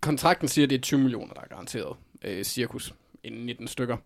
[0.00, 2.94] kontrakten siger, at det er 20 millioner, der er garanteret, øh, cirkus,
[3.24, 3.96] inden 19 stykker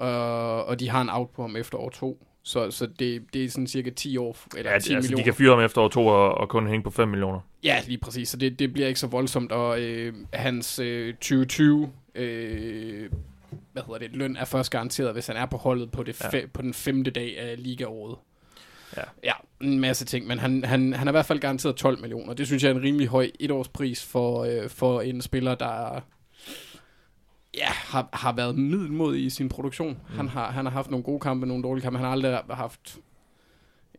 [0.00, 2.26] og, og de har en out på ham efter år to.
[2.42, 5.16] Så, så det, det er sådan cirka 10 år, eller ja, 10 altså, millioner.
[5.16, 7.40] de kan fyre ham efter år to og, og kun hænge på 5 millioner.
[7.64, 8.28] Ja, lige præcis.
[8.28, 13.10] Så det, det bliver ikke så voldsomt, og øh, hans øh, 2020 øh,
[13.72, 16.36] hvad hedder det, løn er først garanteret, hvis han er på holdet på, det fe,
[16.36, 16.46] ja.
[16.52, 18.16] på den femte dag af ligaåret.
[18.96, 19.02] Ja.
[19.24, 22.34] ja, en masse ting, men han, han, han er i hvert fald garanteret 12 millioner.
[22.34, 26.00] Det synes jeg er en rimelig høj etårspris for, øh, for en spiller, der
[27.56, 29.90] ja, har, har været middelmodig i sin produktion.
[29.90, 30.16] Mm.
[30.16, 31.98] Han, har, han har haft nogle gode kampe, nogle dårlige kampe.
[31.98, 32.98] Han har aldrig haft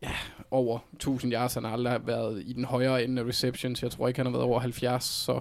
[0.02, 0.10] ja,
[0.50, 1.54] over 1000 yards.
[1.54, 3.82] Han har aldrig været i den højere ende af receptions.
[3.82, 5.40] Jeg tror ikke, han har været over 70, så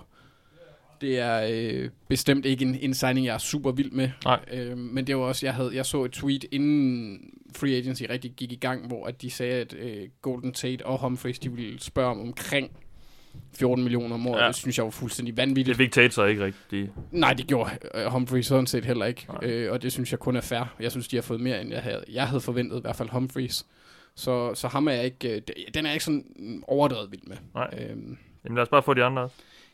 [1.02, 4.10] det er øh, bestemt ikke en, en signing, jeg er super vild med.
[4.26, 4.40] Nej.
[4.52, 7.20] Øh, men det var også, jeg, havde, jeg så et tweet inden
[7.56, 11.00] free agency rigtig gik i gang, hvor at de sagde, at øh, Golden Tate og
[11.00, 12.72] Humphries, de ville spørge om omkring
[13.58, 14.41] 14 millioner om året.
[14.41, 14.48] Ja.
[14.48, 15.68] Det synes jeg var fuldstændig vanvittigt.
[15.68, 16.91] Det fik Tate så ikke rigtigt.
[17.12, 19.28] Nej, det gjorde uh, Humphreys sådan set heller ikke.
[19.30, 20.76] Uh, og det synes jeg kun er fair.
[20.80, 23.10] Jeg synes, de har fået mere, end jeg havde, jeg havde forventet, i hvert fald
[23.10, 23.66] Humphreys.
[24.16, 27.38] Så, så ham er jeg ikke, uh, den er jeg ikke sådan overdrevet vild med.
[27.56, 27.70] Nej.
[27.74, 27.90] Uh,
[28.44, 29.30] Jamen lad os bare få de andre.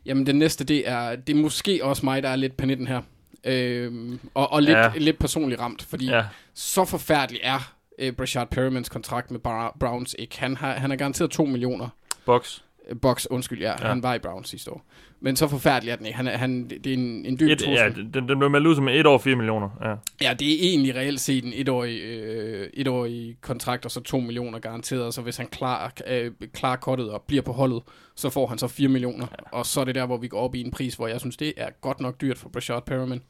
[0.06, 3.02] Jamen den næste, det er, det er måske også mig, der er lidt panitten her.
[3.48, 4.92] Uh, og, og lidt, ja.
[4.98, 6.26] lidt personligt ramt, fordi ja.
[6.54, 7.74] så forfærdelig er
[8.04, 9.40] uh, Brashard Perrimans kontrakt med
[9.80, 10.40] Browns ikke.
[10.40, 11.90] Han har, han har garanteret 2 millioner.
[12.26, 12.60] Box.
[13.02, 13.88] Box, undskyld, ja, ja.
[13.88, 14.86] han var i Browns sidste år.
[15.20, 16.18] Men så forfærdelig er den ikke.
[16.18, 18.88] Han, han, det er en, en dyr et, Ja, den, den blev meldt ud som
[18.88, 19.70] et år 4 millioner.
[19.84, 19.96] Ja.
[20.28, 24.60] ja, det er egentlig reelt set en etårig, øh, etårig kontrakt, og så 2 millioner
[24.60, 25.14] garanteret.
[25.14, 27.84] Så hvis han klarer, øh, klar kottet og bliver på holdet,
[28.16, 29.28] så får han så 4 millioner.
[29.32, 29.58] Ja.
[29.58, 31.38] Og så er det der, hvor vi går op i en pris, hvor jeg synes,
[31.38, 33.22] det er godt nok dyrt for Brashard Perriman.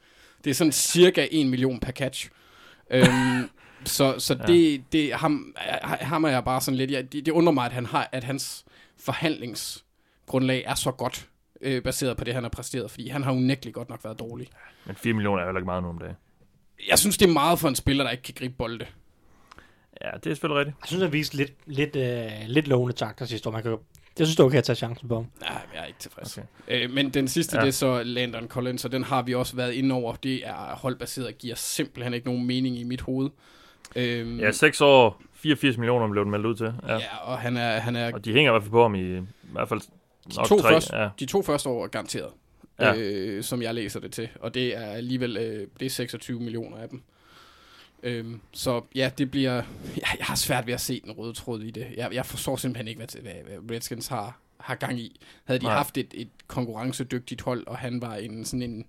[0.43, 2.29] Det er sådan cirka 1 million per catch.
[2.89, 3.49] øhm,
[3.83, 4.53] så så ja.
[4.53, 6.91] det, det ham, ham er jeg bare sådan lidt...
[6.91, 8.65] Ja, det, det undrer mig, at, han har, at hans
[8.99, 11.27] forhandlingsgrundlag er så godt,
[11.61, 14.47] øh, baseret på det, han har præsteret, fordi han har unægteligt godt nok været dårlig.
[14.85, 16.15] Men 4 millioner er jo ikke meget nu om dagen.
[16.89, 18.85] Jeg synes, det er meget for en spiller, der ikke kan gribe bolde.
[20.01, 20.77] Ja, det er selvfølgelig rigtigt.
[20.81, 23.53] Jeg synes, han viste lidt, lidt, øh, lidt lovende takter sidste år.
[23.53, 23.71] Man kan,
[24.19, 25.27] jeg synes, det er okay at tage chancen på ham.
[25.41, 26.37] Nej, jeg er ikke tilfreds.
[26.37, 26.47] Okay.
[26.67, 27.61] Øh, men den sidste, ja.
[27.61, 30.15] det er så Landon Collins, og den har vi også været inde over.
[30.15, 33.29] Det er holdbaseret og giver simpelthen ikke nogen mening i mit hoved.
[33.95, 36.73] Øhm, ja, 6 år, 84 millioner blev den meldt ud til.
[36.87, 38.13] Ja, ja og han er, han er...
[38.13, 39.81] Og de hænger i hvert fald på ham i, i hvert fald
[40.27, 41.09] de to, tre, første, ja.
[41.19, 42.31] de to første år er garanteret,
[42.79, 42.95] ja.
[42.97, 44.29] øh, som jeg læser det til.
[44.39, 47.03] Og det er alligevel øh, det er 26 millioner af dem.
[48.03, 49.53] Øhm, så ja, det bliver...
[49.95, 51.87] Jeg, jeg har svært ved at se den røde tråd i det.
[51.97, 55.19] Jeg, jeg forstår simpelthen ikke, hvad, hvad, hvad Redskins har, har gang i.
[55.45, 55.75] Havde de Nej.
[55.75, 58.85] haft et, et konkurrencedygtigt hold, og han var en sådan en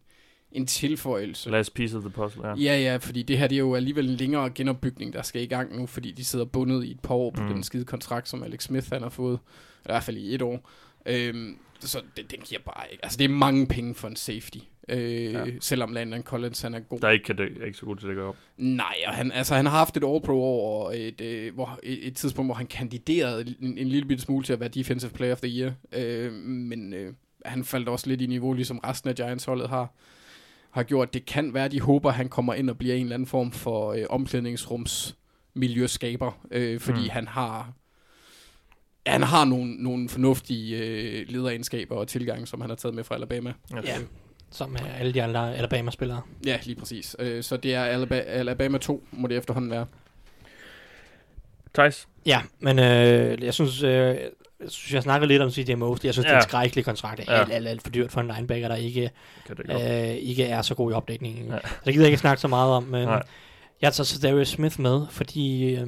[0.53, 1.51] en tilføjelse.
[1.51, 2.55] Last piece of the puzzle, ja.
[2.55, 5.47] Ja, ja, fordi det her det er jo alligevel en længere genopbygning, der skal i
[5.47, 7.49] gang nu, fordi de sidder bundet i et par år på mm.
[7.49, 9.39] den skide kontrakt, som Alex Smith han har fået,
[9.81, 10.71] i hvert fald i et år.
[11.07, 13.05] Øhm, så det, den giver bare ikke.
[13.05, 14.59] Altså, det er mange penge for en safety.
[14.89, 15.45] Øh, ja.
[15.61, 16.99] Selvom Landon Collins han er god.
[17.01, 18.37] Der er ikke, kan det, ikke så god til at gøre op.
[18.57, 22.17] Nej, og han, altså, han har haft et All-Pro-år, og et, øh, hvor, et, et
[22.17, 25.41] tidspunkt, hvor han kandiderede en, en lille bitte smule til at være Defensive Player of
[25.41, 25.73] the Year.
[25.93, 27.15] Øh, men øh,
[27.45, 29.95] han faldt også lidt i niveau, ligesom resten af Giants-holdet har
[30.79, 31.15] har gjort.
[31.15, 33.53] Det kan være, de håber, at han kommer ind og bliver en eller anden form
[33.53, 35.17] for øh, omklædningsrums
[35.55, 37.09] miljøskaber, øh, fordi mm.
[37.11, 37.73] han har
[39.07, 43.15] han har nogle, nogle fornuftige øh, lederegenskaber og tilgang, som han har taget med fra
[43.15, 43.53] Alabama.
[43.85, 43.99] Ja,
[44.51, 46.23] som er alle de andre Alabama-spillere.
[46.47, 47.17] Ja, lige præcis.
[47.19, 49.87] Øh, så det er Alabama, Alabama 2, må det efterhånden være.
[51.75, 52.09] Thijs?
[52.27, 54.17] Ja, men øh, jeg synes, øh,
[54.61, 56.07] jeg synes, jeg snakker lidt om CJ Mosley.
[56.07, 56.31] Jeg synes, ja.
[56.31, 57.19] det er en skrækkelig kontrakt.
[57.21, 57.41] Det er ja.
[57.41, 59.11] alt, alt, alt for dyrt for en linebacker, der ikke,
[59.69, 61.47] øh, ikke er så god i opdækningen.
[61.47, 61.59] Ja.
[61.59, 62.83] Så det gider jeg ikke snakke så meget om.
[62.83, 63.23] Men Nej.
[63.83, 65.75] jeg tager så Darius Smith med, fordi...
[65.75, 65.87] Øh,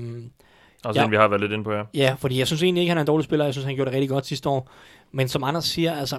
[0.85, 1.83] også ja, vi har været lidt inde på, ja.
[1.95, 3.45] Ja, fordi jeg synes egentlig ikke, han er en dårlig spiller.
[3.45, 4.71] Jeg synes, han gjorde det rigtig godt sidste år.
[5.13, 6.19] Men som andre siger, altså...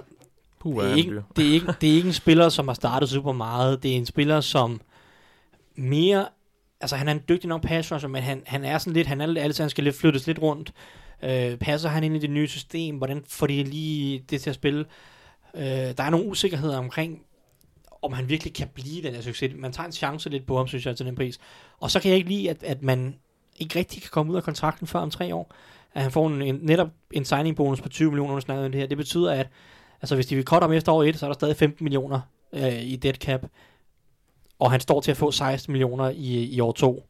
[0.60, 3.08] Puh, det, er ikke, det, er ikke, det er ikke en spiller, som har startet
[3.08, 3.82] super meget.
[3.82, 4.80] Det er en spiller, som
[5.74, 6.26] mere...
[6.80, 9.06] Altså, han er en dygtig nok pass rusher, men han, han er sådan lidt...
[9.06, 10.72] Han er altid, han skal lidt flyttes lidt rundt.
[11.22, 12.96] Øh, passer han ind i det nye system?
[12.96, 14.84] Hvordan får de lige det til at spille?
[15.54, 17.22] Øh, der er nogle usikkerheder omkring,
[18.02, 19.52] om han virkelig kan blive den her succes.
[19.56, 21.38] Man tager en chance lidt på ham, synes jeg, til den pris.
[21.80, 23.16] Og så kan jeg ikke lide, at, at man
[23.58, 25.54] ikke rigtig kan komme ud af kontrakten før om tre år.
[25.94, 28.86] At han får en, en, netop en signing bonus på 20 millioner, når det her.
[28.86, 29.48] Det betyder, at
[30.02, 32.20] altså, hvis de vil cutte ham efter år 1, så er der stadig 15 millioner
[32.52, 33.46] øh, i dead cap.
[34.58, 37.06] Og han står til at få 16 millioner i, i år 2.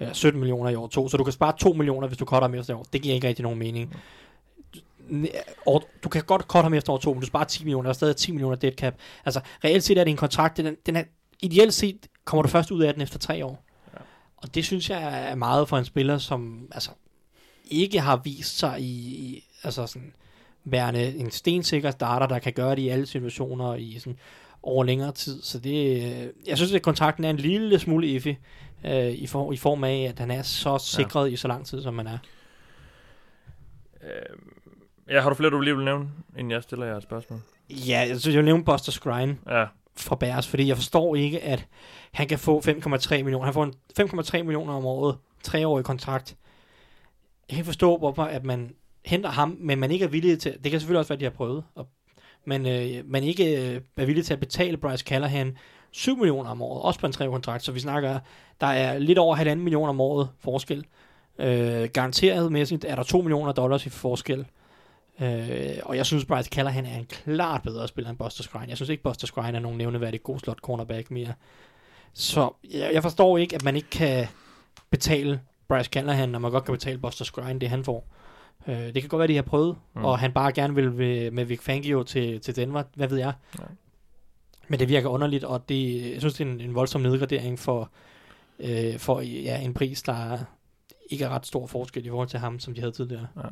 [0.00, 1.08] Ja, 17 millioner i år 2.
[1.08, 2.86] Så du kan spare 2 millioner, hvis du cutter ham efter år.
[2.92, 3.96] Det giver ikke rigtig nogen mening.
[5.66, 7.82] Og du kan godt cutte ham efter år 2, men du sparer 10 millioner.
[7.82, 8.94] Der er stadig 10 millioner dead cap.
[9.24, 10.56] Altså, reelt set er det en kontrakt.
[10.56, 11.04] Den, den er,
[11.42, 13.62] ideelt set kommer du først ud af den efter 3 år.
[14.36, 16.90] Og det synes jeg er meget for en spiller, som altså,
[17.64, 20.12] ikke har vist sig i, i altså sådan,
[20.64, 24.18] værende en stensikker starter, der kan gøre det i alle situationer i sådan,
[24.62, 25.42] over længere tid.
[25.42, 28.32] Så det, øh, jeg synes, at kontrakten er en lille smule iffy
[28.86, 31.32] øh, i, for, i form af, at han er så sikret ja.
[31.32, 32.18] i så lang tid, som man er.
[34.02, 34.36] Øh,
[35.08, 36.08] ja, har du flere, du lige vil nævne,
[36.38, 37.40] inden jeg stiller jer et spørgsmål?
[37.70, 39.38] Ja, jeg synes, jeg vil nævne Buster Skrine.
[39.46, 41.66] Ja fra Bears, fordi jeg forstår ikke, at
[42.12, 43.44] han kan få 5,3 millioner.
[43.44, 46.36] Han får en 5,3 millioner om året, treårig kontrakt.
[47.48, 50.52] Jeg kan ikke forstå, hvorfor at man henter ham, men man ikke er villig til,
[50.52, 51.88] det kan selvfølgelig også være, at de har prøvet, og,
[52.44, 55.56] men øh, man ikke øh, er villig til at betale Bryce Callahan
[55.96, 58.18] 7 millioner om året, også på en treårig kontrakt, så vi snakker,
[58.60, 60.86] der er lidt over halvanden millioner om året forskel.
[61.38, 64.46] Øh, garanteret mæssigt er der 2 millioner dollars i forskel.
[65.20, 68.66] Øh, og jeg synes, Bryce Callahan er en klart bedre spiller end Buster Skrine.
[68.68, 71.32] Jeg synes ikke, Buster Skrine er nogen nævneværdig god slot cornerback mere.
[72.12, 74.26] Så jeg, jeg forstår ikke, at man ikke kan
[74.90, 78.06] betale Bryce Callahan, når man godt kan betale Buster Skrine, det han får.
[78.66, 80.04] Øh, det kan godt være, de har prøvet, mm.
[80.04, 83.32] og han bare gerne vil med, med Vic Fangio til, til Denver, hvad ved jeg.
[83.58, 83.64] Ja.
[84.68, 87.90] Men det virker underligt, og det, jeg synes, det er en, en voldsom nedgradering for,
[88.60, 90.38] øh, for ja, en pris, der
[91.10, 93.26] ikke er ret stor forskel i forhold til ham, som de havde tidligere.
[93.36, 93.48] Ja.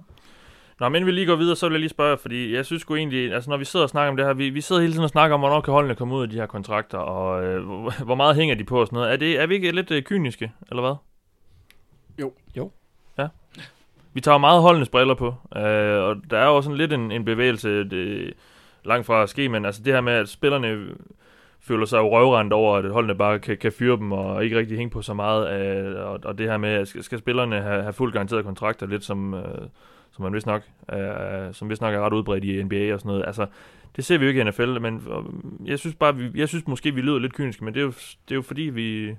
[0.80, 2.94] Nå, men vi lige går videre, så vil jeg lige spørge, fordi jeg synes sgu
[2.94, 5.04] egentlig, altså når vi sidder og snakker om det her, vi, vi sidder hele tiden
[5.04, 8.04] og snakker om, hvornår kan holdene komme ud af de her kontrakter, og øh, hvor,
[8.04, 9.12] hvor meget hænger de på og sådan noget.
[9.12, 10.94] Er, det, er vi ikke lidt øh, kyniske, eller hvad?
[12.20, 12.32] Jo.
[12.56, 12.70] Jo.
[13.18, 13.28] Ja.
[14.12, 15.26] Vi tager meget holdenes briller på,
[15.56, 18.32] øh, og der er jo sådan lidt en, en bevægelse det,
[18.84, 20.86] langt fra at ske, men altså det her med, at spillerne
[21.60, 24.76] føler sig jo røvrendt over, at holdene bare kan, kan fyre dem og ikke rigtig
[24.76, 27.82] hænge på så meget, øh, og, og det her med, at skal, skal spillerne have,
[27.82, 29.34] have fuldt garanteret kontrakter, lidt som...
[29.34, 29.68] Øh,
[30.14, 30.62] som man vist nok,
[30.92, 33.26] øh, som vist nok er ret udbredt i NBA og sådan noget.
[33.26, 33.46] Altså,
[33.96, 35.06] det ser vi jo ikke i NFL, men
[35.64, 37.92] jeg synes bare, vi, jeg synes måske, vi lyder lidt kyniske, men det er jo,
[38.28, 39.16] det er jo fordi, vi...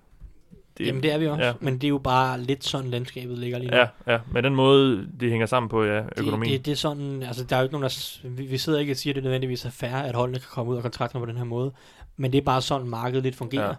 [0.77, 1.53] Det, Jamen det er vi også, ja.
[1.60, 3.77] men det er jo bare lidt sådan, landskabet ligger lige nu.
[3.77, 6.52] Ja, ja, med den måde, det hænger sammen på, ja, økonomien.
[6.52, 8.80] Det, det, det er sådan, altså der er jo ikke nogen, der, vi, vi sidder
[8.80, 11.19] ikke og siger, at det nødvendigvis er fair, at holdene kan komme ud af kontrakten
[11.19, 11.72] på den her måde,
[12.18, 13.68] men det er bare sådan, markedet lidt fungerer.
[13.68, 13.76] Ja.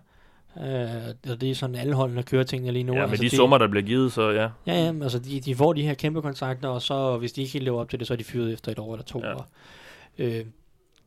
[0.60, 2.92] Øh, og det er sådan, alle holdene kører tingene lige nu.
[2.92, 4.48] Ja, med altså, de, de summer, der bliver givet, så ja.
[4.66, 7.58] Ja, ja, altså de, de får de her kæmpe kontrakter, og så hvis de ikke
[7.58, 9.22] lever op til det, så er de fyret efter et år eller to.
[9.24, 9.34] Ja.
[9.34, 9.46] Og,
[10.18, 10.44] øh,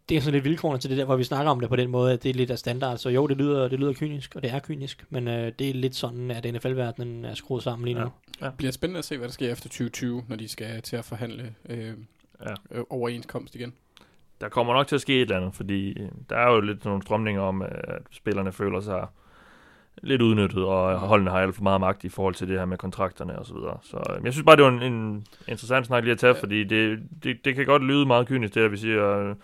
[0.10, 1.90] det er sådan lidt vilkårene til det der, hvor vi snakker om det på den
[1.90, 2.98] måde, at det er lidt af standard.
[2.98, 5.74] Så jo, det lyder, det lyder kynisk, og det er kynisk, men øh, det er
[5.74, 8.02] lidt sådan, at NFL-verdenen er skruet sammen lige nu.
[8.02, 8.08] Ja.
[8.42, 8.46] Ja.
[8.46, 11.06] Det bliver spændende at se, hvad der sker efter 2020, når de skal til at
[11.06, 11.94] forhandle øh,
[12.46, 12.54] ja.
[12.72, 13.74] øh, overenskomst igen
[14.42, 15.98] der kommer nok til at ske et eller andet, fordi
[16.30, 19.08] der er jo lidt nogle strømninger om, at spillerne føler sig
[20.04, 22.78] lidt udnyttet, og holdene har alt for meget magt i forhold til det her med
[22.78, 23.78] kontrakterne og så videre.
[23.82, 26.42] Så øh, jeg synes bare, det var en, en interessant snak lige at tage, ja.
[26.42, 29.36] fordi det, det, det kan godt lyde meget kynisk, det at vi siger,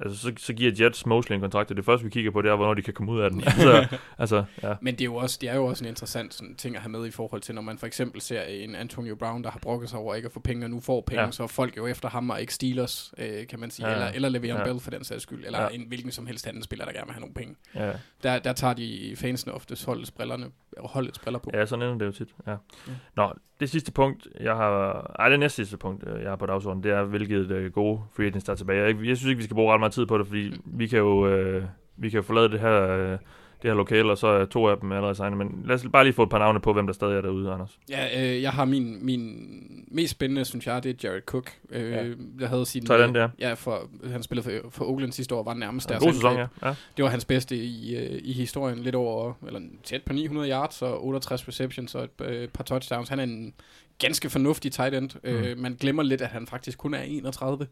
[0.00, 2.50] Altså, så, så giver Jets Mosley en kontrakt, og det første, vi kigger på, det
[2.50, 3.42] er, hvornår de kan komme ud af den.
[3.46, 4.74] altså, altså, ja.
[4.80, 6.90] Men det er, jo også, det er jo også en interessant sådan, ting at have
[6.90, 9.90] med i forhold til, når man for eksempel ser en Antonio Brown, der har brokket
[9.90, 11.30] sig over ikke at få penge, og nu får penge, ja.
[11.30, 13.94] så er folk jo efter ham og ikke Steelers, øh, kan man sige, ja.
[13.94, 14.64] eller, eller Le'Veon ja.
[14.64, 15.68] Bell for den sags skyld, eller ja.
[15.68, 17.54] en hvilken som helst anden spiller, der gerne vil have nogle penge.
[17.74, 17.92] Ja.
[18.22, 20.46] Der, der tager de fansene ofte holdets, brillerne,
[20.78, 21.50] holdets briller på.
[21.54, 22.34] Ja, sådan ender det jo tit.
[22.46, 22.50] Ja.
[22.50, 22.92] Ja.
[23.16, 25.02] Nå, det sidste punkt, jeg har...
[25.18, 28.00] Ej, det næste sidste punkt, øh, jeg har på dagsordenen, det er, hvilket uh, gode
[28.16, 28.84] free agents der er tilbage.
[28.84, 30.98] Jeg, jeg synes ikke, vi skal bruge ret meget tid på det, fordi vi kan
[30.98, 31.62] jo, uh,
[31.96, 33.18] vi kan jo forlade det her uh,
[33.62, 35.38] det her lokale, og så er to af dem allerede signet.
[35.38, 37.52] Men lad os bare lige få et par navne på, hvem der stadig er derude,
[37.52, 37.78] Anders.
[37.90, 39.50] Ja, øh, jeg har min, min
[39.90, 41.52] mest spændende, synes jeg, det er Jared Cook.
[41.70, 42.04] Øh, ja.
[42.40, 42.86] Jeg havde sin...
[42.86, 43.28] den der.
[43.38, 46.46] Ja, for, han spillede for, for Oakland sidste år, var nærmest deres god sæson, ja.
[46.64, 46.74] ja.
[46.96, 50.82] Det var hans bedste i, øh, i historien, lidt over, eller tæt på 900 yards
[50.82, 53.08] og 68 receptions og et øh, par touchdowns.
[53.08, 53.54] Han er en
[53.98, 55.10] ganske fornuftig tight end.
[55.24, 55.30] Mm.
[55.30, 57.66] Øh, man glemmer lidt, at han faktisk kun er 31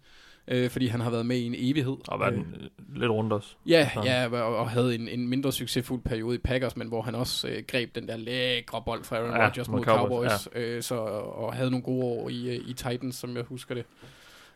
[0.48, 1.96] øh, fordi han har været med i en evighed.
[2.08, 2.44] Og været øh,
[2.94, 3.54] lidt rundt også.
[3.66, 7.14] Ja, ja og, og havde en, en mindre succesfuld periode i Packers, men hvor han
[7.14, 10.60] også øh, greb den der lækre bold fra Aaron ja, Rodgers mod Cowboys, Cowboys ja.
[10.60, 13.84] øh, så, og havde nogle gode år i, øh, i Titans, som jeg husker det.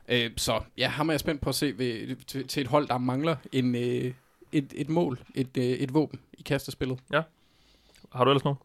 [0.09, 2.89] Øh, så ja, ham er jeg spændt på at se ved, til, til et hold,
[2.89, 4.13] der mangler en, øh,
[4.53, 6.99] et, et mål, et, øh, et våben i kastespillet.
[7.13, 7.23] Ja.
[8.13, 8.59] Har du ellers nogen?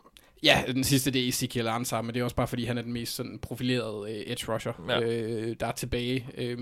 [0.46, 2.82] Ja, den sidste det er Ezekiel Ansar, men det er også bare fordi, han er
[2.82, 5.02] den mest sådan, profilerede øh, edge rusher, ja.
[5.02, 6.28] øh, der er tilbage.
[6.38, 6.58] Øh,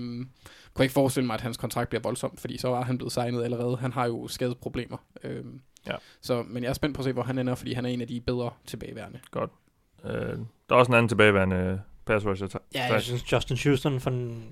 [0.74, 3.44] kunne ikke forestille mig, at hans kontrakt bliver voldsomt, fordi så var han blevet signet
[3.44, 3.76] allerede.
[3.76, 4.96] Han har jo skadesproblemer.
[5.24, 5.44] Øh,
[5.86, 5.94] ja.
[6.20, 8.00] så, men jeg er spændt på at se, hvor han ender, fordi han er en
[8.00, 9.18] af de bedre tilbageværende.
[9.30, 9.50] Godt.
[10.04, 10.10] Øh,
[10.68, 12.48] der er også en anden tilbageværende øh, pass rusher.
[12.74, 14.00] Ja, jeg synes, Justin Houston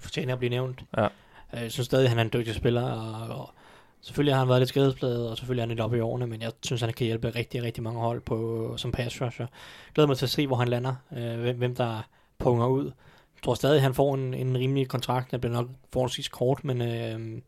[0.00, 0.84] fortjener at blive nævnt.
[0.96, 1.08] Ja.
[1.52, 3.54] Jeg synes stadig, at han er en dygtig spiller, og, og
[4.02, 6.42] Selvfølgelig har han været lidt skadespladet, og selvfølgelig er han lidt oppe i årene, men
[6.42, 9.46] jeg synes, han kan hjælpe rigtig, rigtig mange hold på, som pass rusher.
[9.94, 12.08] Glæder mig til at se, hvor han lander, øh, hvem, hvem der
[12.38, 12.84] punger ud.
[12.84, 15.30] Jeg tror stadig, han får en, en rimelig kontrakt.
[15.30, 17.42] Den bliver nok forholdsvis kort, men øh,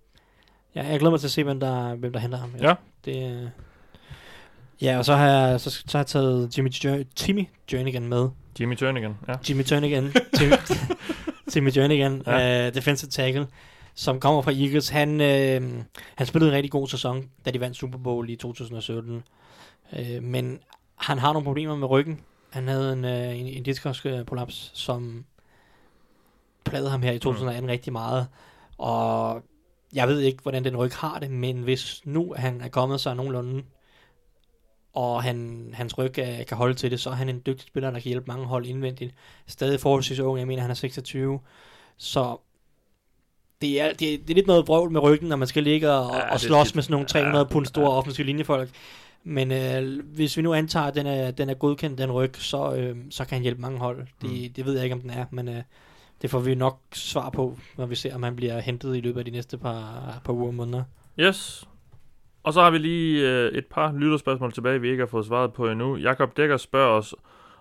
[0.75, 2.55] ja, jeg glæder mig til at se, hvem der, hvem der henter ham.
[2.61, 2.75] Ja.
[3.05, 3.49] Det, øh,
[4.83, 8.29] ja, og så har jeg, så, så har jeg taget Jimmy, Jer- Timmy Jernigan med.
[8.61, 9.35] Jimmy Jernigan, ja.
[9.49, 10.13] Jimmy Jernigan.
[10.35, 10.53] Timmy,
[11.53, 12.69] Timmy Jernigan, ja.
[12.69, 13.47] uh, defensive tackle
[13.95, 14.89] som kommer fra Eagles.
[14.89, 15.85] Han, øh,
[16.15, 19.23] han spillede en rigtig god sæson, da de vandt Super Bowl i 2017.
[19.93, 20.59] Øh, men
[20.97, 22.21] han har nogle problemer med ryggen.
[22.51, 25.25] Han havde en, øh, en, en diskusprolaps, som
[26.65, 27.71] plagede ham her i 2018 mm.
[27.71, 28.29] rigtig meget.
[28.79, 29.43] Og
[29.93, 33.17] jeg ved ikke, hvordan den ryg har det, men hvis nu han er kommet sig
[33.17, 33.63] nogenlunde,
[34.93, 37.91] og han, hans ryg er, kan holde til det, så er han en dygtig spiller,
[37.91, 39.15] der kan hjælpe mange hold indvendigt.
[39.47, 41.41] Stadig forholdsvis ung, jeg mener, han er 26.
[41.97, 42.37] Så
[43.61, 46.15] det er, det, det er lidt noget vrøvl med ryggen, når man skal ligge og,
[46.15, 47.99] ja, og slås det, med sådan nogle 300 ja, pund store ja.
[47.99, 48.71] offensive linjefolk.
[49.25, 52.75] Men øh, hvis vi nu antager, at den er, den er godkendt, den ryg, så,
[52.75, 54.07] øh, så kan han hjælpe mange hold.
[54.23, 54.53] Det, mm.
[54.57, 55.63] det ved jeg ikke, om den er, men øh,
[56.23, 59.19] det får vi nok svar på, når vi ser, om han bliver hentet i løbet
[59.19, 60.83] af de næste par, par uger og måneder.
[61.21, 61.69] Yes.
[62.43, 65.53] Og så har vi lige øh, et par lytterspørgsmål tilbage, vi ikke har fået svaret
[65.53, 65.97] på endnu.
[65.97, 67.15] Jakob Dækker spørger os,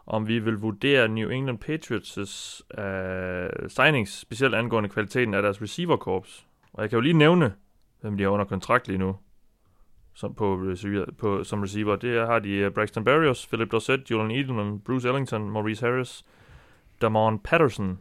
[0.06, 5.98] om vi vil vurdere New England Patriots' uh, signings, specielt angående kvaliteten af deres receiver
[5.98, 6.48] corps.
[6.74, 7.54] Og jeg kan jo lige nævne,
[8.02, 9.16] hvem de har under kontrakt lige nu
[10.14, 11.96] som, på, receiver, på, som receiver.
[11.96, 16.26] Det har de uh, Braxton Berrios, Philip Dorsett, Julian Edelman, Bruce Ellington, Maurice Harris,
[17.02, 18.00] Damon Patterson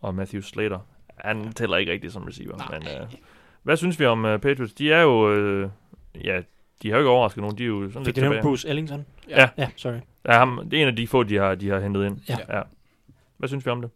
[0.00, 0.78] og Matthew Slater.
[1.18, 2.78] Han tæller ikke rigtigt som receiver, Nej.
[2.78, 3.08] men uh,
[3.62, 4.74] hvad synes vi om uh, Patriots?
[4.74, 5.70] De er jo, uh,
[6.24, 6.42] ja,
[6.82, 7.58] de har jo ikke overrasket nogen.
[7.58, 8.42] De er jo sådan Fik lidt tilbage.
[8.42, 9.06] Bruce Ellington?
[9.28, 9.48] Ja.
[9.58, 9.98] Ja, sorry.
[10.28, 12.18] Ja, ham, det er en af de få, de har, de har hentet ind.
[12.28, 12.36] Ja.
[12.48, 12.62] ja.
[13.36, 13.90] Hvad synes vi om det?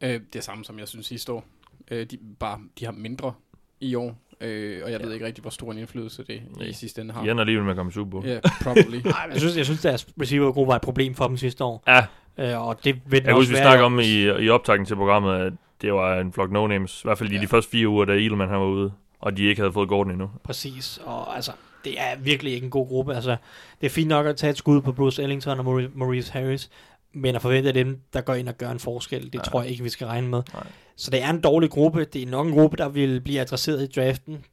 [0.00, 1.44] Øh, det er samme, som jeg synes sidste år.
[1.90, 3.32] Øh, de, bare, de har mindre
[3.80, 4.18] i år.
[4.40, 5.06] Øh, og jeg ja.
[5.06, 6.66] ved ikke rigtig, hvor stor en indflydelse det Nej.
[6.66, 7.24] i sidste ende har.
[7.24, 8.26] De ender alligevel med at komme Super Bowl.
[8.26, 8.96] Ja, yeah, probably.
[9.06, 11.82] Ej, jeg synes, jeg synes deres receiver var et problem for dem sidste år.
[11.86, 12.06] Ja.
[12.38, 15.52] Øh, og det vil jeg husker, vi snakker om i, i optakten til programmet, at
[15.82, 17.00] det var en flok no-names.
[17.00, 17.40] I hvert fald i ja.
[17.40, 18.92] de første fire uger, da Edelman han var ude.
[19.20, 20.30] Og de ikke havde fået Gordon endnu.
[20.44, 21.00] Præcis.
[21.04, 21.52] Og altså,
[21.84, 23.14] det er virkelig ikke en god gruppe.
[23.14, 23.36] Altså,
[23.80, 26.70] det er fint nok at tage et skud på Bruce Ellington og Maurice Harris,
[27.14, 29.40] men at forvente dem, der går ind og gør en forskel, det ja.
[29.40, 30.42] tror jeg ikke, vi skal regne med.
[30.54, 30.66] Nej.
[30.96, 32.04] Så det er en dårlig gruppe.
[32.04, 34.44] Det er nok en gruppe, der vil blive adresseret i draften.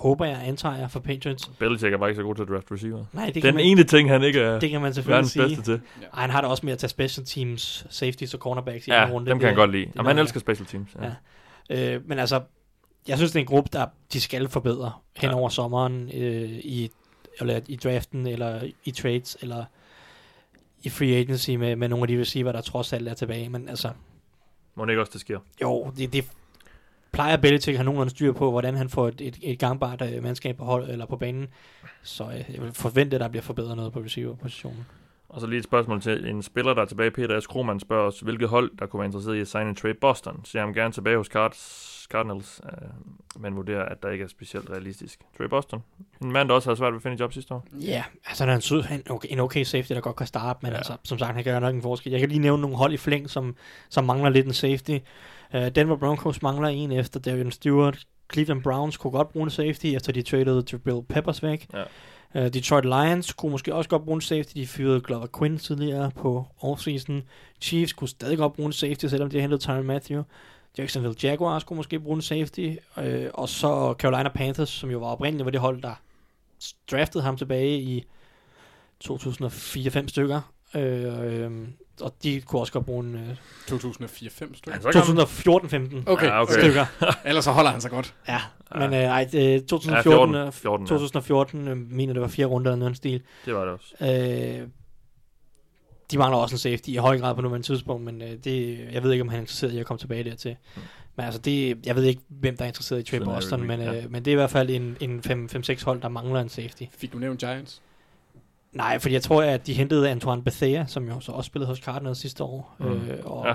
[0.00, 1.50] Håber jeg, antager jeg for Patriots.
[1.58, 3.04] Belichick er bare ikke så god til at draft receiver.
[3.12, 5.42] Nej, det Den man, ene ting, han ikke er det kan man selvfølgelig sige.
[5.46, 5.80] bedste til.
[6.00, 6.06] Ja.
[6.14, 9.06] Ej, han har det også med at tage special teams, safeties og cornerbacks i ja,
[9.06, 9.30] en runde.
[9.30, 9.86] dem kan han godt lide.
[9.96, 10.88] Jamen, han elsker special teams.
[11.02, 11.10] Ja.
[11.70, 11.94] Ja.
[11.94, 12.40] Øh, men altså,
[13.08, 15.36] jeg synes, det er en gruppe, der de skal forbedre hen ja.
[15.36, 16.90] over sommeren øh, i
[17.40, 19.64] eller i draften, eller i trades, eller
[20.82, 23.48] i free agency med, med nogle af de receiver, der trods alt er tilbage.
[23.48, 23.90] Men altså...
[24.74, 25.38] Må det ikke også, det sker?
[25.62, 26.24] Jo, det, det
[27.12, 30.22] plejer Belichick at have nogenlunde styr på, hvordan han får et, et, et gangbart uh,
[30.22, 31.48] mandskab på hold eller på banen.
[32.02, 34.86] Så uh, jeg vil forvente, at der bliver forbedret noget på receiver-positionen.
[35.30, 37.10] Og så lige et spørgsmål til en spiller, der er tilbage.
[37.10, 37.46] Peter S.
[37.46, 40.44] Krohmann spørger os, hvilket hold, der kunne være interesseret i at signe en trade Boston.
[40.44, 42.88] Så jeg ham gerne tilbage hos Cards Cardinals, øh,
[43.42, 45.20] men vurderer, at der ikke er specielt realistisk.
[45.38, 45.82] Trey Boston,
[46.22, 47.66] en mand, der også har svært ved at finde et job sidste år.
[47.72, 50.26] Ja, yeah, altså han er en, sød, en, okay, en okay safety, der godt kan
[50.26, 50.76] starte, men ja.
[50.76, 52.10] altså, som sagt, han kan gøre nok en forskel.
[52.10, 53.56] Jeg kan lige nævne nogle hold i flæng, som,
[53.88, 54.98] som mangler lidt en safety.
[55.54, 58.06] Uh, Denver Broncos mangler en efter Darian Stewart.
[58.32, 61.66] Cleveland Browns kunne godt bruge en safety, efter de traded Bill Peppers væk.
[61.72, 61.82] Ja.
[62.34, 64.52] Uh, Detroit Lions kunne måske også godt bruge en safety.
[64.54, 67.22] De fyrede Glover Quinn tidligere på offseason.
[67.60, 70.22] Chiefs kunne stadig godt bruge en safety, selvom de har hentet Tyron Matthew.
[70.78, 75.06] Jacksonville Jaguars kunne måske bruge en safety, øh, og så Carolina Panthers, som jo var
[75.06, 75.94] oprindeligt var det hold, der
[76.90, 78.04] draftede ham tilbage i
[79.04, 80.40] 2004-5 stykker.
[80.74, 81.68] Øh, uh,
[82.00, 83.14] og de kunne også godt bruge en...
[83.14, 83.36] Øh,
[83.70, 84.78] 2004-5 stykker?
[86.04, 86.26] 2014-15 okay.
[86.26, 86.52] ja, okay.
[86.52, 86.86] stykker.
[87.28, 88.14] Ellers så holder han sig godt.
[88.28, 88.40] Ja,
[88.74, 91.70] men øh, ej, øh, 2014, ja, 14, 14, 2014 ja.
[91.70, 93.22] øh, mener det var fire runder eller noget stil.
[93.44, 93.94] Det var det også.
[94.00, 94.68] Øh,
[96.10, 99.02] de mangler også en safety i høj grad på nuværende tidspunkt, men øh, det, jeg
[99.02, 100.56] ved ikke, om han er interesseret i at komme tilbage dertil.
[100.76, 100.82] Mm.
[101.16, 103.96] Men altså, det, jeg ved ikke, hvem der er interesseret i Trey Boston, men, ja.
[103.96, 106.82] øh, men det er i hvert fald en, en 5-6 hold, der mangler en safety.
[106.92, 107.82] Fik du nævnt Giants?
[108.72, 111.78] Nej, fordi jeg tror, at de hentede Antoine Bethea, som jo så også spillede hos
[111.78, 112.76] Cardinals sidste år.
[112.78, 112.86] Mm.
[112.86, 113.54] Øh, og ja.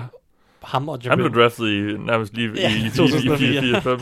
[0.62, 1.22] ham og Jabril...
[1.22, 3.48] Han blev draftet i nærmest lige ja, i, i, 2004.
[3.48, 3.98] i 4 5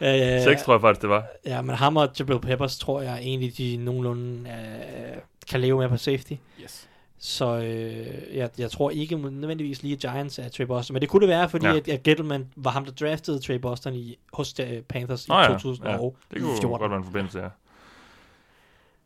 [0.00, 0.44] ja.
[0.44, 1.26] 6 tror jeg faktisk, det var.
[1.46, 5.16] Ja, men ham og Jabril Peppers tror jeg egentlig, de nogenlunde øh,
[5.50, 6.32] kan leve med på safety.
[6.62, 6.88] Yes.
[7.18, 11.20] Så øh, jeg, jeg tror ikke nødvendigvis lige Giants er Trey Boston, men det kunne
[11.20, 11.76] det være, fordi ja.
[11.76, 15.40] at, at Gettleman var ham, der draftede Trey Boston i, hos uh, Panthers oh, i
[15.40, 15.48] ja.
[15.48, 16.18] 2014.
[16.32, 16.36] Ja.
[16.36, 17.48] Det kunne godt være en forbindelse, ja.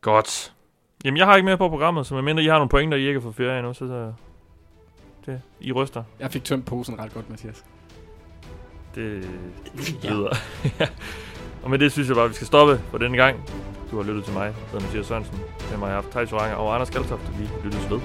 [0.01, 0.53] Godt.
[1.05, 3.13] Jamen, jeg har ikke mere på programmet, så medmindre I har nogle pointer, I ikke
[3.19, 4.13] har fået ferie endnu, så, så
[5.25, 6.03] det, I ryster.
[6.19, 7.63] Jeg fik tømt posen ret godt, Mathias.
[8.95, 9.29] Det
[10.03, 10.35] lyder.
[10.79, 10.87] ja.
[11.63, 13.49] Og med det synes jeg bare, at vi skal stoppe for denne gang.
[13.91, 15.39] Du har lyttet til mig, jeg hedder Mathias Sørensen.
[15.79, 17.99] Mig har haft Thijs og Anders Kaltoft, vi lyttes ved.